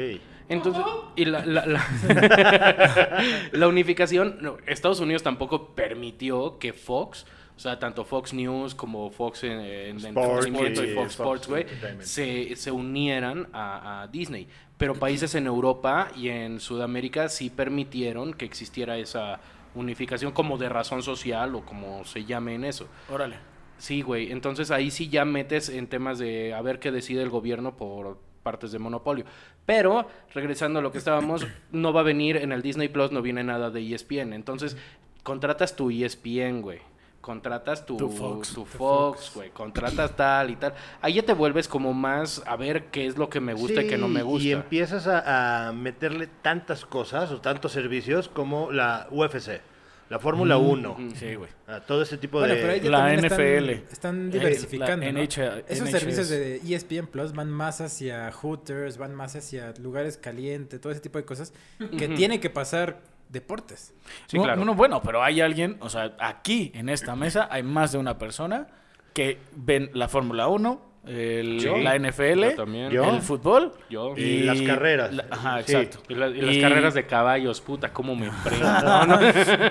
Entonces, 0.50 0.84
y 1.16 1.26
la, 1.26 1.44
la, 1.46 1.66
la- 1.66 1.88
la 3.52 3.68
unificación, 3.68 4.38
no, 4.42 4.58
Estados 4.68 5.00
Unidos 5.00 5.24
tampoco 5.24 5.70
permitió 5.74 6.60
que 6.60 6.74
Fox, 6.74 7.26
o 7.56 7.60
sea, 7.60 7.80
tanto 7.80 8.04
Fox 8.04 8.34
News 8.34 8.76
como 8.76 9.10
Fox 9.10 9.44
en, 9.44 9.60
en 9.60 9.98
Sports 9.98 10.48
y 10.48 10.50
y 10.50 10.54
Fox 10.54 10.96
Fox 10.96 11.12
Sports, 11.12 11.48
güey, 11.48 11.66
se, 12.00 12.56
se 12.56 12.72
unieran 12.72 13.48
a, 13.54 14.04
a 14.04 14.08
Disney. 14.08 14.48
Pero 14.78 14.96
países 14.96 15.36
en 15.36 15.48
Europa 15.48 16.10
y 16.16 16.30
en 16.30 16.60
Sudamérica 16.60 17.30
sí 17.30 17.50
permitieron 17.50 18.34
que 18.34 18.46
existiera 18.46 18.98
esa 18.98 19.40
unificación 19.76 20.32
como 20.32 20.58
de 20.58 20.70
razón 20.70 21.04
social 21.04 21.56
o 21.56 21.62
como 21.62 22.04
se 22.06 22.26
llame 22.26 22.56
en 22.56 22.66
eso. 22.66 22.88
Órale. 23.10 23.38
Sí, 23.78 24.02
güey. 24.02 24.32
Entonces 24.32 24.72
ahí 24.72 24.92
sí 24.92 25.10
ya 25.10 25.26
metes 25.26 25.70
en 25.70 25.88
temas 25.88 26.20
de 26.20 26.54
a 26.54 26.62
ver 26.62 26.80
qué 26.80 26.92
decide 26.92 27.22
el 27.22 27.30
gobierno 27.30 27.76
por 27.76 28.18
partes 28.44 28.72
de 28.72 28.80
monopolio. 28.80 29.26
Pero, 29.66 30.08
regresando 30.34 30.80
a 30.80 30.82
lo 30.82 30.92
que 30.92 30.98
estábamos, 30.98 31.48
no 31.72 31.94
va 31.94 32.02
a 32.02 32.04
venir 32.04 32.38
en 32.38 32.52
el 32.52 32.62
Disney 32.62 32.90
Plus, 32.90 33.12
no 33.12 33.22
viene 33.22 33.44
nada 33.44 33.70
de 33.72 33.94
ESPN. 33.94 34.34
Entonces, 34.34 34.78
contratas 35.24 35.76
tu 35.76 35.90
ESPN, 35.90 36.62
güey. 36.62 36.80
Contratas 37.24 37.86
tu, 37.86 37.96
Tu 37.96 38.10
Fox. 38.10 38.54
tu 38.54 38.66
Fox, 38.66 39.32
güey. 39.34 39.50
Contratas 39.52 40.14
tal 40.14 40.50
y 40.52 40.58
tal. 40.58 40.74
Ahí 41.02 41.14
ya 41.14 41.24
te 41.24 41.32
vuelves 41.34 41.70
como 41.70 41.94
más 41.94 42.44
a 42.46 42.58
ver 42.58 42.88
qué 42.92 43.08
es 43.08 43.18
lo 43.18 43.30
que 43.30 43.40
me 43.40 43.54
gusta 43.54 43.82
y 43.82 43.88
qué 43.88 43.98
no 43.98 44.10
me 44.10 44.24
gusta. 44.24 44.46
Y 44.46 44.52
empiezas 44.52 45.08
a, 45.08 45.70
a 45.70 45.72
meterle 45.72 46.28
tantas 46.42 46.86
cosas 46.86 47.32
o 47.32 47.40
tantos 47.40 47.72
servicios 47.72 48.28
como 48.28 48.74
la 48.74 49.08
UFC, 49.10 49.62
la 50.10 50.20
Fórmula 50.20 50.58
1, 50.58 50.92
ujú. 50.92 51.02
Sí, 51.16 51.36
güey. 51.36 51.50
a 51.66 51.80
todo 51.80 52.02
ese 52.02 52.18
tipo 52.18 52.40
Bueno, 52.40 52.56
de... 52.56 52.60
pero 52.60 52.74
ahí 52.74 52.82
ya 52.82 52.90
La 52.92 53.14
están- 53.14 53.26
NFL. 53.32 53.70
Están, 53.90 54.30
diversificando. 54.30 55.06
la 55.06 55.12
¿no? 55.14 55.20
NH 55.22 55.64
Esos 55.70 55.88
NHS. 55.88 55.92
servicios 55.92 56.30
de 56.30 56.58
ESPN 56.58 57.08
Plus 57.08 57.32
van 57.34 57.50
más 57.50 57.80
hacia 57.80 58.30
Hooters, 58.34 58.98
van 58.98 59.16
más 59.16 59.38
hacia 59.38 59.74
lugares 59.80 60.18
calientes, 60.18 60.82
todo 60.82 60.92
ese 60.92 61.00
tipo 61.02 61.18
de 61.20 61.24
cosas 61.26 61.54
que 61.98 62.10
tiene 62.10 62.42
que 62.42 62.50
pasar 62.50 63.00
deportes. 63.34 63.94
Sí, 64.28 64.38
no, 64.38 64.44
claro. 64.44 64.64
no, 64.64 64.74
bueno, 64.76 65.02
pero 65.04 65.22
hay 65.22 65.42
alguien, 65.42 65.76
o 65.82 65.90
sea, 65.90 66.16
aquí 66.20 66.72
en 66.76 66.88
esta 66.88 67.16
mesa 67.18 67.50
hay 67.52 67.64
más 67.64 67.92
de 67.92 67.98
una 67.98 68.18
persona 68.18 68.68
que 69.14 69.40
ven 69.56 69.90
la 69.94 70.08
Fórmula 70.08 70.48
1, 70.48 70.94
el- 71.06 71.60
Yo. 71.60 71.76
la 71.78 71.96
NFL, 72.00 72.52
Yo 72.52 72.56
también. 72.56 72.90
Yo. 72.90 73.04
el 73.10 73.22
fútbol 73.22 73.74
Yo. 73.90 74.14
Y 74.16 74.44
las 74.44 74.62
carreras. 74.62 75.12
la- 75.14 75.26
ajá, 75.30 75.62
Sí. 75.64 75.74
exacto. 75.76 75.98
Y, 76.08 76.16
la- 76.16 76.30
y 76.30 76.40
las 76.42 76.56
Y- 76.56 76.62
carreras 76.62 76.94
de 76.94 77.06
caballos, 77.06 77.60
puta, 77.60 77.92
cómo 77.92 78.16
me 78.16 78.30
prendo. 78.44 79.06
¿no? 79.08 79.20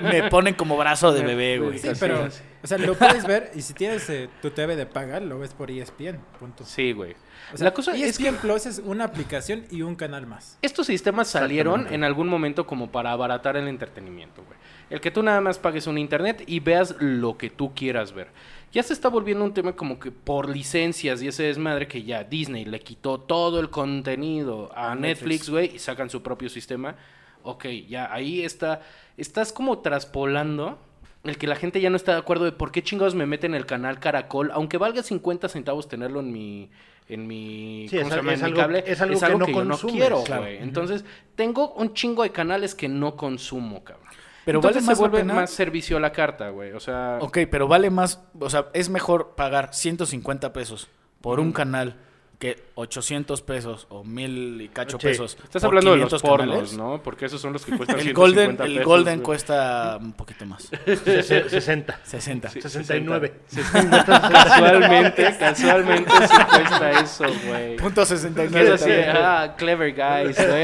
Me 0.09 0.29
ponen 0.29 0.53
como 0.53 0.77
brazo 0.77 1.11
de 1.11 1.23
bebé, 1.23 1.57
güey. 1.57 1.79
Sí, 1.79 1.89
pero, 1.99 2.27
o 2.63 2.67
sea, 2.67 2.77
lo 2.77 2.93
puedes 2.93 3.25
ver 3.25 3.51
y 3.55 3.61
si 3.63 3.73
tienes 3.73 4.07
eh, 4.11 4.29
tu 4.43 4.51
TV 4.51 4.75
de 4.75 4.85
paga, 4.85 5.19
lo 5.19 5.39
ves 5.39 5.53
por 5.55 5.71
ESPN, 5.71 6.19
punto. 6.39 6.63
Sí, 6.65 6.91
güey. 6.91 7.15
O 7.53 7.57
sea, 7.57 7.65
la 7.65 7.73
cosa 7.73 7.95
es 7.95 8.17
que 8.17 8.27
ESPN 8.27 8.37
Plus 8.41 8.65
es 8.65 8.81
una 8.83 9.03
aplicación 9.03 9.65
y 9.69 9.83
un 9.83 9.95
canal 9.95 10.25
más. 10.25 10.57
estos 10.61 10.87
sistemas 10.87 11.27
salieron 11.27 11.87
en 11.93 12.03
algún 12.03 12.27
momento 12.27 12.65
como 12.65 12.91
para 12.91 13.11
abaratar 13.11 13.57
el 13.57 13.67
entretenimiento, 13.67 14.43
güey. 14.43 14.57
El 14.89 14.99
que 15.01 15.11
tú 15.11 15.23
nada 15.23 15.41
más 15.41 15.57
pagues 15.57 15.87
un 15.87 15.97
internet 15.97 16.43
y 16.45 16.59
veas 16.59 16.95
lo 16.99 17.37
que 17.37 17.49
tú 17.49 17.73
quieras 17.73 18.13
ver. 18.13 18.27
Ya 18.71 18.81
se 18.83 18.93
está 18.93 19.07
volviendo 19.07 19.45
un 19.45 19.53
tema 19.53 19.73
como 19.75 19.99
que 19.99 20.11
por 20.11 20.49
licencias 20.49 21.21
y 21.21 21.27
ese 21.27 21.43
desmadre 21.43 21.87
que 21.87 22.03
ya 22.03 22.23
Disney 22.23 22.65
le 22.65 22.79
quitó 22.79 23.19
todo 23.19 23.59
el 23.59 23.69
contenido 23.69 24.71
a 24.75 24.95
Netflix. 24.95 25.49
güey, 25.49 25.75
y 25.75 25.79
sacan 25.79 26.09
su 26.09 26.23
propio 26.23 26.49
sistema. 26.49 26.95
Ok, 27.43 27.65
ya 27.87 28.11
ahí 28.11 28.43
está. 28.43 28.81
Estás 29.15 29.53
como 29.53 29.79
traspolando 29.79 30.79
el 31.23 31.37
que 31.37 31.47
la 31.47 31.55
gente 31.55 31.79
ya 31.79 31.89
no 31.89 31.95
está 31.95 32.13
de 32.13 32.17
acuerdo 32.19 32.45
de 32.45 32.51
por 32.51 32.71
qué 32.71 32.83
chingados 32.83 33.15
me 33.15 33.25
meten 33.25 33.55
el 33.55 33.65
canal 33.65 33.99
Caracol, 33.99 34.51
aunque 34.53 34.77
valga 34.77 35.03
50 35.03 35.47
centavos 35.49 35.87
tenerlo 35.87 36.19
en 36.19 36.31
mi 36.31 36.69
en 37.09 37.27
mi, 37.27 37.85
Sí, 37.89 37.97
¿cómo 37.97 38.31
es 38.31 38.41
algo- 38.43 38.57
cable, 38.61 38.83
es 38.87 39.01
algo 39.01 39.19
que 39.19 39.29
no 39.29 39.45
yo 39.47 39.53
consumes, 39.53 39.95
quiero, 39.95 40.23
claro. 40.23 40.47
Entonces, 40.47 41.03
tengo 41.35 41.73
un 41.73 41.93
chingo 41.93 42.23
de 42.23 42.29
canales 42.31 42.75
que 42.75 42.87
no 42.87 43.17
consumo, 43.17 43.83
cabrón. 43.83 44.07
Pero 44.45 44.59
Entonces 44.59 44.83
vale 44.83 44.87
más 44.87 44.97
se 44.97 45.01
vuelve 45.01 45.17
pena- 45.19 45.33
más 45.33 45.49
servicio 45.49 45.97
a 45.97 45.99
la 45.99 46.13
carta, 46.13 46.49
güey. 46.49 46.71
O 46.71 46.79
sea, 46.79 47.17
Ok, 47.19 47.39
pero 47.51 47.67
vale 47.67 47.89
más, 47.89 48.23
o 48.39 48.49
sea, 48.49 48.67
es 48.73 48.89
mejor 48.89 49.35
pagar 49.35 49.73
150 49.73 50.53
pesos 50.53 50.87
por 51.19 51.41
un 51.41 51.51
canal 51.51 51.97
que 52.43 52.59
800 52.75 53.41
pesos 53.41 53.87
o 53.89 54.03
mil 54.03 54.59
y 54.59 54.67
cacho 54.67 54.97
Sí. 54.99 55.07
pesos. 55.07 55.37
estás 55.41 55.61
por 55.61 55.69
hablando 55.69 55.91
de 55.91 55.97
los 55.99 56.09
500 56.09 56.21
pornos, 56.21 56.47
canales. 56.49 56.73
¿no? 56.77 57.01
Porque 57.01 57.27
esos 57.27 57.39
son 57.39 57.53
los 57.53 57.63
que 57.65 57.71
cuestan 57.77 57.99
El 57.99 58.03
150 58.03 58.19
Golden, 58.19 58.51
el 58.51 58.57
pesos, 58.73 58.85
Golden 58.85 59.15
güey. 59.19 59.25
cuesta 59.25 59.97
un 60.01 60.11
poquito 60.11 60.45
más. 60.45 60.69
Sese- 60.69 61.47
60. 61.47 61.99
60. 62.03 62.49
Sí. 62.49 62.61
69. 62.61 63.33
Casualmente, 63.47 65.37
casualmente 65.39 66.11
sí 66.27 66.35
cuesta 66.49 66.91
eso, 66.99 67.23
güey. 67.47 67.77
Punto 67.77 68.01
Es 68.01 68.09
69. 68.09 68.73
así, 68.73 68.91
ah, 68.91 69.55
clever 69.57 69.93
guys, 69.93 70.35
güey. 70.47 70.63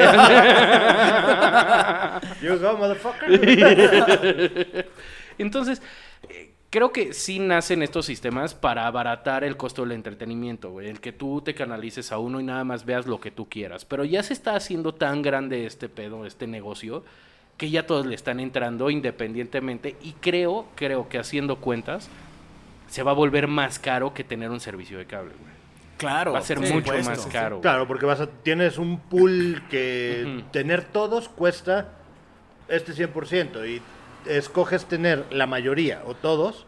You 2.41 2.57
go, 2.59 2.77
motherfucker. 2.77 3.30
Entonces, 5.38 5.82
eh, 6.27 6.49
creo 6.70 6.91
que 6.91 7.13
sí 7.13 7.39
nacen 7.39 7.82
estos 7.82 8.05
sistemas 8.05 8.53
para 8.53 8.88
abaratar 8.88 9.43
el 9.43 9.57
costo 9.57 9.84
del 9.84 9.93
entretenimiento, 9.93 10.72
güey. 10.72 10.88
El 10.88 10.99
que 10.99 11.11
tú 11.11 11.41
te 11.41 11.55
canalices 11.55 12.11
a 12.11 12.20
uno 12.20 12.39
y 12.39 12.43
nada 12.43 12.63
más 12.63 12.86
veas 12.86 13.07
lo 13.07 13.20
que 13.20 13.32
tú 13.32 13.49
quieras. 13.49 13.86
Pero 13.86 14.05
ya 14.05 14.24
se 14.24 14.34
está 14.34 14.55
haciendo 14.55 14.93
tan 14.93 15.22
grande 15.22 15.65
este 15.65 15.89
pedo, 15.89 16.26
este 16.26 16.47
negocio, 16.47 17.03
que 17.57 17.70
ya 17.70 17.86
todos 17.86 18.05
le 18.05 18.15
están 18.15 18.39
entrando 18.39 18.89
independientemente. 18.89 19.95
Y 20.01 20.13
creo, 20.13 20.67
creo 20.76 21.09
que 21.09 21.17
haciendo 21.17 21.57
cuentas, 21.57 22.09
se 22.88 23.03
va 23.03 23.11
a 23.11 23.15
volver 23.15 23.47
más 23.47 23.80
caro 23.80 24.13
que 24.13 24.24
tener 24.24 24.49
un 24.49 24.59
servicio 24.59 24.97
de 24.97 25.05
cable, 25.05 25.34
güey. 25.39 25.59
Claro. 25.97 26.32
Va 26.32 26.39
a 26.39 26.43
ser 26.43 26.59
mucho 26.59 26.76
supuesto. 26.76 27.09
más 27.09 27.26
caro. 27.28 27.59
Claro, 27.59 27.86
porque 27.86 28.05
vas 28.05 28.22
a, 28.22 28.28
tienes 28.28 28.78
un 28.78 28.99
pool 29.01 29.61
que 29.70 30.45
tener 30.51 30.86
todos 30.86 31.28
cuesta 31.28 31.89
este 32.70 32.93
100% 32.93 33.67
y 33.67 33.82
escoges 34.26 34.86
tener 34.86 35.26
la 35.32 35.47
mayoría 35.47 36.01
o 36.05 36.13
todos 36.13 36.65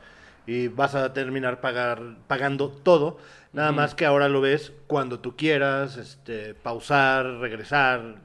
y 0.47 0.67
vas 0.67 0.95
a 0.95 1.13
terminar 1.13 1.61
pagar, 1.61 2.17
pagando 2.27 2.69
todo. 2.69 3.17
Nada 3.53 3.71
más 3.71 3.95
que 3.95 4.05
ahora 4.05 4.29
lo 4.29 4.41
ves 4.41 4.71
cuando 4.87 5.19
tú 5.19 5.35
quieras, 5.35 5.97
este, 5.97 6.53
pausar, 6.53 7.25
regresar. 7.39 8.15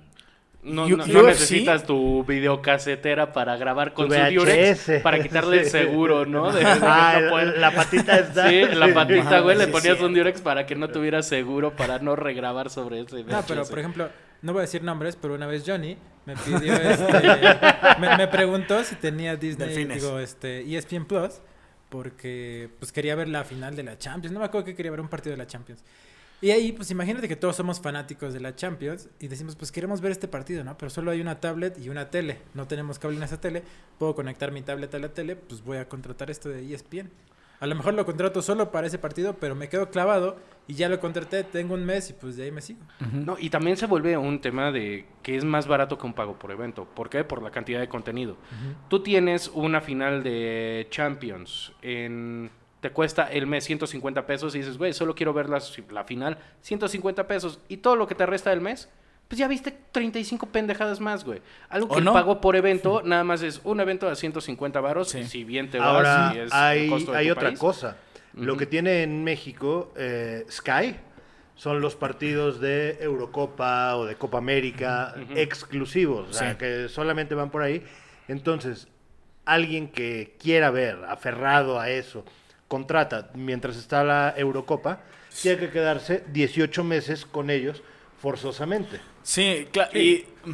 No, 0.67 0.89
no- 0.89 1.07
necesitas 1.23 1.85
tu 1.85 2.25
videocasetera 2.25 3.33
para 3.33 3.57
grabar 3.57 3.93
con 3.95 4.09
Tu 4.09 4.15
su 4.15 4.21
Durex 4.35 4.91
para 5.03 5.23
quitarle 5.23 5.61
el 5.61 5.67
seguro, 5.71 6.27
¿no? 6.27 6.53
De- 6.53 6.61
de 6.61 6.67
Ah, 6.67 7.13
no 7.15 7.19
el- 7.25 7.31
poder- 7.31 7.59
la 7.59 7.71
patita 7.71 8.19
está. 8.19 8.49
Sí, 8.51 8.63
la 8.75 8.93
patita, 8.93 9.41
güey, 9.41 9.57
le 9.57 9.67
Sí, 9.67 9.71
ponías 9.73 9.99
sí. 9.99 10.05
un 10.05 10.15
Durex 10.15 10.41
para 10.41 10.67
que 10.67 10.75
no 10.75 10.89
tuviera 10.89 11.23
seguro, 11.23 11.77
para 11.77 11.99
no 12.01 12.17
regrabar 12.17 12.69
sobre 12.71 13.01
ese. 13.01 13.23
No, 13.25 13.43
pero 13.47 13.65
por 13.65 13.79
ejemplo, 13.79 14.09
no 14.43 14.53
voy 14.53 14.61
a 14.61 14.63
decir 14.63 14.83
nombres, 14.83 15.17
pero 15.17 15.35
una 15.35 15.47
vez 15.47 15.63
Johnny 15.67 15.97
me 16.27 16.35
pidió, 16.37 16.73
este, 16.75 17.13
me, 18.01 18.17
me 18.17 18.27
preguntó 18.29 18.83
si 18.83 18.97
tenía 18.97 19.37
Disney, 19.37 19.69
Delfines. 19.69 20.03
digo, 20.03 20.19
este, 20.19 20.63
ESPN 20.77 21.05
Plus, 21.07 21.41
porque 21.89 22.69
pues 22.79 22.91
quería 22.93 23.15
ver 23.15 23.29
la 23.29 23.45
final 23.45 23.77
de 23.77 23.85
la 23.85 23.97
Champions. 23.99 24.33
No 24.33 24.41
me 24.41 24.47
acuerdo 24.47 24.65
que 24.65 24.75
quería 24.75 24.91
ver 24.91 25.01
un 25.01 25.09
partido 25.09 25.33
de 25.33 25.39
la 25.39 25.47
Champions. 25.47 25.85
Y 26.43 26.51
ahí, 26.51 26.73
pues 26.73 26.91
imagínate 26.91 27.29
que 27.29 27.37
todos 27.37 27.57
somos 27.57 27.81
fanáticos 27.81 28.35
de 28.35 28.41
la 28.41 28.55
Champions 28.55 29.09
y 29.21 29.29
decimos, 29.29 29.57
pues 29.57 29.73
queremos 29.73 30.01
ver 30.01 30.13
este 30.13 30.29
partido, 30.29 30.65
¿no? 30.65 30.77
Pero 30.77 30.91
solo 30.91 31.11
hay 31.11 31.21
una 31.21 31.41
tablet 31.41 31.79
y 31.79 31.89
una 31.89 32.11
tele. 32.11 32.41
No 32.53 32.67
tenemos 32.67 32.99
cable 32.99 33.17
en 33.17 33.23
esa 33.23 33.41
tele. 33.41 33.63
Puedo 33.99 34.15
conectar 34.15 34.53
mi 34.53 34.61
tablet 34.63 34.95
a 34.95 34.99
la 34.99 35.09
tele, 35.09 35.37
pues 35.37 35.65
voy 35.65 35.79
a 35.79 35.89
contratar 35.89 36.31
esto 36.31 36.51
de 36.51 36.75
ESPN. 36.75 37.11
A 37.59 37.67
lo 37.67 37.75
mejor 37.75 37.95
lo 37.95 38.05
contrato 38.05 38.43
solo 38.43 38.71
para 38.71 38.87
ese 38.87 38.99
partido, 38.99 39.37
pero 39.39 39.55
me 39.55 39.71
quedo 39.71 39.91
clavado 39.91 40.37
y 40.69 40.75
ya 40.75 40.91
lo 40.91 41.01
contraté, 41.01 41.43
tengo 41.43 41.73
un 41.73 41.87
mes 41.87 42.11
y 42.11 42.13
pues 42.13 42.37
de 42.37 42.45
ahí 42.45 42.51
me 42.51 42.61
sigo. 42.61 42.81
No, 43.13 43.37
y 43.39 43.49
también 43.49 43.79
se 43.79 43.87
vuelve 43.87 44.17
un 44.19 44.43
tema 44.43 44.71
de 44.71 45.07
que 45.23 45.37
es 45.37 45.45
más 45.45 45.67
barato 45.67 45.97
que 45.97 46.07
un 46.07 46.13
pago 46.13 46.39
por 46.39 46.51
evento. 46.51 46.85
¿Por 46.85 47.09
qué? 47.09 47.25
Por 47.25 47.43
la 47.43 47.51
cantidad 47.51 47.81
de 47.81 47.89
contenido. 47.89 48.37
Tú 48.89 49.03
tienes 49.03 49.51
una 49.55 49.81
final 49.81 50.23
de 50.23 50.87
Champions 50.91 51.73
en... 51.81 52.51
Te 52.87 52.93
cuesta 52.93 53.25
el 53.33 53.49
mes 53.49 53.65
150 53.65 54.27
pesos 54.27 54.55
y 54.55 54.59
dices, 54.59 54.79
güey, 54.79 54.93
solo 54.93 55.17
quiero 55.17 55.33
ver 55.33 55.49
las- 55.49 55.77
la 55.91 56.05
final, 56.05 56.39
150 56.61 57.27
pesos. 57.27 57.59
Y 57.69 57.79
todo 57.79 57.97
lo 57.97 58.07
que 58.07 58.15
te 58.15 58.25
resta 58.27 58.51
del 58.51 58.61
mes 58.61 58.89
pues 59.27 59.41
ya 59.41 59.49
viste 59.49 59.77
35 59.91 60.47
pendejadas 60.47 61.01
más, 61.01 61.25
güey. 61.25 61.43
Algo 61.69 61.89
¿O 61.89 61.93
que 61.95 61.99
el 61.99 62.05
no? 62.05 62.13
pago 62.13 62.41
por 62.41 62.55
evento, 62.55 63.03
nada 63.05 63.25
más 63.25 63.43
es 63.43 63.61
un 63.65 63.81
evento 63.81 64.09
de 64.09 64.15
150 64.15 64.81
varos, 64.81 65.09
Sí. 65.09 65.25
si 65.25 65.43
bien 65.43 65.69
te 65.69 65.81
vas 65.81 65.89
Ahora 65.89 66.33
y 66.33 66.39
es 66.39 66.45
el 66.45 66.53
hay, 66.53 66.89
costo 66.89 67.11
de 67.11 67.19
hay 67.19 67.27
tu 67.27 67.33
otra 67.33 67.49
país. 67.49 67.59
cosa. 67.59 67.97
Lo 68.35 68.57
que 68.57 68.67
tiene 68.67 69.03
en 69.03 69.25
México 69.25 69.93
eh, 69.97 70.45
Sky 70.49 70.95
son 71.57 71.81
los 71.81 71.97
partidos 71.97 72.61
de 72.61 72.99
Eurocopa 73.01 73.97
o 73.97 74.05
de 74.07 74.15
Copa 74.15 74.39
América 74.39 75.13
Ujú. 75.21 75.33
exclusivos, 75.35 76.29
o 76.31 76.33
sea, 76.33 76.53
Sí. 76.53 76.59
que 76.59 76.89
solamente 76.89 77.35
van 77.35 77.51
por 77.51 77.63
ahí. 77.63 77.83
Entonces, 78.29 78.87
alguien 79.45 79.89
que 79.89 80.37
quiera 80.41 80.71
ver, 80.71 80.99
aferrado 81.09 81.81
a 81.81 81.91
eso, 81.91 82.25
contrata 82.69 83.31
mientras 83.35 83.77
está 83.77 84.03
la 84.05 84.35
Eurocopa, 84.37 85.01
tiene 85.43 85.59
que 85.59 85.71
quedarse 85.71 86.25
18 86.33 86.85
meses 86.85 87.27
con 87.27 87.51
ellos 87.51 87.83
forzosamente. 88.21 89.01
Sí, 89.23 89.69
claro. 89.71 89.91
Sí. 89.93 89.99
Y 90.45 90.53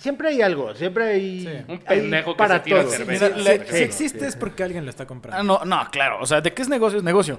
Siempre 0.00 0.28
hay 0.28 0.40
algo, 0.40 0.74
siempre 0.74 1.04
hay, 1.04 1.40
Sí. 1.42 1.64
Un 1.68 1.82
hay 1.86 2.00
pendejo 2.00 2.34
que 2.34 2.48
se 2.48 2.60
tira 2.60 2.80
todos. 2.80 2.94
cerveza. 2.94 3.30
Mira, 3.36 3.66
si, 3.66 3.76
si 3.76 3.82
existe 3.82 4.26
es 4.26 4.34
porque 4.34 4.62
alguien 4.62 4.84
lo 4.84 4.90
está 4.90 5.06
comprando. 5.06 5.38
Ah, 5.38 5.42
no, 5.42 5.64
no, 5.66 5.90
claro. 5.90 6.18
O 6.22 6.26
sea, 6.26 6.40
de 6.40 6.54
qué 6.54 6.62
es 6.62 6.70
negocio 6.70 6.98
es 6.98 7.04
negocio. 7.04 7.38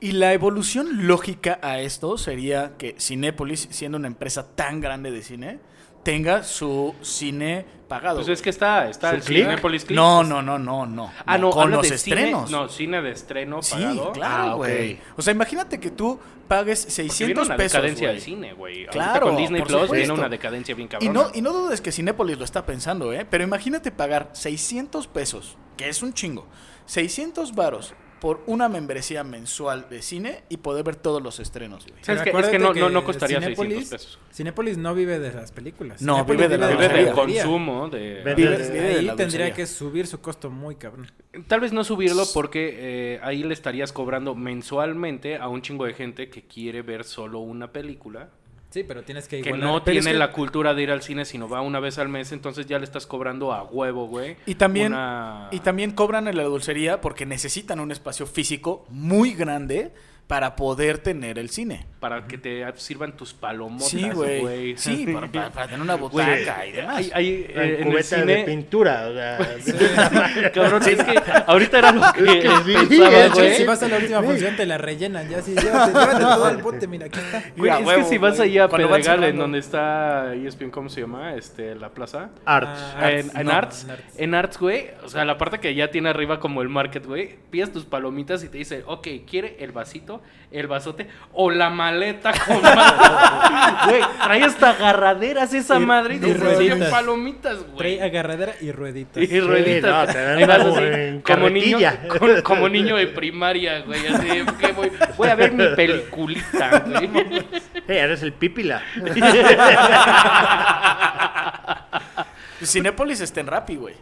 Y 0.00 0.10
la 0.10 0.32
evolución 0.32 1.06
lógica 1.06 1.60
a 1.62 1.78
esto 1.78 2.18
sería 2.18 2.72
que 2.76 2.96
Cinépolis, 2.98 3.68
siendo 3.70 3.98
una 3.98 4.08
empresa 4.08 4.56
tan 4.56 4.80
grande 4.80 5.12
de 5.12 5.22
cine, 5.22 5.60
tenga 6.02 6.42
su 6.42 6.94
cine 7.02 7.64
pagado. 7.88 8.16
Pues 8.16 8.28
es 8.28 8.42
que 8.42 8.50
está, 8.50 8.88
está 8.88 9.10
¿Su 9.10 9.16
el 9.16 9.22
click? 9.22 9.44
Cinépolis 9.44 9.84
Click. 9.84 9.96
No, 9.96 10.24
no, 10.24 10.40
no, 10.42 10.58
no, 10.58 10.86
no. 10.86 11.12
Ah, 11.26 11.38
no, 11.38 11.50
con 11.50 11.70
los 11.70 11.86
cine- 11.86 11.94
estrenos. 11.94 12.50
no, 12.50 12.68
cine 12.68 13.02
de 13.02 13.10
estreno 13.12 13.62
Sí, 13.62 13.74
pagado. 13.74 14.12
claro, 14.12 14.42
Ah, 14.52 14.54
güey. 14.54 14.98
O 15.16 15.22
sea, 15.22 15.32
imagínate 15.32 15.78
que 15.78 15.90
tú 15.90 16.18
pagues 16.48 16.80
Porque 16.80 16.92
600 16.92 17.26
viene 17.26 17.40
una 17.42 17.56
pesos, 17.56 17.72
decadencia 17.72 18.08
del 18.08 18.20
cine, 18.20 18.52
güey. 18.54 18.74
Ahorita 18.86 18.90
Claro, 18.92 19.26
con 19.28 19.36
Disney 19.36 19.62
Plus 19.62 19.70
viene 19.72 19.86
supuesto. 20.06 20.14
una 20.14 20.28
decadencia 20.28 20.74
bien 20.74 20.86
Y 20.86 20.88
cabrona. 20.90 21.12
no, 21.12 21.30
y 21.34 21.40
no 21.42 21.52
dudes 21.52 21.80
que 21.80 21.92
Cinépolis 21.92 22.38
lo 22.38 22.44
está 22.44 22.66
pensando, 22.66 23.12
¿eh? 23.12 23.26
Pero 23.28 23.44
imagínate 23.44 23.90
pagar 23.92 24.30
600 24.32 25.06
pesos, 25.06 25.56
que 25.76 25.88
es 25.88 26.02
un 26.02 26.12
chingo, 26.14 26.46
600 26.86 27.54
varos 27.54 27.94
por 28.22 28.40
una 28.46 28.68
membresía 28.68 29.24
mensual 29.24 29.88
de 29.90 30.00
cine 30.00 30.44
y 30.48 30.58
poder 30.58 30.84
ver 30.84 30.94
todos 30.94 31.20
los 31.20 31.40
estrenos, 31.40 31.84
güey. 31.84 31.98
Es 32.06 32.48
que 32.50 32.58
no, 32.60 32.72
no, 32.72 32.88
no 32.88 33.02
costaría 33.04 33.40
Cinépolis- 33.40 33.56
600 33.80 33.88
pesos. 33.90 34.18
Cinépolis 34.32 34.78
no 34.78 34.94
vive 34.94 35.18
de 35.18 35.32
las 35.32 35.50
películas. 35.50 36.00
No, 36.00 36.14
Cinépolis 36.14 36.38
vive 36.42 36.48
de 36.48 36.58
la 36.58 36.68
Vive 36.68 36.88
del 36.88 37.12
consumo, 37.12 37.88
de... 37.88 38.22
Vive- 38.36 38.58
de- 38.58 38.80
ahí 38.98 39.04
la 39.06 39.16
tendría 39.16 39.52
que 39.52 39.66
subir 39.66 40.06
su 40.06 40.20
costo 40.20 40.50
muy 40.50 40.76
cabrón. 40.76 41.10
Tal 41.48 41.58
vez 41.58 41.72
no 41.72 41.82
subirlo 41.82 42.22
porque 42.32 42.76
eh, 43.16 43.20
ahí 43.24 43.42
le 43.42 43.54
estarías 43.54 43.92
cobrando 43.92 44.36
mensualmente 44.36 45.36
a 45.38 45.48
un 45.48 45.60
chingo 45.60 45.84
de 45.84 45.94
gente 45.94 46.30
que 46.30 46.42
quiere 46.42 46.82
ver 46.82 47.02
solo 47.02 47.40
una 47.40 47.72
película. 47.72 48.28
Sí, 48.72 48.84
pero 48.84 49.02
tienes 49.02 49.28
que 49.28 49.42
Que 49.42 49.50
igualar. 49.50 49.68
no 49.68 49.84
Pero 49.84 49.98
es 49.98 50.04
tiene 50.04 50.14
que- 50.14 50.18
la 50.18 50.32
cultura 50.32 50.72
de 50.74 50.82
ir 50.82 50.90
al 50.90 51.02
cine, 51.02 51.24
sino 51.24 51.48
va 51.48 51.60
una 51.60 51.78
vez 51.78 51.98
al 51.98 52.08
mes, 52.08 52.32
entonces 52.32 52.66
ya 52.66 52.78
le 52.78 52.84
estás 52.84 53.06
cobrando 53.06 53.52
a 53.52 53.64
huevo, 53.64 54.06
güey. 54.08 54.36
Y 54.46 54.54
también, 54.54 54.92
una- 54.94 55.48
y 55.50 55.60
también 55.60 55.90
cobran 55.92 56.26
en 56.26 56.36
la 56.36 56.44
dulcería 56.44 57.00
porque 57.00 57.26
necesitan 57.26 57.80
un 57.80 57.92
espacio 57.92 58.26
físico 58.26 58.84
muy 58.88 59.34
grande 59.34 59.92
para 60.26 60.56
poder 60.56 60.98
tener 60.98 61.38
el 61.38 61.50
cine. 61.50 61.86
Para 62.00 62.26
que 62.26 62.38
te 62.38 62.64
sirvan 62.76 63.16
tus 63.16 63.34
palomotas, 63.34 63.88
Sí, 63.90 64.08
güey. 64.10 64.76
Sí, 64.78 65.06
para, 65.12 65.28
para- 65.30 65.50
para 65.50 65.66
tener 65.66 65.80
una 65.82 65.94
butaca 65.96 66.66
y 66.66 66.72
demás. 66.72 66.96
Hay, 66.96 67.10
hay, 67.12 67.28
eh, 67.48 67.76
En 67.80 67.86
el 67.88 67.92
cubeta 67.92 68.16
de 68.16 68.22
cine... 68.22 68.44
pintura, 68.44 69.08
o 69.08 69.12
sea, 69.12 69.38
Cabrón, 70.54 70.82
es 70.88 71.04
que 71.04 71.22
ahorita 71.46 71.78
era 71.78 71.92
lo 71.92 72.00
que, 72.14 72.38
Es 72.38 72.44
que 72.44 72.48
sí, 72.64 72.86
pensaba, 72.88 73.28
güey. 73.34 73.54
si 73.56 73.64
vas 73.64 73.82
a 73.82 73.88
la 73.88 73.96
última 73.98 74.22
función 74.22 74.56
te 74.56 74.66
la 74.66 74.78
rellenan 74.78 75.28
ya 75.28 75.38
así, 75.38 75.54
llévate, 75.54 75.92
llévate 75.92 76.20
todo 76.20 76.48
el 76.48 76.56
bote, 76.58 76.86
mira, 76.88 77.06
aquí 77.06 77.18
está. 77.18 77.42
Güey, 77.56 77.70
es 77.70 77.86
huevo, 77.86 78.02
que 78.02 78.08
si 78.08 78.18
vas 78.18 78.36
güey. 78.38 78.50
allá 78.50 78.64
a 78.64 78.68
Pedregal, 78.68 79.24
en 79.24 79.36
donde 79.36 79.58
está 79.58 80.34
ESPN, 80.34 80.70
¿cómo 80.70 80.88
se 80.88 81.02
llama? 81.02 81.34
Este, 81.34 81.74
la 81.74 81.90
plaza. 81.90 82.30
Arts. 82.44 82.80
Ah, 82.96 83.12
en, 83.12 83.30
en 83.36 83.46
no, 83.46 83.52
Arts, 83.52 83.84
en 83.84 83.90
Arts. 83.90 84.04
en 84.18 84.34
Arts, 84.34 84.58
güey, 84.58 84.86
o 85.04 85.08
sea, 85.08 85.24
la 85.24 85.38
parte 85.38 85.60
que 85.60 85.74
ya 85.74 85.90
tiene 85.90 86.08
arriba 86.08 86.40
como 86.40 86.62
el 86.62 86.68
market, 86.68 87.06
güey, 87.06 87.36
pides 87.50 87.72
tus 87.72 87.84
palomitas 87.84 88.42
y 88.44 88.48
te 88.48 88.58
dice, 88.58 88.82
ok, 88.86 89.06
¿quiere 89.28 89.56
el 89.60 89.72
vasito, 89.72 90.11
el 90.50 90.66
vasote 90.66 91.08
o 91.32 91.50
la 91.50 91.70
maleta 91.70 92.32
con? 92.32 92.60
Güey, 93.88 94.02
trae 94.22 94.44
hasta 94.44 94.70
agarraderas 94.70 95.52
esa 95.54 95.78
Y- 95.80 95.86
madre 95.86 96.16
y 96.16 96.34
rueditas. 96.34 96.90
palomitas, 96.90 97.58
güey. 97.64 97.76
Trae 97.76 98.02
agarradera 98.02 98.52
y 98.60 98.70
rueditas. 98.72 99.22
Y 99.22 99.40
rueditas. 99.40 100.06
no, 100.08 100.12
te 100.12 100.22
dan 100.22 100.38
Ahí 100.38 100.44
vas 100.44 100.58
como 100.58 100.76
así, 100.76 101.20
como 101.24 101.50
niño, 101.50 101.78
carretilla. 101.80 102.08
con- 102.18 102.42
como 102.42 102.68
niño 102.68 102.96
de 102.96 103.06
primaria, 103.08 103.80
güey, 103.80 104.06
así, 104.06 104.28
que 104.60 104.72
voy, 104.72 104.92
voy 105.16 105.28
a 105.28 105.34
ver 105.34 105.52
mi 105.52 105.66
peliculita, 105.74 106.84
güey. 106.86 107.10
Hey, 107.88 107.98
eres 107.98 108.22
el 108.22 108.32
pípila. 108.32 108.80
Cinépolis 112.64 113.20
está 113.20 113.40
en 113.40 113.46
Rappi, 113.48 113.76
güey. 113.76 113.94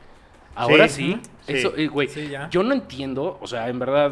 Ahora 0.55 0.89
Sí. 0.89 1.19
sí, 1.47 1.47
Sí. 1.47 1.53
eso, 1.59 1.73
güey, 1.91 2.09
Sí, 2.09 2.31
yo 2.51 2.63
no 2.63 2.75
entiendo, 2.75 3.39
o 3.41 3.47
sea, 3.47 3.69
en 3.69 3.79
verdad, 3.79 4.11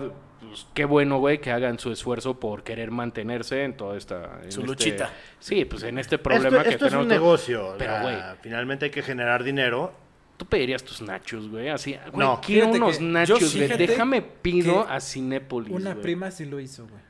pues, 0.48 0.66
qué 0.74 0.84
bueno, 0.84 1.18
güey, 1.18 1.40
que 1.40 1.50
hagan 1.50 1.78
su 1.78 1.92
esfuerzo 1.92 2.38
por 2.40 2.62
querer 2.62 2.90
mantenerse 2.90 3.64
en 3.64 3.76
toda 3.76 3.96
esta... 3.96 4.40
en 4.42 4.50
Su 4.52 4.60
este- 4.60 4.66
luchita. 4.66 5.12
Sí, 5.38 5.64
pues 5.64 5.82
en 5.84 5.98
este 5.98 6.18
problema 6.18 6.58
Esto, 6.58 6.62
que 6.62 6.68
esto 6.70 6.84
es 6.86 6.90
tenemos 6.90 7.04
un 7.04 7.08
negocio. 7.08 7.74
Pero, 7.78 8.00
güey. 8.02 8.16
finalmente 8.42 8.86
hay 8.86 8.90
que 8.90 9.02
generar 9.02 9.44
dinero. 9.44 9.92
Tú 10.36 10.46
pedirías 10.46 10.84
tus 10.84 11.02
nachos, 11.02 11.48
güey, 11.48 11.68
así, 11.68 11.96
güey, 12.12 12.26
No. 12.26 12.40
quiero 12.44 12.68
unos 12.68 13.00
nachos, 13.00 13.56
güey, 13.56 13.68
déjame 13.76 14.22
pido 14.22 14.88
a 14.88 15.00
Cinépolis, 15.00 15.72
Una 15.72 15.92
güey. 15.92 16.02
prima 16.02 16.30
sí 16.30 16.44
lo 16.44 16.60
hizo, 16.60 16.86
güey. 16.86 17.00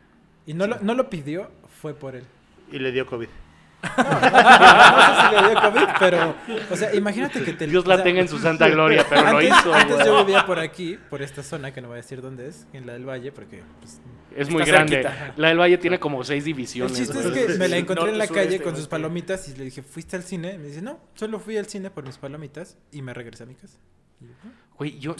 Y 0.46 0.54
no 0.54 0.66
lo, 0.66 0.78
no 0.80 0.94
lo 0.94 1.10
pidió, 1.10 1.50
fue 1.80 1.92
por 1.94 2.16
él. 2.16 2.24
Y 2.72 2.78
le 2.78 2.90
dio 2.90 3.06
COVID. 3.06 3.28
No 3.82 5.04
sé 5.04 5.28
si 5.28 5.42
le 5.42 5.50
dio 5.50 5.60
COVID, 5.60 5.88
pero, 6.00 6.34
o 6.70 6.76
sea, 6.76 6.94
imagínate 6.94 7.42
que 7.44 7.52
te... 7.52 7.66
Dios 7.66 7.84
o 7.84 7.88
la 7.88 7.96
sea, 7.96 8.04
tenga 8.04 8.20
en 8.20 8.28
su 8.28 8.38
santa 8.38 8.68
gloria, 8.68 9.04
pero 9.08 9.22
lo 9.22 9.28
antes, 9.38 9.48
hizo, 9.58 9.74
Antes 9.74 9.94
güey. 9.96 10.06
yo 10.06 10.24
vivía 10.24 10.44
por 10.46 10.58
aquí, 10.58 10.98
por 11.10 11.22
esta 11.22 11.42
zona, 11.42 11.72
que 11.72 11.80
no 11.80 11.88
voy 11.88 11.94
a 11.98 12.02
decir 12.02 12.20
dónde 12.20 12.48
es, 12.48 12.66
en 12.72 12.86
la 12.86 12.94
del 12.94 13.08
Valle, 13.08 13.30
porque... 13.32 13.62
pues, 13.80 14.00
Es 14.36 14.50
muy 14.50 14.64
grande. 14.64 15.02
cerquita. 15.02 15.32
La 15.36 15.48
del 15.48 15.58
Valle 15.58 15.78
tiene 15.78 15.98
como 16.00 16.22
seis 16.24 16.42
el 16.42 16.46
divisiones. 16.46 16.96
chiste 16.96 17.18
es 17.18 17.26
que 17.26 17.54
me 17.58 17.68
la 17.68 17.76
encontré 17.76 18.10
en 18.10 18.18
la 18.18 18.26
calle 18.26 18.42
sureste, 18.46 18.64
con 18.64 18.76
sus 18.76 18.88
palomitas 18.88 19.48
y 19.48 19.54
le 19.56 19.64
dije, 19.64 19.82
¿fuiste 19.82 20.16
al 20.16 20.22
cine? 20.24 20.58
Me 20.58 20.66
dice, 20.68 20.82
no, 20.82 20.98
solo 21.14 21.38
fui 21.38 21.56
al 21.56 21.66
cine 21.66 21.90
por 21.90 22.04
mis 22.04 22.18
palomitas 22.18 22.76
y 22.92 23.02
me 23.02 23.14
regresé 23.14 23.44
a 23.44 23.46
mi 23.46 23.54
casa. 23.54 23.78
"Ah". 24.44 24.48
Güey, 24.76 24.98
yo... 24.98 25.14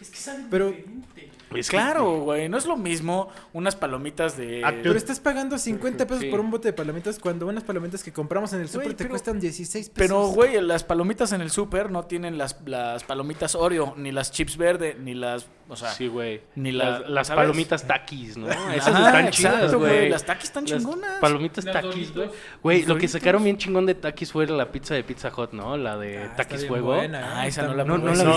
Es 0.00 0.10
que 0.10 0.16
saben 0.16 0.48
Pero- 0.50 0.70
diferente. 0.70 1.27
Es 1.54 1.68
Claro, 1.70 2.20
güey. 2.20 2.48
No 2.48 2.58
es 2.58 2.66
lo 2.66 2.76
mismo 2.76 3.28
unas 3.52 3.76
palomitas 3.76 4.36
de. 4.36 4.62
Actu- 4.62 4.80
Pero 4.82 4.94
estás 4.96 5.20
pagando 5.20 5.58
50 5.58 6.06
pesos 6.06 6.22
Sí. 6.22 6.30
por 6.30 6.40
un 6.40 6.50
bote 6.50 6.68
de 6.68 6.72
palomitas 6.72 7.18
cuando 7.18 7.46
unas 7.46 7.64
palomitas 7.64 8.02
que 8.02 8.12
compramos 8.12 8.52
en 8.52 8.60
el 8.60 8.68
súper 8.68 8.88
te 8.88 8.96
pero- 9.04 9.10
cuestan 9.10 9.40
16 9.40 9.88
pesos. 9.90 9.96
Pero, 10.08 10.26
güey, 10.28 10.60
las 10.60 10.84
palomitas 10.84 11.32
en 11.32 11.40
el 11.40 11.50
súper 11.50 11.90
no 11.90 12.04
tienen 12.04 12.38
las, 12.38 12.56
las 12.66 13.04
palomitas 13.04 13.54
Oreo, 13.54 13.94
ni 13.96 14.12
las 14.12 14.30
chips 14.32 14.56
verde, 14.56 14.96
ni 15.00 15.14
las. 15.14 15.46
O 15.70 15.76
sea, 15.76 15.90
Sí, 15.90 16.06
güey. 16.06 16.40
ni 16.54 16.72
las, 16.72 17.02
la- 17.02 17.08
las 17.10 17.28
palomitas 17.30 17.86
taquis, 17.86 18.38
¿no? 18.38 18.48
Esas 18.48 18.88
están 18.88 19.26
exacto, 19.26 19.30
chidas, 19.32 19.74
güey. 19.74 20.08
Las 20.08 20.24
taquis 20.24 20.44
están 20.44 20.64
Las 20.64 20.78
chingonas. 20.78 21.18
Palomitas 21.20 21.64
taquis, 21.66 22.14
güey. 22.14 22.30
Güey, 22.62 22.82
lo 22.86 22.96
que 22.96 23.06
sacaron 23.06 23.44
bien 23.44 23.58
chingón 23.58 23.84
de 23.84 23.94
taquis 23.94 24.32
fue 24.32 24.46
la 24.46 24.72
pizza 24.72 24.94
de 24.94 25.04
Pizza 25.04 25.30
Hut, 25.36 25.52
¿no? 25.52 25.76
La 25.76 25.98
de 25.98 26.22
Ah, 26.24 26.34
taquis 26.36 26.66
fuego. 26.66 26.94
buena, 26.94 27.20
¿eh? 27.20 27.24
Ah, 27.26 27.46
esa 27.46 27.62
no 27.62 27.74
la. 27.74 27.84
No, 27.84 27.98
no 27.98 28.14
la 28.14 28.24
No, 28.24 28.36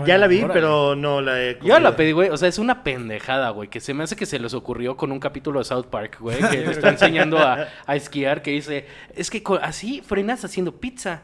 vi, 0.00 0.06
ya 0.06 0.16
la 0.16 0.26
vi, 0.26 0.44
pero 0.50 0.96
no 0.96 1.20
la 1.20 1.40
he 1.42 1.58
Yo 1.62 1.78
la 1.78 1.94
pedí, 1.94 2.12
güey. 2.12 2.30
O 2.30 2.36
sea, 2.42 2.48
es 2.50 2.58
una 2.58 2.84
pendejada, 2.84 3.50
güey. 3.50 3.68
Que 3.68 3.80
se 3.80 3.94
me 3.94 4.04
hace 4.04 4.16
que 4.16 4.26
se 4.26 4.38
les 4.38 4.52
ocurrió 4.54 4.96
con 4.96 5.10
un 5.10 5.18
capítulo 5.18 5.58
de 5.60 5.64
South 5.64 5.86
Park, 5.86 6.18
güey. 6.20 6.38
Que 6.50 6.58
le 6.58 6.70
está 6.70 6.90
enseñando 6.90 7.38
a, 7.38 7.68
a 7.86 7.96
esquiar. 7.96 8.42
Que 8.42 8.50
dice: 8.50 8.86
Es 9.14 9.30
que 9.30 9.42
así 9.62 10.02
frenas 10.02 10.44
haciendo 10.44 10.78
pizza. 10.80 11.22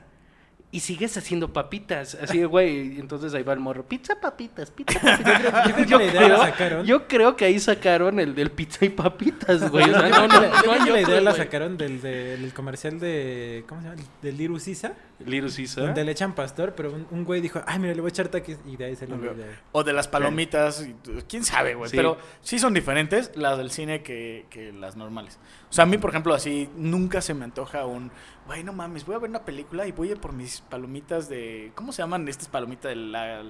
Y 0.71 0.81
sigues 0.81 1.17
haciendo 1.17 1.51
papitas. 1.55 2.15
Así, 2.21 2.45
güey. 2.45 3.01
Entonces 3.01 3.33
ahí 3.33 3.43
va 3.43 3.55
el 3.55 3.59
morro. 3.59 3.85
Pizza, 3.87 4.21
papitas, 4.21 4.71
pizza, 4.71 5.01
papitas. 5.01 5.65
Yo 5.67 5.75
creo 5.75 5.87
que 5.87 5.97
la 5.97 6.05
idea 6.05 6.29
la 6.29 6.39
sacaron. 6.39 6.85
yo 6.87 7.09
creo 7.09 7.37
que 7.37 7.47
ahí 7.47 7.59
sacaron 7.59 8.21
el 8.21 8.35
del 8.35 8.51
pizza 8.51 8.85
y 8.85 8.91
papitas, 8.91 9.71
güey. 9.71 9.89
O 9.91 9.99
sea, 9.99 10.09
Yo 10.11 10.19
no, 10.21 10.29
creo 10.29 10.29
no, 10.29 10.29
que 10.29 10.47
la- 10.47 10.51
yo 10.51 10.57
no 10.57 10.73
creo 10.73 10.85
que 10.85 10.91
la 10.93 11.01
idea 11.01 11.21
la 11.23 11.31
güey. 11.31 11.43
sacaron 11.43 11.79
del, 11.79 12.03
del 12.03 12.53
comercial 12.53 13.01
de. 13.01 13.65
¿Cómo 13.67 13.81
se 13.81 13.89
llama? 13.89 14.03
Del 14.21 14.37
Liru 14.37 14.59
Sisa. 14.61 14.93
Little 15.27 15.51
Caesar. 15.51 15.85
Donde 15.87 16.05
le 16.05 16.13
echan 16.13 16.33
pastor, 16.33 16.75
pero 16.77 16.93
un, 16.93 17.05
un 17.11 17.25
güey 17.25 17.41
dijo, 17.41 17.61
ay, 17.67 17.81
mira, 17.81 17.93
le 17.93 18.01
voy 18.01 18.09
a 18.09 18.11
echar 18.11 18.29
taquis. 18.29 18.57
Y 18.67 18.77
de 18.77 18.85
ahí 18.85 18.95
se 18.95 19.09
lo 19.09 19.17
Ok. 19.17 19.23
de... 19.35 19.47
O 19.73 19.83
de 19.83 19.93
las 19.93 20.07
palomitas, 20.07 20.87
y- 20.87 20.95
quién 21.29 21.43
sabe, 21.43 21.75
güey. 21.75 21.91
Sí. 21.91 21.97
Pero 21.97 22.19
sí 22.41 22.61
son 22.61 22.73
diferentes 22.73 23.33
las 23.35 23.59
del 23.59 23.73
cine 23.73 24.03
que, 24.05 24.47
que 24.49 24.71
las 24.73 24.95
normales. 24.97 25.41
O 25.71 25.73
sea, 25.73 25.83
a 25.83 25.87
mí, 25.89 25.99
por 25.99 26.11
ejemplo, 26.11 26.35
así 26.35 26.69
nunca 26.77 27.21
se 27.21 27.35
me 27.35 27.43
antoja 27.45 27.85
un, 27.85 28.13
güey, 28.49 28.65
no 28.65 28.73
mames, 28.73 29.07
voy 29.07 29.15
a 29.15 29.19
ver 29.21 29.31
una 29.31 29.45
película 29.45 29.87
y 29.87 29.93
voy 29.93 30.09
a 30.09 30.13
ir 30.13 30.19
por 30.19 30.33
mis 30.33 30.61
palomitas 30.63 31.29
de, 31.29 31.71
¿cómo 31.77 31.93
se 31.93 32.03
llaman 32.03 32.27
estas 32.27 32.49
palomitas 32.49 32.89
de 32.91 32.97
la, 32.97 33.45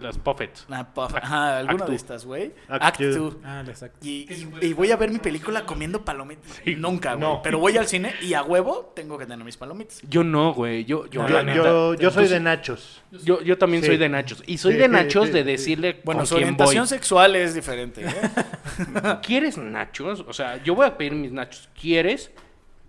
Las 0.00 0.16
puffets. 0.18 0.64
la 0.68 0.92
puff? 0.94 1.14
Ajá, 1.14 1.58
alguna 1.58 1.84
de 1.84 1.94
estas, 1.94 2.24
güey. 2.24 2.52
Actu. 2.68 3.04
Actu. 3.04 3.40
Ah, 3.44 3.62
lo 3.62 3.70
exacto. 3.70 3.98
Y, 4.02 4.26
y- 4.32 4.66
y 4.68 4.72
voy 4.72 4.90
a 4.90 4.96
ver 4.96 5.10
mi 5.10 5.18
película 5.18 5.64
comiendo 5.66 6.04
palomitas. 6.04 6.60
Nunca, 6.78 7.14
güey. 7.14 7.20
No. 7.20 7.42
Pero 7.42 7.58
voy 7.58 7.76
al 7.76 7.86
cine 7.86 8.14
y 8.22 8.32
a 8.32 8.42
huevo 8.42 8.92
tengo 8.96 9.18
que 9.18 9.26
tener 9.26 9.44
mis 9.44 9.56
palomitas. 9.58 10.00
Yo 10.08 10.24
no, 10.24 10.54
güey. 10.54 10.84
Yo, 10.86 11.06
yo, 11.10 11.22
No, 11.22 11.28
Yo, 11.28 11.42
neta. 11.42 11.56
yo, 11.62 11.94
yo 11.94 12.10
soy 12.10 12.26
de 12.28 12.40
nachos. 12.40 13.02
Yo, 13.12 13.42
yo 13.42 13.58
también 13.58 13.82
Sí. 13.82 13.88
soy 13.88 13.98
de 13.98 14.08
nachos. 14.08 14.42
Y 14.46 14.56
soy 14.56 14.72
Sí, 14.72 14.78
de 14.78 14.88
nachos 14.88 15.26
sí, 15.26 15.32
de 15.32 15.40
sí. 15.40 15.44
decirle 15.44 16.00
Bueno, 16.02 16.20
con 16.20 16.26
su 16.26 16.34
quién 16.36 16.44
orientación 16.48 16.82
voy. 16.84 16.88
sexual 16.88 17.36
es 17.36 17.54
diferente, 17.54 18.06
¿eh? 18.06 18.08
¿Quieres 19.22 19.58
nachos? 19.58 20.24
O 20.26 20.32
sea, 20.32 20.62
yo 20.64 20.74
voy 20.74 20.86
a 20.86 20.96
pedir 20.96 21.12
mis 21.12 21.30
nachos. 21.30 21.68
¿Quieres? 21.78 22.30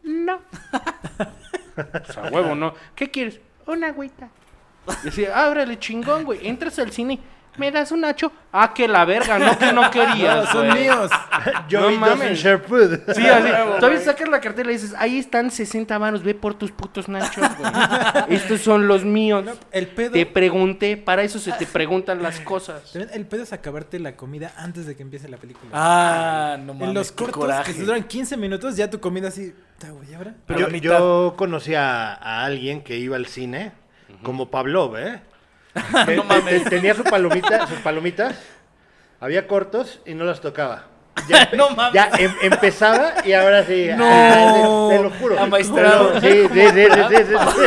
No. 0.05 0.39
Pues 1.75 2.17
a 2.17 2.29
huevo, 2.29 2.55
¿no? 2.55 2.73
¿Qué 2.95 3.11
quieres? 3.11 3.39
Una 3.65 3.87
agüita. 3.87 4.29
Decía, 5.03 5.43
ábrele 5.45 5.79
chingón, 5.79 6.23
güey. 6.23 6.47
Entras 6.47 6.77
al 6.79 6.91
cine, 6.91 7.19
¿me 7.57 7.71
das 7.71 7.91
un 7.91 8.01
nacho? 8.01 8.31
Ah, 8.51 8.73
que 8.73 8.87
la 8.87 9.03
verga, 9.05 9.37
no 9.39 9.57
que 9.57 9.71
no 9.73 9.89
querías, 9.91 10.45
No, 10.45 10.51
son 10.51 10.67
güey. 10.69 10.83
míos. 10.83 11.11
Yo 11.69 11.81
No 11.91 11.91
mames. 11.99 12.39
share 12.39 12.59
food. 12.59 12.99
Sí, 13.13 13.27
así. 13.27 13.49
Todavía 13.79 13.79
güey. 13.89 14.01
sacas 14.03 14.29
la 14.29 14.39
cartera 14.41 14.69
y 14.71 14.73
dices, 14.73 14.93
ahí 14.97 15.17
están 15.19 15.51
60 15.51 15.97
varos, 15.97 16.23
ve 16.23 16.33
por 16.35 16.53
tus 16.53 16.71
putos 16.71 17.07
nachos, 17.09 17.45
güey. 17.57 17.71
Estos 18.29 18.61
son 18.61 18.87
los 18.87 19.03
míos. 19.03 19.45
El 19.71 19.87
pedo. 19.87 20.11
Te 20.11 20.25
pregunté, 20.25 20.97
para 20.97 21.23
eso 21.23 21.39
se 21.39 21.51
te 21.53 21.65
preguntan 21.65 22.21
las 22.23 22.39
cosas. 22.39 22.95
El 22.95 23.25
pedo 23.25 23.43
es 23.43 23.53
acabarte 23.53 23.99
la 23.99 24.15
comida 24.15 24.53
antes 24.57 24.85
de 24.85 24.95
que 24.95 25.03
empiece 25.03 25.27
la 25.29 25.37
película. 25.37 25.71
Ah, 25.73 26.57
no 26.59 26.73
mames. 26.73 26.87
en 26.89 26.93
los 26.93 27.11
qué 27.11 27.17
cortos 27.23 27.41
coraje. 27.41 27.71
que 27.71 27.77
se 27.79 27.85
duran 27.85 28.03
15 28.03 28.37
minutos, 28.37 28.75
ya 28.77 28.89
tu 28.89 28.99
comida 28.99 29.27
así. 29.29 29.53
"Ta, 29.77 29.89
güey, 29.91 30.09
¿y 30.11 30.13
ahora? 30.13 30.33
Pero 30.45 30.69
yo, 30.69 30.77
yo 30.77 31.33
conocí 31.37 31.75
a, 31.75 32.13
a 32.13 32.45
alguien 32.45 32.81
que 32.81 32.97
iba 32.97 33.15
al 33.17 33.25
cine, 33.25 33.73
como 34.23 34.49
Pavlov, 34.49 34.95
¿eh? 34.97 35.21
No 36.15 36.23
mames. 36.23 36.63
te- 36.63 36.69
tenía 36.69 36.93
su 36.95 37.03
palomita, 37.03 37.67
sus 37.67 37.79
palomitas, 37.79 38.35
había 39.19 39.47
cortos 39.47 39.99
y 40.05 40.13
no 40.13 40.23
las 40.25 40.41
tocaba. 40.41 40.83
Ya, 41.29 41.49
No 41.53 41.69
mames. 41.69 41.93
ya 41.93 42.09
em- 42.17 42.35
empezaba 42.41 43.13
y 43.25 43.33
ahora 43.33 43.63
sí. 43.63 43.89
No. 43.95 44.05
ah, 44.07 44.87
te, 44.89 44.97
te 44.97 45.03
lo 45.03 45.09
juro. 45.11 45.39
Amaestrado. 45.39 46.19
Sí, 46.21 46.47
sí, 46.53 46.61
sí, 46.73 46.85
sí, 47.09 47.15
sí, 47.17 47.25
sí. 47.25 47.65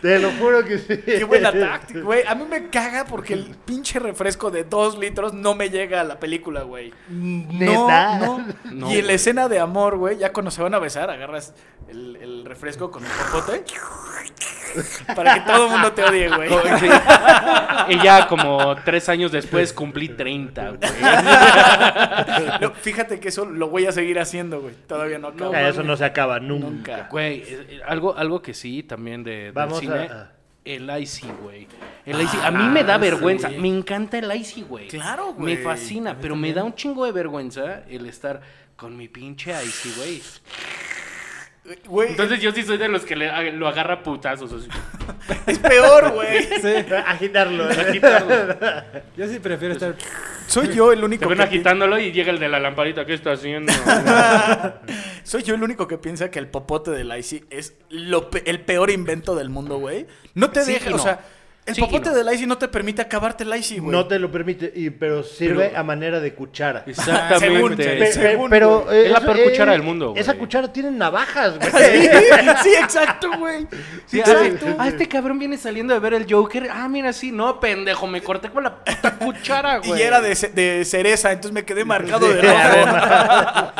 Te 0.00 0.18
lo 0.18 0.30
juro 0.32 0.64
que 0.64 0.78
sí. 0.78 0.98
Qué 1.04 1.24
buena 1.24 1.52
táctica, 1.52 2.00
güey. 2.00 2.22
A 2.26 2.34
mí 2.34 2.44
me 2.48 2.68
caga 2.68 3.04
porque 3.04 3.34
el 3.34 3.56
pinche 3.64 3.98
refresco 3.98 4.50
de 4.50 4.64
dos 4.64 4.98
litros 4.98 5.32
no 5.32 5.54
me 5.54 5.70
llega 5.70 6.00
a 6.00 6.04
la 6.04 6.20
película, 6.20 6.62
güey. 6.62 6.92
Neta. 7.08 8.18
No, 8.18 8.38
no. 8.38 8.46
No, 8.72 8.92
y 8.92 8.98
en 8.98 9.06
la 9.06 9.12
escena 9.14 9.48
de 9.48 9.58
amor, 9.58 9.96
güey, 9.96 10.18
ya 10.18 10.32
cuando 10.32 10.50
se 10.50 10.62
van 10.62 10.74
a 10.74 10.78
besar, 10.78 11.10
agarras 11.10 11.54
el, 11.88 12.16
el 12.16 12.44
refresco 12.44 12.90
con 12.90 13.04
el 13.04 13.10
popote 13.10 13.64
para 15.14 15.34
que 15.34 15.40
todo 15.40 15.66
el 15.66 15.70
mundo 15.70 15.92
te 15.92 16.04
odie, 16.04 16.28
güey. 16.28 16.48
Sí. 16.80 16.86
Y 17.88 18.02
ya 18.02 18.26
como 18.26 18.74
tres 18.84 19.08
años 19.08 19.32
después 19.32 19.72
cumplí 19.72 20.08
30, 20.08 20.68
güey. 20.70 20.80
No, 22.60 22.70
fíjate 22.72 23.20
que 23.20 23.28
eso 23.28 23.44
lo 23.44 23.68
voy 23.68 23.86
a 23.86 23.92
seguir 23.92 24.18
haciendo, 24.18 24.60
güey. 24.60 24.74
Todavía 24.86 25.18
no 25.18 25.28
acabo. 25.28 25.52
Ah, 25.54 25.68
Eso 25.68 25.82
no 25.82 25.96
se 25.96 26.04
acaba 26.04 26.40
nunca. 26.40 26.66
Nunca. 26.66 27.08
Güey, 27.10 27.38
eh, 27.40 27.66
eh, 27.68 27.80
algo, 27.86 28.16
algo 28.16 28.42
que 28.42 28.54
sí, 28.54 28.82
también 28.82 29.22
de, 29.24 29.43
del 29.46 29.52
Vamos 29.52 29.78
cine. 29.80 29.94
a- 29.94 30.30
El 30.64 30.88
Icy, 31.02 31.26
güey. 31.42 31.68
El 32.06 32.22
Icy. 32.22 32.38
A 32.42 32.50
mí 32.50 32.64
me 32.64 32.84
da 32.84 32.94
Ah, 32.94 32.98
vergüenza. 32.98 33.50
sí. 33.50 33.56
Me 33.58 33.68
encanta 33.68 34.18
el 34.18 34.34
Icy, 34.34 34.62
güey. 34.62 34.88
Claro, 34.88 35.34
güey. 35.34 35.56
Me 35.56 35.62
fascina, 35.62 36.16
pero 36.18 36.36
me 36.36 36.54
da 36.54 36.64
un 36.64 36.74
chingo 36.74 37.04
de 37.04 37.12
vergüenza 37.12 37.82
el 37.88 38.06
estar 38.06 38.40
con 38.76 38.96
mi 38.96 39.08
pinche 39.08 39.52
Icy, 39.62 39.92
güey. 39.98 40.22
Güey, 41.86 42.10
Entonces 42.10 42.40
yo 42.42 42.52
sí 42.52 42.62
soy 42.62 42.76
de 42.76 42.88
los 42.88 43.06
que 43.06 43.16
le- 43.16 43.52
lo 43.52 43.66
agarra 43.66 44.02
putazos. 44.02 44.52
así. 44.52 44.68
es 45.46 45.58
peor, 45.58 46.10
güey. 46.12 46.42
Sí, 46.60 46.74
Agitarlo. 47.06 47.64
Agitarlo. 47.70 48.34
yo 49.16 49.26
sí 49.26 49.38
prefiero 49.38 49.72
estar. 49.72 49.94
Soy 50.46 50.68
yo 50.74 50.92
el 50.92 50.98
Te 51.00 51.04
único 51.06 51.26
ven 51.28 51.38
que 51.38 51.44
agitándolo 51.44 51.98
y 51.98 52.12
llega 52.12 52.30
el 52.30 52.38
de 52.38 52.50
la 52.50 52.60
lamparita. 52.60 53.06
¿Qué 53.06 53.14
está 53.14 53.32
haciendo? 53.32 53.72
Soy 55.22 55.42
yo 55.42 55.54
el 55.54 55.62
único 55.62 55.88
que 55.88 55.96
piensa 55.96 56.30
que 56.30 56.38
el 56.38 56.48
popote 56.48 56.90
del 56.90 57.16
Icy 57.16 57.44
es 57.48 57.74
lo 57.88 58.28
pe- 58.30 58.42
el 58.46 58.60
peor 58.60 58.90
invento 58.90 59.34
del 59.34 59.48
mundo, 59.48 59.78
güey. 59.78 60.06
No 60.34 60.50
te 60.50 60.62
Sí 60.64 60.72
deja, 60.74 60.94
o 60.94 60.98
sea, 60.98 61.20
el 61.66 61.74
Sí 61.74 61.80
y 61.80 61.84
popote 61.84 62.10
no. 62.10 62.14
del 62.16 62.34
Icy 62.34 62.46
no 62.46 62.58
te 62.58 62.68
permite 62.68 63.00
acabarte 63.00 63.42
el 63.44 63.54
Icy, 63.56 63.78
güey. 63.78 63.90
No 63.90 64.06
te 64.06 64.18
lo 64.18 64.30
permite, 64.30 64.70
y, 64.74 64.90
pero 64.90 65.22
sirve 65.22 65.68
Pero- 65.68 65.78
a 65.78 65.82
manera 65.82 66.20
de 66.20 66.34
cuchara. 66.34 66.84
Exactamente. 66.86 67.48
Según- 67.48 67.76
Pe- 67.76 68.12
según, 68.12 68.50
pero 68.50 68.90
Es 68.92 69.10
la 69.10 69.20
peor 69.20 69.42
cuchara 69.44 69.72
del 69.72 69.82
mundo, 69.82 70.10
güey. 70.10 70.20
Esa 70.20 70.34
cuchara 70.34 70.72
tiene 70.72 70.90
navajas, 70.90 71.58
güey. 71.58 71.70
Sí, 71.72 72.08
sí, 72.64 72.74
exacto, 72.78 73.30
güey. 73.38 73.66
Sí, 74.06 74.18
exacto. 74.20 74.66
ah, 74.78 74.88
este 74.88 75.08
cabrón 75.08 75.38
viene 75.38 75.56
saliendo 75.56 75.94
de 75.94 76.00
ver 76.00 76.14
el 76.14 76.26
Joker. 76.30 76.68
Ah, 76.70 76.86
mira, 76.88 77.12
sí, 77.12 77.32
no, 77.32 77.58
pendejo, 77.60 78.06
me 78.06 78.22
corté 78.22 78.50
con 78.50 78.64
la 78.64 78.76
puta 78.84 79.16
cuchara, 79.18 79.80
Y 79.82 79.88
güey. 79.88 80.02
era 80.02 80.20
de, 80.20 80.34
de 80.54 80.84
cereza, 80.84 81.32
entonces 81.32 81.52
me 81.54 81.64
quedé 81.64 81.84
marcado 81.84 82.28
de 82.28 82.42
rojo. 82.42 83.72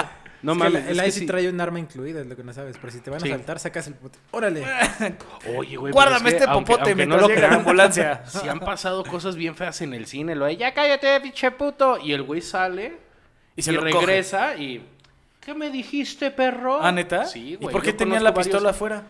No 0.44 0.52
Es 0.52 0.58
que 0.58 0.64
mames. 0.64 0.86
el 0.88 1.00
el 1.00 1.12
sí. 1.12 1.26
trae 1.26 1.48
un 1.48 1.60
arma 1.60 1.78
incluida, 1.80 2.20
es 2.20 2.26
lo 2.26 2.36
que 2.36 2.44
no 2.44 2.52
sabes. 2.52 2.76
Pero 2.80 2.92
si 2.92 3.00
te 3.00 3.10
van 3.10 3.18
a 3.20 3.22
Sí. 3.24 3.30
saltar, 3.30 3.58
sacas 3.58 3.86
el 3.86 3.94
puto. 3.94 4.18
¡Órale! 4.30 4.64
Oye, 5.56 5.76
güey. 5.76 5.92
Guárdame 5.92 6.18
pero 6.24 6.28
es 6.28 6.34
que, 6.34 6.38
este 6.38 6.50
aunque- 6.50 6.72
popote 6.72 6.90
aunque 6.90 6.94
mientras 6.94 7.22
lo 7.22 7.28
llega 7.28 7.40
la 7.40 7.46
crean, 7.48 7.60
ambulancia. 7.60 8.22
Si 8.26 8.48
han 8.48 8.60
pasado 8.60 9.04
cosas 9.04 9.36
bien 9.36 9.56
feas 9.56 9.80
en 9.80 9.94
el 9.94 10.06
cine, 10.06 10.34
lo 10.34 10.44
de 10.44 10.56
ya 10.56 10.72
cállate, 10.74 11.20
pinche 11.20 11.50
puto. 11.50 11.98
Y 11.98 12.12
el 12.12 12.22
güey 12.22 12.40
sale 12.42 12.98
Y 13.56 13.60
y, 13.60 13.62
se 13.62 13.74
coge. 13.74 13.90
regresa 13.92 14.54
y. 14.56 14.86
¿Qué 15.40 15.52
me 15.54 15.70
dijiste, 15.70 16.30
perro? 16.30 16.78
¿Ah, 16.82 16.90
neta? 16.92 17.24
Sí, 17.26 17.50
¿Y 17.52 17.56
güey. 17.56 17.72
por 17.72 17.82
qué 17.82 17.90
yo 17.92 17.96
tenía 17.96 18.20
la 18.20 18.30
varios- 18.30 18.46
pistola 18.46 18.70
afuera? 18.70 19.02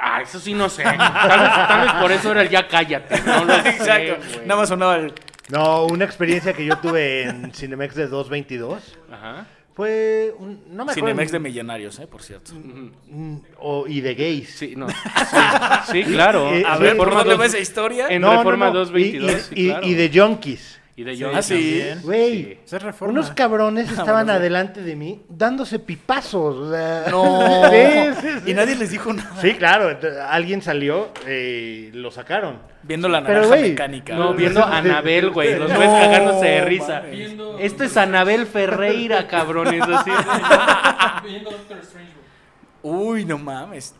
Ah, 0.00 0.22
eso 0.22 0.38
sí 0.38 0.54
no 0.54 0.68
sé. 0.68 0.82
Tal 0.84 0.96
vez, 0.98 1.68
tal 1.68 1.80
vez 1.82 1.92
por 1.94 2.12
eso 2.12 2.30
era 2.30 2.42
el 2.42 2.48
ya 2.48 2.68
cállate. 2.68 3.20
No 3.22 3.44
lo 3.44 3.54
sé, 3.62 3.68
Exacto. 3.70 4.16
Nada 4.44 4.60
más 4.60 4.68
sonaba 4.68 4.96
el... 4.96 5.12
No, 5.48 5.86
una 5.86 6.04
experiencia 6.04 6.52
que 6.52 6.64
yo 6.64 6.76
tuve 6.78 7.22
en 7.22 7.52
Cinemex 7.54 7.94
de 7.94 8.06
222 8.06 8.98
Ajá. 9.10 9.46
Fue 9.78 10.34
un, 10.40 10.60
no 10.70 10.84
me 10.84 10.90
acuerdo. 10.90 10.94
Cinemex 10.94 11.30
de 11.30 11.38
millonarios, 11.38 12.00
eh, 12.00 12.08
por 12.08 12.20
cierto. 12.20 12.50
Mm, 12.52 13.36
o- 13.60 13.86
y 13.86 14.00
de 14.00 14.14
gays. 14.16 14.50
Sí, 14.50 14.74
no. 14.76 14.88
Sí, 15.88 16.02
sí, 16.02 16.12
claro. 16.12 16.52
Eh, 16.52 16.64
A 16.66 16.76
Sí, 16.78 16.82
ver, 16.82 16.96
¿por 16.96 17.10
dónde 17.14 17.36
va 17.36 17.46
esa 17.46 17.60
historia? 17.60 18.08
En 18.08 18.20
No, 18.22 18.32
no, 18.32 18.38
Reforma 18.38 18.66
no. 18.66 18.72
222. 18.80 19.30
Y, 19.30 19.38
sí, 19.38 19.54
y- 19.54 19.68
claro. 19.68 19.86
y 19.86 19.94
de 19.94 20.10
junkies. 20.20 20.77
Y 20.98 21.04
de 21.04 21.14
Sí. 21.14 21.22
John 21.22 21.32
Ah, 21.36 21.42
sí. 21.42 21.54
también. 21.54 22.02
Güey. 22.02 22.58
Unos 23.02 23.30
cabrones 23.30 23.88
estaban 23.88 24.26
bueno, 24.26 24.32
sí. 24.32 24.36
adelante 24.38 24.82
de 24.82 24.96
mí 24.96 25.22
dándose 25.28 25.78
pipazos. 25.78 26.56
o 26.56 26.70
sea. 26.72 27.04
No. 27.08 27.70
Sí, 27.70 28.20
sí, 28.20 28.28
sí. 28.44 28.50
Y 28.50 28.54
nadie 28.54 28.74
les 28.74 28.90
dijo 28.90 29.12
nada. 29.12 29.40
Sí, 29.40 29.54
claro. 29.54 29.90
ent- 29.92 30.26
Alguien 30.28 30.60
salió 30.60 31.12
eh, 31.24 31.90
lo 31.94 32.10
sacaron. 32.10 32.58
Viendo 32.82 33.08
la 33.08 33.20
Pero, 33.22 33.34
naranja 33.42 33.48
güey, 33.56 33.70
mecánica. 33.70 34.16
No, 34.16 34.34
viendo 34.34 34.60
a 34.64 34.78
Anabel, 34.78 35.30
güey. 35.30 35.56
Los 35.56 35.70
No, 35.72 35.78
ves 35.78 35.88
cagándose 35.88 36.46
de 36.46 36.64
risa. 36.64 37.00
Viendo- 37.02 37.58
Esto 37.60 37.84
es 37.84 37.96
Anabel 37.96 38.46
Ferreira, 38.46 39.28
cabrones. 39.28 39.82
Así. 39.82 40.10
Viendo 41.28 41.50
Doctor 41.52 41.78
Strange, 41.78 42.12
güey. 42.82 42.96
Uy, 42.96 43.24
no 43.24 43.38
mames. 43.38 43.94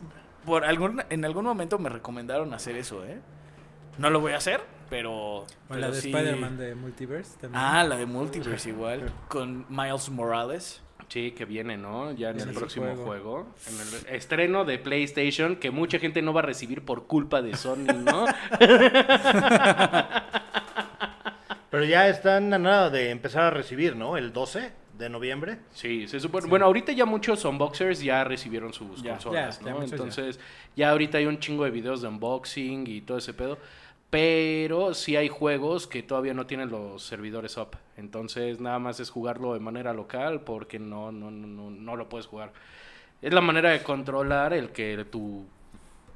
Por 0.45 0.65
algún, 0.65 1.01
en 1.09 1.23
algún 1.23 1.45
momento 1.45 1.79
me 1.79 1.87
recomendaron 1.87 2.53
hacer 2.53 2.75
eso, 2.75 3.05
¿eh? 3.05 3.19
No 3.97 4.09
lo 4.09 4.19
voy 4.19 4.33
a 4.33 4.37
hacer, 4.37 4.61
pero. 4.89 5.11
O 5.13 5.45
pero 5.67 5.79
la 5.79 5.91
de 5.91 6.01
sí. 6.01 6.09
Spider-Man 6.09 6.57
de 6.57 6.75
Multiverse 6.75 7.37
también. 7.39 7.61
Ah, 7.63 7.83
la 7.83 7.95
de 7.97 8.05
Multiverse 8.05 8.69
igual. 8.69 9.11
Con 9.27 9.65
Miles 9.69 10.09
Morales. 10.09 10.81
Sí, 11.07 11.31
que 11.31 11.45
viene, 11.45 11.75
¿no? 11.75 12.11
Ya 12.11 12.29
en 12.29 12.35
En 12.35 12.41
el 12.43 12.49
el 12.49 12.55
próximo 12.55 12.85
juego. 12.85 13.03
juego. 13.05 13.47
En 13.67 13.73
el 13.79 14.15
estreno 14.15 14.63
de 14.63 14.77
PlayStation, 14.77 15.55
que 15.55 15.71
mucha 15.71 15.97
gente 15.97 16.21
no 16.21 16.33
va 16.33 16.41
a 16.41 16.43
recibir 16.43 16.83
por 16.85 17.07
culpa 17.07 17.41
de 17.41 17.55
Sony, 17.55 17.85
¿no? 18.05 18.25
Pero 21.71 21.85
ya 21.85 22.07
están 22.09 22.51
a 22.53 22.57
nada 22.59 22.89
de 22.89 23.11
empezar 23.11 23.43
a 23.43 23.49
recibir, 23.51 23.95
¿no? 23.95 24.17
El 24.17 24.33
12 24.33 24.71
de 24.97 25.09
noviembre. 25.09 25.59
Sí, 25.71 26.07
se 26.07 26.19
supone. 26.19 26.47
Bueno, 26.47 26.65
ahorita 26.65 26.91
ya 26.91 27.05
muchos 27.05 27.45
unboxers 27.45 28.01
ya 28.01 28.23
recibieron 28.23 28.73
sus 28.73 29.01
Ya, 29.03 29.11
consolas, 29.13 29.59
ya, 29.63 29.71
¿no? 29.71 29.79
ya. 29.79 29.85
Entonces, 29.85 30.39
ya. 30.75 30.89
ahorita 30.89 31.19
hay 31.19 31.25
un 31.27 31.39
chingo 31.39 31.63
de 31.65 31.71
videos 31.71 32.01
de 32.01 32.07
unboxing 32.07 32.87
y 32.87 33.01
todo 33.01 33.19
ese 33.19 33.33
pedo. 33.33 33.59
Pero 34.09 34.93
sí 34.95 35.15
hay 35.15 35.29
juegos 35.29 35.85
que 35.85 36.01
todavía 36.01 36.33
no 36.33 36.47
tienen 36.47 36.71
los 36.71 37.03
servidores 37.03 37.57
up. 37.57 37.77
Entonces, 37.95 38.59
nada 38.59 38.79
más 38.79 38.99
es 38.99 39.11
jugarlo 39.11 39.53
de 39.53 39.59
manera 39.59 39.93
local 39.93 40.41
porque 40.41 40.79
no, 40.79 41.11
no, 41.11 41.29
no, 41.29 41.45
no, 41.47 41.69
no 41.69 41.95
lo 41.95 42.09
puedes 42.09 42.25
jugar. 42.25 42.51
Es 43.21 43.33
la 43.33 43.41
manera 43.41 43.69
de 43.69 43.83
controlar 43.83 44.53
el 44.53 44.71
que 44.71 45.05
tu, 45.11 45.45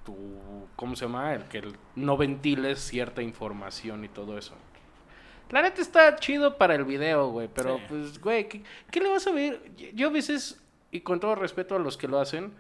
tu 0.04 0.16
¿cómo 0.76 0.96
se 0.96 1.06
llama? 1.06 1.36
El 1.36 1.44
que 1.44 1.62
no 1.96 2.18
ventiles 2.18 2.80
cierta 2.80 3.22
información 3.22 4.04
y 4.04 4.10
todo 4.10 4.40
eso. 4.40 4.56
La 5.52 5.62
neta 5.62 5.82
está 5.82 6.16
chido 6.16 6.58
para 6.58 6.74
el 6.74 6.86
video, 6.86 7.28
güey, 7.30 7.48
pero 7.54 7.78
Sí. 7.78 7.84
pues, 7.90 8.20
güey, 8.20 8.50
¿qué, 8.50 8.64
qué 8.90 9.02
le 9.02 9.10
vas 9.10 9.28
a 9.28 9.32
ver? 9.32 9.62
Yo 9.94 10.08
a 10.08 10.12
veces, 10.12 10.64
y 10.90 11.02
con 11.02 11.20
todo 11.20 11.36
respeto 11.36 11.76
a 11.76 11.80
los 11.80 11.96
que 11.96 12.08
lo 12.08 12.20
hacen, 12.20 12.54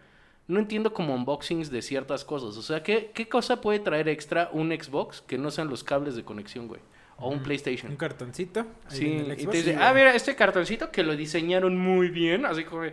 no 0.47 0.59
entiendo 0.59 0.93
como 0.93 1.15
unboxings 1.15 1.71
de 1.71 1.81
ciertas 1.81 2.25
cosas. 2.25 2.57
O 2.57 2.61
sea, 2.61 2.83
¿qué, 2.83 3.11
qué 3.13 3.27
cosa 3.27 3.61
puede 3.61 3.79
traer 3.79 4.09
extra 4.09 4.49
un 4.53 4.69
Xbox 4.69 5.21
que 5.21 5.37
no 5.37 5.51
sean 5.51 5.69
los 5.69 5.83
cables 5.83 6.15
de 6.15 6.23
conexión, 6.23 6.67
güey? 6.67 6.81
O 7.17 7.29
un 7.29 7.41
PlayStation. 7.41 7.91
Un 7.91 7.97
cartoncito. 7.97 8.65
Sí, 8.87 9.23
y 9.37 9.45
te 9.45 9.57
dice, 9.57 9.73
Sí, 9.73 9.77
ah, 9.79 9.93
mira, 9.93 10.13
este 10.15 10.35
cartoncito 10.35 10.91
que 10.91 11.03
lo 11.03 11.15
diseñaron 11.15 11.77
muy 11.77 12.09
bien, 12.09 12.45
así 12.45 12.63
como, 12.65 12.83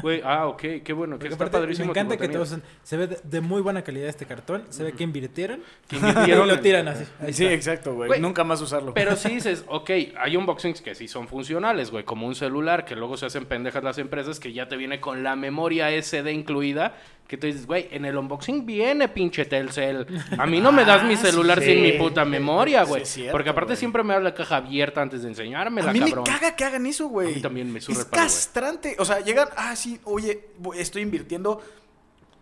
güey, 0.00 0.22
ah, 0.24 0.46
ok, 0.46 0.62
qué 0.82 0.92
bueno, 0.94 1.18
que 1.18 1.28
está 1.28 1.50
padrísimo. 1.50 1.86
Me 1.86 1.90
encanta 1.92 2.16
que 2.16 2.28
todos 2.28 2.48
son- 2.50 2.62
se 2.82 2.96
ve 2.96 3.06
de, 3.08 3.18
de 3.22 3.40
muy 3.42 3.60
buena 3.60 3.82
calidad 3.82 4.08
este 4.08 4.24
cartón, 4.26 4.64
se 4.70 4.84
ve 4.84 4.92
que 4.92 5.04
invirtieron 5.04 5.60
Que 5.88 5.96
y 5.96 5.98
invirtieron 5.98 6.48
lo 6.48 6.54
en- 6.54 6.60
tiran 6.62 6.88
así. 6.88 7.04
Ahí 7.20 7.32
Sí, 7.34 7.44
está. 7.44 7.54
exacto, 7.54 7.94
güey. 7.94 8.08
Güey, 8.08 8.20
Nunca 8.20 8.42
más 8.44 8.60
usarlo. 8.62 8.94
Pero 8.94 9.16
sí 9.16 9.28
dices, 9.34 9.64
ok, 9.68 9.90
hay 10.18 10.36
unboxings 10.36 10.80
que 10.80 10.94
sí 10.94 11.06
son 11.08 11.28
funcionales, 11.28 11.90
güey, 11.90 12.04
como 12.04 12.26
un 12.26 12.34
celular, 12.34 12.84
que 12.86 12.94
luego 12.96 13.16
se 13.18 13.26
hacen 13.26 13.44
pendejas 13.44 13.84
las 13.84 13.98
empresas, 13.98 14.40
que 14.40 14.52
ya 14.52 14.68
te 14.68 14.76
viene 14.76 15.00
con 15.00 15.22
la 15.22 15.36
memoria 15.36 15.90
SD 15.90 16.32
incluida, 16.32 16.94
Que 17.26 17.38
tú 17.38 17.46
dices, 17.46 17.66
güey, 17.66 17.88
en 17.90 18.04
el 18.04 18.16
unboxing 18.18 18.66
viene 18.66 19.08
pinche 19.08 19.46
Telcel. 19.46 20.06
A 20.38 20.44
mí 20.46 20.60
no 20.60 20.72
me 20.72 20.84
das 20.84 21.02
mi 21.04 21.14
Ah, 21.14 21.16
celular 21.16 21.58
sí. 21.60 21.66
sin 21.72 21.82
mi 21.82 21.92
puta 21.92 22.24
memoria, 22.24 22.82
güey. 22.84 23.00
Sí, 23.00 23.02
es 23.04 23.08
cierto, 23.14 23.32
Porque 23.32 23.48
aparte 23.50 23.68
güey. 23.68 23.78
siempre 23.78 24.02
me 24.04 24.12
da 24.14 24.20
la 24.20 24.34
caja 24.34 24.56
abierta 24.56 25.00
antes 25.00 25.22
de 25.22 25.28
enseñármela, 25.28 25.88
A 25.88 25.92
mí 25.92 26.00
cabrón. 26.00 26.24
me 26.26 26.30
caga 26.30 26.54
que 26.54 26.64
hagan 26.64 26.84
eso, 26.86 27.08
güey. 27.08 27.32
A 27.32 27.36
mí 27.36 27.40
también 27.40 27.72
me 27.72 27.80
surre 27.80 27.94
Es 27.94 27.98
el 28.00 28.06
palo, 28.10 28.22
güey. 28.22 28.26
castrante. 28.26 28.96
O 28.98 29.04
sea, 29.06 29.20
llegan, 29.20 29.48
ah, 29.56 29.74
sí, 29.74 29.98
oye, 30.04 30.48
voy- 30.58 30.78
estoy 30.78 31.00
invirtiendo 31.02 31.62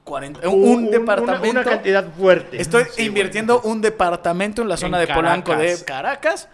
40, 0.02 0.48
un, 0.48 0.54
Un- 0.54 0.68
un- 0.86 0.90
departamento. 0.90 1.48
Una, 1.50 1.60
una 1.60 1.70
cantidad 1.70 2.12
fuerte. 2.12 2.60
Estoy 2.60 2.84
Sí, 2.90 3.04
invirtiendo 3.04 3.60
un 3.60 3.80
departamento 3.80 4.62
en 4.62 4.68
la 4.68 4.76
zona 4.76 5.00
En 5.00 5.06
de 5.06 5.14
Polanco 5.14 5.54
de 5.54 5.76
Caracas. 5.86 6.48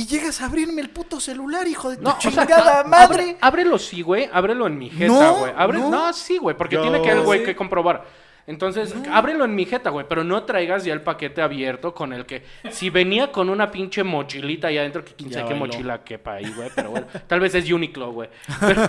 Y 0.00 0.06
llegas 0.06 0.40
a 0.40 0.46
abrirme 0.46 0.80
el 0.80 0.88
puto 0.90 1.20
celular, 1.20 1.66
hijo 1.68 1.90
de 1.90 1.96
tu 1.98 2.02
No, 2.04 2.10
o 2.16 2.20
sea, 2.20 2.30
chingada 2.30 2.84
madre. 2.84 3.22
abre- 3.22 3.36
ábrelo 3.40 3.78
sí, 3.78 4.00
güey. 4.02 4.30
Ábrelo 4.32 4.66
en 4.66 4.78
mi 4.78 4.88
jeta, 4.88 5.30
güey. 5.30 5.52
No. 5.74 5.90
no. 5.90 6.12
sí, 6.14 6.38
güey. 6.38 6.56
Porque 6.56 6.76
Yo- 6.76 6.82
tiene 6.82 7.02
que 7.02 7.10
el 7.10 7.20
güey 7.20 7.40
Sí. 7.40 7.46
que 7.46 7.56
comprobar. 7.56 8.04
Entonces, 8.46 8.94
ábrelo 9.12 9.44
en 9.44 9.54
mi 9.54 9.64
jeta, 9.66 9.90
güey. 9.90 10.06
Pero 10.08 10.24
no 10.24 10.42
traigas 10.44 10.84
ya 10.84 10.92
el 10.92 11.02
paquete 11.02 11.40
abierto 11.42 11.94
con 11.94 12.12
el 12.12 12.24
que. 12.26 12.42
Si 12.70 12.88
venía 12.90 13.30
con 13.30 13.48
una 13.50 13.70
pinche 13.70 14.02
mochilita 14.02 14.68
ahí 14.68 14.78
adentro, 14.78 15.04
que 15.04 15.12
quién 15.14 15.32
sabe 15.32 15.48
qué 15.48 15.54
mochila 15.54 16.02
quepa 16.02 16.32
ahí, 16.34 16.50
güey. 16.56 16.70
Pero 16.74 16.90
bueno, 16.90 17.06
tal 17.28 17.38
vez 17.38 17.54
es 17.54 17.70
Uniqlo, 17.70 18.10
güey. 18.12 18.28
Pero, 18.60 18.86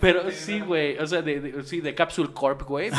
pero 0.00 0.30
sí, 0.30 0.60
güey. 0.60 0.98
O 0.98 1.06
sea, 1.06 1.22
de, 1.22 1.40
de- 1.40 1.62
sí, 1.64 1.80
de 1.80 1.94
Capsule 1.94 2.30
Corp, 2.32 2.62
güey. 2.62 2.90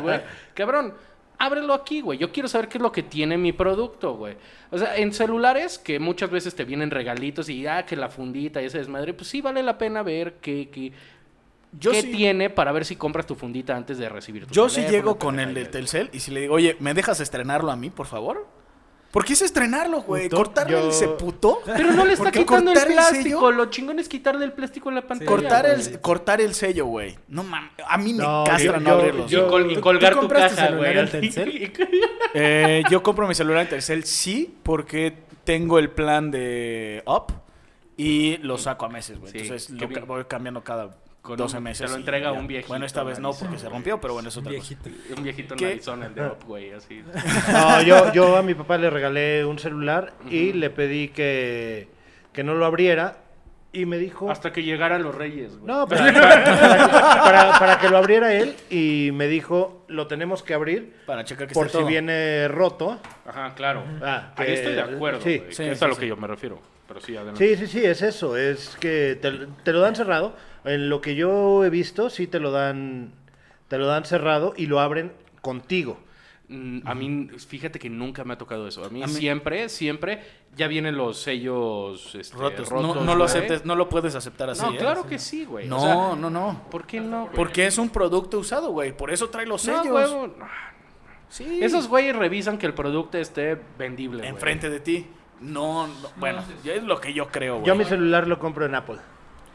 Cabrón. 0.54 0.94
Ábrelo 1.42 1.72
aquí, 1.72 2.02
güey. 2.02 2.18
Yo 2.18 2.30
quiero 2.32 2.48
saber 2.48 2.68
qué 2.68 2.76
es 2.76 2.82
lo 2.82 2.92
que 2.92 3.02
tiene 3.02 3.38
mi 3.38 3.52
producto, 3.52 4.14
güey. 4.14 4.36
O 4.70 4.76
sea, 4.78 4.94
en 4.98 5.10
celulares 5.14 5.78
que 5.78 5.98
muchas 5.98 6.30
veces 6.30 6.54
te 6.54 6.64
vienen 6.66 6.90
regalitos 6.90 7.48
y 7.48 7.66
ah, 7.66 7.86
que 7.86 7.96
la 7.96 8.10
fundita 8.10 8.60
y 8.60 8.66
ese 8.66 8.76
desmadre, 8.76 9.14
pues 9.14 9.28
sí 9.28 9.40
vale 9.40 9.62
la 9.62 9.78
pena 9.78 10.02
ver 10.02 10.34
qué, 10.42 10.68
qué, 10.70 10.92
Yo 11.78 11.92
qué 11.92 12.02
sí- 12.02 12.12
tiene 12.12 12.50
para 12.50 12.72
ver 12.72 12.84
si 12.84 12.94
compras 12.96 13.26
tu 13.26 13.34
fundita 13.34 13.74
antes 13.74 13.96
de 13.96 14.08
recibir 14.10 14.44
tu 14.46 14.52
Yo 14.52 14.68
sí 14.68 14.76
teléfono, 14.82 14.96
llego 14.98 15.12
te 15.14 15.18
con 15.20 15.40
el 15.40 15.54
de. 15.54 15.64
Telcel 15.64 16.10
y 16.12 16.20
si 16.20 16.30
le 16.30 16.42
digo, 16.42 16.54
oye, 16.56 16.76
¿me 16.78 16.92
dejas 16.92 17.20
estrenarlo 17.20 17.70
a 17.70 17.76
mí, 17.76 17.88
por 17.88 18.06
favor? 18.06 18.46
¿Por 19.10 19.24
qué 19.24 19.32
es 19.32 19.42
estrenarlo, 19.42 20.02
güey? 20.02 20.28
¿Cortarle 20.28 20.72
yo- 20.72 20.88
ese 20.88 21.08
puto? 21.08 21.60
Pero 21.66 21.90
no 21.92 22.04
le 22.04 22.12
está 22.12 22.24
¿Por 22.24 22.32
qué 22.32 22.40
quitando 22.40 22.70
el 22.72 22.78
plástico. 22.92 23.50
Lo 23.50 23.66
chingón 23.66 23.98
es 23.98 24.08
quitarle 24.08 24.44
el 24.44 24.52
plástico 24.52 24.88
en 24.88 24.94
la 24.94 25.02
pantalla. 25.06 25.28
Cortar 25.28 25.66
güey. 25.66 25.86
el, 25.88 26.00
cortar 26.00 26.40
el 26.40 26.54
sello, 26.54 26.86
güey. 26.86 27.18
No 27.26 27.42
mames, 27.42 27.72
a 27.88 27.98
mí 27.98 28.12
me 28.14 28.22
No, 28.22 28.44
castra 28.46 28.74
yo- 28.74 28.80
no 28.80 28.88
yo- 28.88 28.94
abrirlos. 28.94 29.32
Y, 29.32 29.36
col- 29.36 29.70
y 29.70 29.74
¿Tú- 29.74 29.80
colgar 29.80 30.14
tú 30.14 30.20
tu 30.20 30.28
caja, 30.28 30.48
celular 30.50 30.76
güey. 30.76 30.92
en 30.92 30.98
así. 31.04 31.10
Telcel? 31.20 31.72
Eh, 32.34 32.84
yo 32.88 33.02
compro 33.02 33.26
mi 33.26 33.34
celular 33.34 33.62
en 33.62 33.68
Telcel, 33.70 34.04
sí, 34.04 34.54
porque 34.62 35.14
tengo 35.42 35.80
el 35.80 35.90
plan 35.90 36.30
de 36.30 37.02
Up 37.06 37.32
y 37.96 38.36
lo 38.38 38.56
saco 38.58 38.86
a 38.86 38.88
meses, 38.88 39.18
güey. 39.18 39.32
Sí, 39.32 39.38
Entonces 39.40 39.70
lo 39.70 39.88
bien. 39.88 40.06
voy 40.06 40.24
cambiando 40.26 40.62
cada 40.62 40.94
Con 41.22 41.36
12 41.36 41.58
un- 41.58 41.62
meses. 41.64 41.86
te 41.86 41.92
lo 41.92 41.98
entrega 41.98 42.32
un 42.32 42.46
viejito, 42.46 42.68
Bueno, 42.68 42.86
esta 42.86 43.02
vez 43.02 43.18
no, 43.18 43.32
porque 43.34 43.58
se 43.58 43.68
rompió, 43.68 44.00
pero 44.00 44.14
bueno, 44.14 44.30
es 44.30 44.36
otra 44.36 44.52
cosa. 44.56 44.74
Viejito. 44.80 45.14
Un 45.18 45.22
viejito 45.22 45.54
en. 45.54 45.64
Arizona, 45.66 46.06
el 46.06 46.14
de 46.14 46.26
Up, 46.26 46.38
güey, 46.46 46.72
así. 46.72 47.02
No, 47.52 47.82
yo, 47.82 48.12
yo 48.12 48.36
a 48.36 48.42
mi 48.42 48.54
papá 48.54 48.78
le 48.78 48.88
regalé 48.90 49.44
un 49.44 49.58
celular 49.58 50.14
y 50.30 50.52
le 50.54 50.70
pedí 50.70 51.08
que, 51.08 51.88
que 52.32 52.42
no 52.42 52.54
lo 52.54 52.64
abriera 52.64 53.18
y 53.72 53.84
me 53.86 53.98
dijo... 53.98 54.30
Hasta 54.30 54.50
que 54.52 54.62
llegaran 54.64 55.02
los 55.02 55.14
reyes, 55.14 55.56
güey. 55.58 55.66
No, 55.66 55.86
para, 55.88 56.12
para- 56.12 56.44
para- 57.22 57.58
para 57.58 57.78
que 57.78 57.88
lo 57.90 57.98
abriera 57.98 58.32
él 58.34 58.56
y 58.70 59.10
me 59.12 59.28
dijo, 59.28 59.84
lo 59.88 60.06
tenemos 60.06 60.42
que 60.42 60.54
abrir 60.54 60.96
Para 61.06 61.24
checar 61.24 61.46
que 61.46 61.54
por 61.54 61.66
esté 61.66 61.78
si 61.78 61.82
todo. 61.82 61.88
viene 61.88 62.48
roto. 62.48 62.98
Ajá, 63.26 63.54
claro. 63.54 63.84
Ah, 64.02 64.32
Ahí 64.36 64.46
que- 64.46 64.54
estoy 64.54 64.72
de 64.72 64.80
acuerdo, 64.80 65.20
sí. 65.20 65.42
Sí, 65.50 65.64
es 65.64 65.78
sí, 65.78 65.84
a 65.84 65.88
lo 65.88 65.94
sí. 65.94 66.00
que 66.00 66.06
yo 66.08 66.16
me 66.16 66.26
refiero. 66.26 66.60
Pero 66.88 67.00
sí, 67.00 67.14
adelante. 67.16 67.46
Sí, 67.46 67.56
sí, 67.56 67.66
sí, 67.78 67.84
es 67.84 68.02
eso, 68.02 68.36
es 68.36 68.76
que 68.80 69.16
te, 69.20 69.30
te 69.62 69.72
lo 69.72 69.80
dan 69.80 69.94
cerrado. 69.94 70.34
En 70.64 70.88
lo 70.88 71.00
que 71.00 71.14
yo 71.14 71.64
he 71.64 71.70
visto, 71.70 72.10
sí 72.10 72.26
te 72.26 72.38
lo 72.40 72.50
dan, 72.50 73.12
te 73.68 73.78
lo 73.78 73.86
dan 73.86 74.04
cerrado 74.04 74.52
y 74.56 74.66
lo 74.66 74.80
abren 74.80 75.12
contigo. 75.40 75.98
Mm, 76.48 76.80
A 76.84 76.94
mí, 76.94 77.28
fíjate 77.48 77.78
que 77.78 77.88
nunca 77.88 78.24
me 78.24 78.34
ha 78.34 78.38
tocado 78.38 78.66
eso. 78.66 78.84
A 78.84 78.88
mí, 78.90 79.02
A 79.02 79.06
mí- 79.06 79.12
siempre, 79.12 79.68
siempre, 79.68 80.20
ya 80.56 80.66
vienen 80.66 80.96
los 80.96 81.18
sellos 81.22 82.12
este, 82.16 82.36
Rotos. 82.36 82.68
rotos. 82.68 82.96
no, 82.96 83.04
no 83.04 83.14
lo 83.14 83.24
aceptes, 83.24 83.64
no 83.64 83.76
lo 83.76 83.88
puedes 83.88 84.14
aceptar 84.16 84.50
así. 84.50 84.62
No, 84.62 84.72
¿eh? 84.72 84.76
claro 84.76 85.06
que 85.06 85.18
sí, 85.20 85.44
güey. 85.44 85.68
No, 85.68 85.76
O 85.76 85.80
sea, 85.80 85.94
no, 86.20 86.28
no. 86.28 86.62
¿Por 86.70 86.86
qué 86.86 87.00
no? 87.00 87.30
Porque 87.34 87.66
es 87.66 87.78
un 87.78 87.88
producto 87.90 88.38
usado, 88.40 88.70
güey. 88.72 88.90
Por 88.96 89.12
eso 89.12 89.30
trae 89.30 89.46
los 89.46 89.64
No, 89.66 89.80
sellos. 89.82 89.94
huevo, 89.94 90.26
no. 90.38 90.46
Sí. 91.28 91.60
Esos 91.62 91.86
güeyes 91.86 92.16
revisan 92.16 92.58
que 92.58 92.66
el 92.66 92.74
producto 92.74 93.16
esté 93.16 93.56
vendible. 93.78 94.18
güey. 94.18 94.28
enfrente 94.30 94.68
de 94.68 94.80
ti. 94.80 95.06
No, 95.40 95.86
no, 95.86 95.94
bueno, 96.16 96.42
ya 96.64 96.74
es 96.74 96.82
lo 96.82 97.00
que 97.00 97.14
yo 97.14 97.28
creo, 97.28 97.54
güey. 97.60 97.66
Yo 97.66 97.74
mi 97.76 97.84
celular 97.84 98.26
lo 98.26 98.38
compro 98.40 98.66
en 98.66 98.74
Apple. 98.74 98.96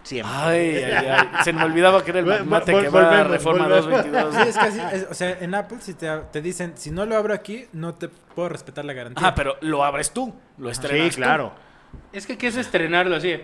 Siempre. 0.05 0.33
Ay, 0.35 0.75
ay, 0.83 1.07
ay. 1.07 1.27
Se 1.43 1.51
me 1.51 1.63
olvidaba 1.63 2.03
que 2.03 2.11
era 2.11 2.19
el 2.19 2.45
mate 2.45 2.71
vol- 2.73 2.81
que 2.83 2.89
va 2.89 3.19
a 3.19 3.23
Reforma 3.23 3.63
volvemos. 3.67 3.85
222. 4.03 4.35
Sí, 4.35 4.49
es 4.49 4.55
casi, 4.55 4.95
es- 4.95 5.07
o 5.09 5.13
sea, 5.13 5.37
en 5.41 5.55
Apple 5.55 5.77
si 5.81 5.93
te, 5.95 6.07
te 6.31 6.41
dicen, 6.41 6.73
si 6.77 6.91
no 6.91 7.05
lo 7.05 7.17
abro 7.17 7.33
aquí, 7.33 7.65
no 7.73 7.95
te 7.95 8.07
puedo 8.09 8.47
respetar 8.49 8.85
la 8.85 8.93
garantía. 8.93 9.27
Ah, 9.27 9.33
pero 9.35 9.57
lo 9.61 9.83
abres 9.83 10.11
tú. 10.11 10.33
Lo 10.59 10.69
estrenas 10.69 11.15
Sí, 11.15 11.21
claro. 11.21 11.53
Es 12.13 12.25
que, 12.27 12.37
¿qué 12.37 12.47
es 12.47 12.55
estrenarlo 12.55 13.15
así? 13.15 13.35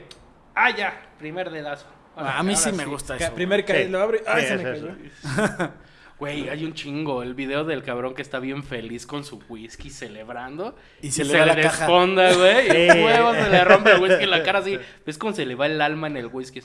Ah, 0.55 0.69
ya, 0.69 0.93
primer 1.17 1.49
dedazo. 1.49 1.87
A 2.15 2.43
mí 2.43 2.55
sí 2.55 2.71
me 2.73 2.85
gusta 2.85 3.17
Ca- 3.17 3.25
eso. 3.25 3.33
primer 3.33 3.65
caído, 3.65 3.85
Sí. 3.85 3.89
lo 3.91 4.01
abro 4.01 4.17
y 4.17 4.21
¡ay, 4.27 4.41
Sí, 4.43 4.47
se 4.47 4.53
es 4.53 4.63
me 4.63 4.69
cayó! 4.71 5.71
Güey, 6.21 6.49
hay 6.49 6.65
un 6.65 6.75
chingo. 6.75 7.23
El 7.23 7.33
video 7.33 7.63
del 7.63 7.81
cabrón 7.81 8.13
que 8.13 8.21
está 8.21 8.37
bien 8.37 8.61
feliz 8.63 9.07
con 9.07 9.23
su 9.23 9.41
whisky 9.49 9.89
celebrando. 9.89 10.75
Y 11.01 11.09
se 11.09 11.25
le 11.25 11.33
la 11.33 11.55
caja. 11.55 11.87
desfonda, 11.87 12.31
güey. 12.35 12.67
Y 12.99 13.03
huevo 13.03 13.33
se 13.33 13.49
le 13.49 13.63
rompe 13.63 13.93
el 13.93 14.01
whisky 14.03 14.25
en 14.25 14.29
la 14.29 14.43
cara 14.43 14.59
así. 14.59 14.77
¿Ves 15.07 15.17
cómo 15.17 15.33
se 15.33 15.47
le 15.47 15.55
va 15.55 15.65
el 15.65 15.81
alma 15.81 16.05
en 16.05 16.17
el 16.17 16.27
whisky? 16.27 16.61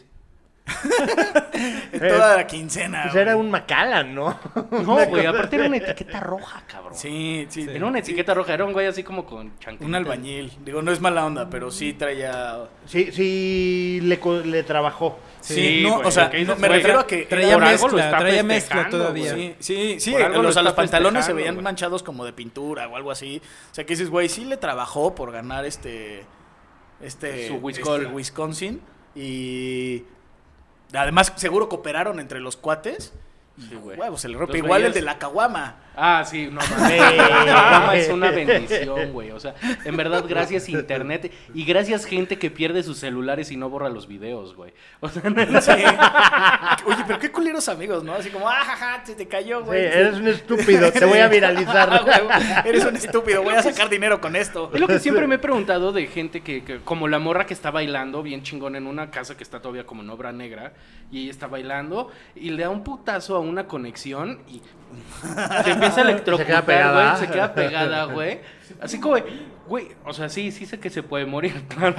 Toda 1.98 2.36
la 2.36 2.46
quincena. 2.46 3.02
Pues 3.02 3.12
güey. 3.14 3.22
era 3.22 3.36
un 3.36 3.50
Macallan, 3.50 4.14
¿no? 4.14 4.38
No, 4.70 5.06
güey, 5.06 5.26
aparte 5.26 5.56
era 5.56 5.66
una 5.66 5.76
etiqueta 5.76 6.20
roja, 6.20 6.62
cabrón. 6.66 6.94
Sí, 6.96 7.46
sí. 7.48 7.66
Era 7.68 7.86
una 7.86 8.00
etiqueta 8.00 8.34
roja, 8.34 8.54
era 8.54 8.64
un 8.64 8.72
güey 8.72 8.86
así 8.86 9.02
como 9.02 9.24
con 9.24 9.56
chancleta. 9.58 9.84
Un 9.84 9.94
albañil. 9.94 10.52
Digo, 10.64 10.82
no 10.82 10.92
es 10.92 11.00
mala 11.00 11.24
onda, 11.24 11.48
pero 11.48 11.70
sí 11.70 11.92
traía. 11.94 12.64
Sí, 12.86 13.10
sí, 13.12 14.00
le, 14.02 14.18
co- 14.18 14.40
le 14.40 14.62
trabajó. 14.62 15.18
Sí, 15.40 15.54
Sí, 15.54 15.82
no, 15.84 15.94
güey, 15.96 16.06
o 16.08 16.10
sea, 16.10 16.28
dices, 16.28 16.48
no, 16.48 16.56
me 16.56 16.66
güey, 16.68 16.80
refiero 16.80 17.00
a 17.00 17.06
que. 17.06 17.22
Traía 17.22 17.54
Por 17.54 17.64
algo 17.64 17.86
lo 17.88 17.94
mezcla, 17.94 18.04
está 18.06 18.18
traía 18.18 18.42
mezcla 18.42 18.76
festejando, 18.76 18.98
todavía. 18.98 19.32
güey. 19.32 19.54
Sí, 19.60 19.74
sí, 19.94 20.00
sí, 20.00 20.12
Por 20.12 20.22
algo 20.22 20.42
los, 20.42 20.54
lo 20.54 20.60
a 20.60 20.62
los 20.64 20.70
está 20.72 20.76
pantalones 20.82 21.12
se 21.24 21.32
festejando, 21.32 21.36
veían 21.36 21.54
güey. 21.54 21.64
manchados 21.64 22.02
como 22.02 22.24
de 22.24 22.32
pintura 22.32 22.88
o 22.88 22.96
algo 22.96 23.10
así. 23.12 23.40
O 23.70 23.74
sea, 23.74 23.86
que 23.86 23.92
dices, 23.94 24.10
güey, 24.10 24.28
sí 24.28 24.44
le 24.44 24.56
trabajó 24.56 25.14
por 25.14 25.30
ganar 25.32 25.64
este. 25.64 26.24
Este. 27.00 27.48
Su 27.48 27.54
Wisconsin. 27.56 28.02
este 28.02 28.14
Wisconsin. 28.14 28.80
Y. 29.14 30.04
Además, 30.92 31.32
seguro 31.36 31.68
cooperaron 31.68 32.20
entre 32.20 32.40
los 32.40 32.56
cuates. 32.56 33.12
Sí, 33.58 33.74
güey. 33.74 33.98
Huevo, 33.98 34.18
se 34.18 34.28
le 34.28 34.36
rompe. 34.36 34.58
Igual 34.58 34.84
el 34.84 34.92
de 34.92 35.02
la 35.02 35.18
caguama. 35.18 35.76
Ah, 35.96 36.24
sí, 36.26 36.48
no 36.52 36.60
mames. 36.78 38.06
Es 38.06 38.08
una 38.12 38.30
bendición, 38.30 39.12
güey. 39.12 39.30
O 39.30 39.40
sea, 39.40 39.54
en 39.84 39.96
verdad, 39.96 40.24
gracias 40.28 40.68
internet 40.68 41.32
y 41.54 41.64
gracias 41.64 42.04
gente 42.04 42.38
que 42.38 42.50
pierde 42.50 42.82
sus 42.82 42.98
celulares 42.98 43.50
y 43.50 43.56
no 43.56 43.70
borra 43.70 43.88
los 43.88 44.06
videos, 44.06 44.54
güey. 44.54 44.72
O 45.00 45.08
sea, 45.08 45.22
Sí. 45.60 45.72
Oye, 46.86 47.04
pero 47.06 47.18
qué 47.18 47.30
culeros 47.30 47.68
amigos, 47.68 48.04
¿no? 48.04 48.14
Así 48.14 48.30
como, 48.30 48.48
ah, 48.48 48.56
jaja, 48.64 49.04
se 49.04 49.14
te 49.14 49.26
cayó, 49.26 49.60
Sí, 49.60 49.64
güey. 49.66 49.84
eres 49.84 50.14
un 50.16 50.28
estúpido, 50.28 50.92
te 50.92 51.04
voy 51.04 51.18
a 51.18 51.24
Ah, 51.26 51.28
viralizar. 51.28 51.88
huevo, 52.04 52.28
Eres 52.64 52.84
un 52.84 52.96
estúpido, 52.96 53.42
voy 53.42 53.54
a 53.54 53.62
sacar 53.62 53.88
dinero 53.88 54.20
con 54.20 54.36
esto. 54.36 54.70
es 54.74 54.80
lo 54.80 54.86
que 54.86 54.98
siempre 54.98 55.26
me 55.26 55.36
he 55.36 55.38
preguntado 55.38 55.92
de 55.92 56.06
gente 56.06 56.42
que, 56.42 56.62
que- 56.62 56.78
como 56.80 57.08
la 57.08 57.18
morra 57.18 57.46
que 57.46 57.54
está 57.54 57.70
bailando 57.70 58.22
bien 58.22 58.42
chingón 58.42 58.76
en 58.76 58.86
una 58.86 59.10
casa 59.10 59.36
que 59.36 59.42
está 59.42 59.60
todavía 59.60 59.84
como 59.86 60.02
en 60.02 60.10
obra 60.10 60.32
negra 60.32 60.74
y 61.10 61.22
ella 61.22 61.30
está 61.30 61.46
bailando 61.46 62.10
y 62.34 62.50
le 62.50 62.62
da 62.64 62.70
un 62.70 62.84
putazo 62.84 63.36
a 63.36 63.40
una 63.40 63.66
conexión 63.66 64.40
y 64.48 64.60
se 65.64 65.70
empieza 65.70 66.00
a 66.00 66.04
electrocutar, 66.04 66.46
Se 66.46 66.46
queda 66.46 66.66
pegada. 66.66 67.10
güey, 67.10 67.26
se 67.26 67.32
queda 67.32 67.54
pegada, 67.54 68.04
güey. 68.04 68.40
Así 68.80 69.00
como, 69.00 69.16
güey, 69.66 69.88
o 70.04 70.12
sea, 70.12 70.28
sí, 70.28 70.52
sí 70.52 70.66
sé 70.66 70.78
que 70.78 70.90
se 70.90 71.02
puede 71.02 71.26
morir, 71.26 71.64
claro, 71.68 71.94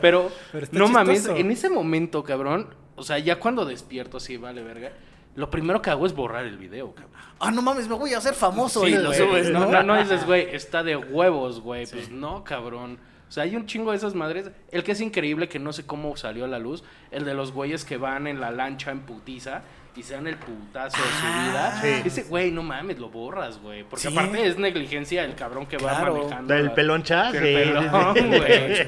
pero, 0.00 0.30
no 0.72 0.88
mames, 0.88 1.26
en 1.26 1.50
ese 1.50 1.68
momento, 1.68 2.22
cabrón, 2.22 2.74
o 2.96 3.02
sea, 3.02 3.18
ya 3.18 3.38
cuando 3.38 3.64
despierto, 3.64 4.20
sí, 4.20 4.36
vale, 4.36 4.62
verga, 4.62 4.92
lo 5.34 5.50
primero 5.50 5.80
que 5.82 5.90
hago 5.90 6.06
es 6.06 6.14
borrar 6.14 6.46
el 6.46 6.58
video, 6.58 6.94
cabrón. 6.94 7.12
Ah, 7.38 7.50
no 7.50 7.62
mames, 7.62 7.88
me 7.88 7.94
voy 7.94 8.12
a 8.12 8.18
hacer 8.18 8.34
famoso 8.34 8.84
Sí, 8.84 8.88
y 8.88 8.96
lo 8.96 9.12
subes, 9.12 9.50
¿no? 9.50 9.60
No, 9.60 9.70
no, 9.70 9.82
no 9.82 10.00
dices, 10.00 10.26
güey, 10.26 10.48
está 10.52 10.82
de 10.82 10.96
huevos, 10.96 11.60
güey. 11.60 11.86
Pues 11.86 12.10
no, 12.10 12.42
cabrón. 12.42 12.98
O 13.28 13.30
sea, 13.30 13.44
hay 13.44 13.54
un 13.54 13.66
chingo 13.66 13.92
de 13.92 13.98
esas 13.98 14.14
madres. 14.14 14.50
El 14.72 14.82
que 14.82 14.92
es 14.92 15.00
increíble, 15.00 15.48
que 15.48 15.60
no 15.60 15.72
sé 15.72 15.86
cómo 15.86 16.16
salió 16.16 16.44
a 16.44 16.48
la 16.48 16.58
luz, 16.58 16.82
el 17.12 17.24
de 17.24 17.34
los 17.34 17.52
güeyes 17.52 17.84
que 17.84 17.98
van 17.98 18.26
en 18.26 18.40
la 18.40 18.50
lancha 18.50 18.90
en 18.90 19.00
putiza 19.00 19.62
y 19.98 20.02
se 20.02 20.14
dan 20.14 20.26
el 20.26 20.36
putazo 20.36 20.96
de 20.96 21.02
su 21.02 21.50
vida. 21.50 21.80
sí. 21.82 22.02
Ese, 22.04 22.22
güey, 22.24 22.50
no 22.52 22.62
mames, 22.62 22.98
lo 22.98 23.08
borras, 23.10 23.58
güey. 23.60 23.82
Porque 23.84 24.08
Sí. 24.08 24.12
aparte 24.12 24.46
es 24.46 24.56
negligencia 24.58 25.24
el 25.24 25.34
cabrón 25.34 25.66
que 25.66 25.76
Claro. 25.76 26.14
va 26.14 26.20
manejando. 26.20 26.54
Del 26.54 26.66
la- 26.66 26.74
peloncha, 26.74 27.32
sí, 27.32 27.38
pelón, 27.38 28.14
güey. 28.28 28.86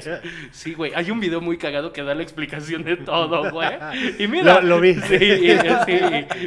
Sí, 0.51 0.73
güey. 0.73 0.91
Hay 0.95 1.11
un 1.11 1.19
video 1.19 1.41
muy 1.41 1.57
cagado 1.57 1.91
que 1.91 2.01
da 2.03 2.15
la 2.15 2.23
explicación 2.23 2.83
de 2.83 2.97
todo, 2.97 3.51
güey. 3.51 3.69
Y 4.19 4.27
mira. 4.27 4.55
Lo- 4.61 4.61
lo 4.61 4.79
vi. 4.79 4.93
Sí, 4.95 5.15
y, 5.15 5.59
sí. 5.85 5.99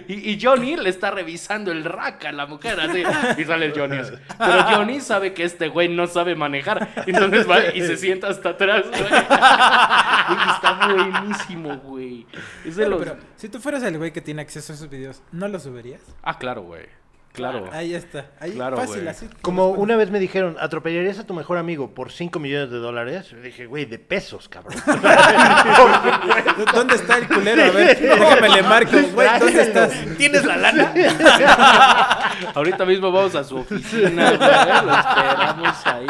Y- 0.09 0.31
y 0.33 0.39
Johnny 0.41 0.77
le 0.77 0.89
está 0.89 1.11
revisando 1.11 1.71
el 1.73 1.85
rack 1.85 2.25
a 2.27 2.33
la 2.33 2.47
mujer, 2.47 2.81
así. 2.81 3.03
Y 3.41 3.45
sale 3.45 3.67
el 3.67 3.79
Johnny 3.79 3.99
así. 3.99 4.15
Pero 4.39 4.63
Johnny 4.65 5.01
sabe 5.01 5.35
que 5.35 5.45
este 5.45 5.69
güey 5.69 5.89
no 5.89 6.07
sabe 6.07 6.35
manejar. 6.35 6.89
Entonces 7.07 7.49
va 7.49 7.59
y 7.75 7.81
se 7.83 7.97
sienta 7.97 8.29
hasta 8.29 8.51
atrás, 8.51 8.85
güey. 8.89 9.05
Está 10.55 10.89
buenísimo, 10.93 11.77
güey. 11.79 12.27
Es 12.65 12.77
de 12.77 12.85
Bueno, 12.85 12.97
los. 13.05 13.05
pero 13.15 13.17
si 13.37 13.49
tú 13.49 13.59
fueras 13.61 13.83
el 13.83 13.99
güey 13.99 14.13
que 14.13 14.21
tiene 14.21 14.43
acceso 14.43 14.54
a 14.57 14.73
esos 14.75 14.89
videos, 14.89 15.23
¿no 15.33 15.49
los 15.49 15.65
subirías? 15.65 16.01
Ah, 16.23 16.39
claro, 16.39 16.63
güey. 16.63 16.87
Claro. 17.35 17.69
Ahí 17.73 17.97
está. 17.97 18.27
Ahí 18.39 18.53
Claro, 18.53 18.77
fácil, 18.77 19.09
así. 19.09 19.29
Como 19.43 19.71
una 19.71 19.97
vez 19.97 20.09
me 20.13 20.21
dijeron, 20.21 20.57
¿atropellarías 20.61 21.19
a 21.19 21.27
tu 21.27 21.35
mejor 21.35 21.59
amigo 21.59 21.93
por 21.93 22.13
5 22.13 22.39
millones 22.39 22.71
de 22.71 22.79
dólares? 22.79 23.29
Yo 23.29 23.41
dije, 23.41 23.67
güey, 23.67 23.87
de 23.87 23.99
pesos, 23.99 24.49
cabrón. 24.49 24.81
¿Dónde 26.73 26.95
está 26.95 27.19
el 27.19 27.27
culero? 27.27 27.65
A 27.65 27.71
ver, 27.71 27.99
déjame 27.99 28.49
le 28.51 28.63
marco. 28.63 28.93
Güey, 29.13 29.29
¿dónde 29.41 29.63
estás? 29.63 29.93
¿Tienes 30.17 30.45
la 30.45 30.57
lana? 30.59 30.95
Ahorita 32.55 32.85
mismo 32.85 33.11
vamos 33.11 33.35
a 33.35 33.43
su 33.43 33.57
oficina, 33.57 34.31
güey, 34.31 34.39
lo 34.39 34.97
esperamos 34.97 35.87
ahí. 35.87 36.07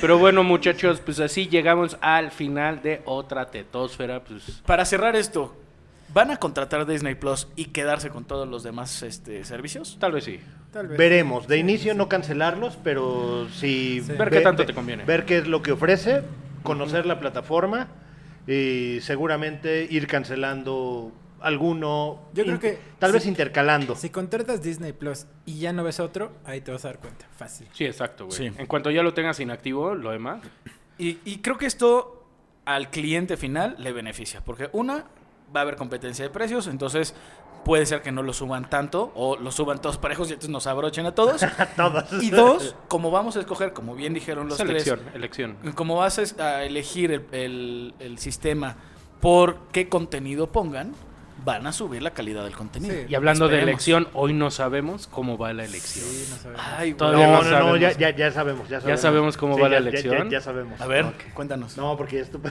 Pero 0.00 0.16
bueno, 0.16 0.42
muchachos, 0.42 1.00
pues 1.04 1.20
así 1.20 1.48
llegamos 1.48 1.98
al 2.00 2.30
final 2.30 2.80
de 2.80 3.02
otra 3.04 3.50
tetósfera, 3.50 4.24
pues 4.24 4.62
Para 4.64 4.86
cerrar 4.86 5.16
esto, 5.16 5.54
¿van 6.12 6.30
a 6.30 6.36
contratar 6.38 6.86
Disney 6.86 7.14
Plus 7.14 7.48
y 7.56 7.66
quedarse 7.66 8.10
con 8.10 8.24
todos 8.24 8.48
los 8.48 8.62
demás 8.62 9.02
este, 9.02 9.44
servicios? 9.44 9.96
tal 10.00 10.12
vez 10.12 10.24
sí. 10.24 10.40
Tal 10.72 10.88
vez. 10.88 10.98
Veremos. 10.98 11.46
De 11.46 11.58
inicio 11.58 11.94
no 11.94 12.08
cancelarlos, 12.08 12.76
pero 12.82 13.48
sí... 13.50 14.02
Sí. 14.04 14.12
Ver 14.12 14.30
qué 14.30 14.40
tanto 14.40 14.66
te 14.66 14.74
conviene. 14.74 15.04
Ver 15.04 15.24
qué 15.24 15.38
es 15.38 15.46
lo 15.46 15.62
que 15.62 15.72
ofrece, 15.72 16.22
conocer 16.62 17.06
la 17.06 17.18
plataforma 17.18 17.88
y 18.46 18.98
seguramente 19.00 19.86
ir 19.88 20.06
cancelando 20.06 21.12
alguno. 21.40 22.28
Yo 22.34 22.44
creo 22.44 22.60
que 22.60 22.78
Tal 22.98 23.12
vez 23.12 23.26
intercalando. 23.26 23.94
Si 23.96 24.10
contratas 24.10 24.62
Disney 24.62 24.92
Plus 24.92 25.26
y 25.44 25.60
ya 25.60 25.72
no 25.72 25.84
ves 25.84 26.00
otro, 26.00 26.32
ahí 26.44 26.60
te 26.60 26.72
vas 26.72 26.84
a 26.84 26.88
dar 26.88 26.98
cuenta. 26.98 27.26
Fácil. 27.36 27.68
Sí, 27.72 27.84
exacto, 27.84 28.26
güey. 28.26 28.36
Sí. 28.36 28.52
En 28.58 28.66
cuanto 28.66 28.90
ya 28.90 29.02
lo 29.02 29.14
tengas 29.14 29.40
inactivo, 29.40 29.94
lo 29.94 30.10
demás. 30.10 30.42
Y, 30.98 31.18
y 31.24 31.38
creo 31.38 31.58
que 31.58 31.66
esto 31.66 32.26
al 32.64 32.90
cliente 32.90 33.36
final 33.36 33.76
le 33.78 33.92
beneficia, 33.92 34.42
porque 34.44 34.68
una, 34.72 35.04
va 35.56 35.60
a 35.60 35.62
haber 35.62 35.76
competencia 35.76 36.24
de 36.24 36.30
precios, 36.30 36.66
entonces 36.66 37.14
puede 37.64 37.84
ser 37.86 38.00
que 38.02 38.12
no 38.12 38.22
lo 38.22 38.32
suban 38.32 38.70
tanto 38.70 39.10
o 39.16 39.36
lo 39.36 39.50
suban 39.50 39.80
todos 39.80 39.98
parejos 39.98 40.28
y 40.30 40.34
entonces 40.34 40.50
nos 40.50 40.66
abrochen 40.68 41.04
a 41.06 41.14
todos. 41.14 41.40
Todos. 41.76 42.22
y 42.22 42.30
dos, 42.30 42.76
como 42.88 43.10
vamos 43.10 43.36
a 43.36 43.40
escoger, 43.40 43.72
como 43.72 43.94
bien 43.96 44.14
dijeron 44.14 44.48
los 44.48 44.56
Selección, 44.58 45.00
tres, 45.00 45.14
elección. 45.16 45.56
como 45.74 45.96
vas 45.96 46.18
a 46.38 46.62
elegir 46.64 47.10
el, 47.10 47.24
el- 47.32 47.94
el 47.98 48.18
sistema 48.18 48.76
por 49.20 49.56
qué 49.72 49.88
contenido 49.88 50.52
pongan, 50.52 50.92
van 51.46 51.64
a 51.66 51.72
subir 51.72 52.02
la 52.02 52.10
calidad 52.10 52.42
del 52.42 52.54
contenido. 52.56 52.92
Sí. 52.92 53.06
Y 53.08 53.14
hablando 53.14 53.46
de 53.48 53.62
elección, 53.62 54.08
hoy 54.14 54.32
no 54.34 54.50
sabemos 54.50 55.06
cómo 55.06 55.38
va 55.38 55.52
la 55.52 55.64
elección. 55.64 56.04
Sí, 56.04 56.26
no 56.28 56.36
sabemos. 56.36 56.64
Ay. 56.76 56.94
Todavía 56.94 57.26
No, 57.28 57.32
no 57.34 57.38
no, 57.38 57.44
no, 57.44 57.50
sabemos. 57.58 57.80
ya, 57.80 57.92
ya, 57.92 58.10
ya 58.10 58.32
sabemos, 58.32 58.68
ya 58.68 58.80
sabemos. 58.80 59.00
sabemos 59.00 59.36
cómo 59.36 59.56
va 59.56 59.68
la 59.68 59.76
ya- 59.76 59.82
ya- 59.84 59.88
elección. 59.88 60.24
Ya, 60.28 60.38
ya 60.38 60.40
sabemos. 60.40 60.80
A 60.80 60.86
ver, 60.86 61.06
cuéntanos. 61.34 61.76
No, 61.76 61.96
porque 61.96 62.18
esto... 62.20 62.40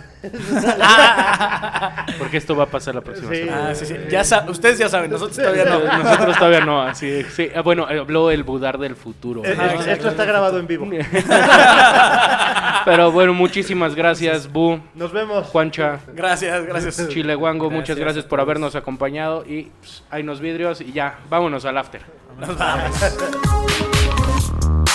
Porque 2.17 2.37
esto 2.37 2.55
va 2.55 2.63
a 2.63 2.67
pasar 2.67 2.95
la 2.95 3.01
próxima 3.01 3.29
Sí. 3.29 3.37
semana. 3.39 3.69
Ah, 3.69 3.75
sí, 3.75 3.85
sí. 3.85 3.95
Ya 4.09 4.23
sa- 4.23 4.45
ustedes 4.49 4.77
ya 4.79 4.89
saben, 4.89 5.11
nosotros 5.11 5.37
todavía 5.37 5.65
no. 5.65 5.79
Nosotros 6.03 6.37
todavía 6.37 6.61
no, 6.65 6.81
así. 6.81 7.23
Sí. 7.23 7.49
Ah, 7.55 7.61
bueno, 7.61 7.85
habló 7.85 8.31
el 8.31 8.43
Budar 8.43 8.77
del 8.77 8.95
futuro. 8.95 9.43
Eh, 9.43 9.55
eh, 9.59 9.91
esto 9.91 10.09
está 10.09 10.25
grabado 10.25 10.59
en 10.59 10.67
vivo. 10.67 10.87
Pero 12.85 13.11
bueno, 13.11 13.33
muchísimas 13.33 13.95
gracias, 13.95 14.51
Bu, 14.51 14.79
Nos 14.93 15.11
vemos. 15.11 15.47
Juancha, 15.47 15.99
Gracias, 16.13 16.65
gracias. 16.65 17.07
Chileguango, 17.09 17.69
muchas 17.69 17.97
Gracias 17.97 18.25
por 18.25 18.39
habernos 18.39 18.75
acompañado 18.75 18.84
acompañado 18.85 19.43
y 19.47 19.71
pues, 19.79 20.03
hay 20.11 20.21
unos 20.21 20.39
vidrios 20.39 20.79
y 20.79 20.91
ya, 20.91 21.17
vámonos 21.27 21.65
al 21.65 21.79
after. 21.79 22.03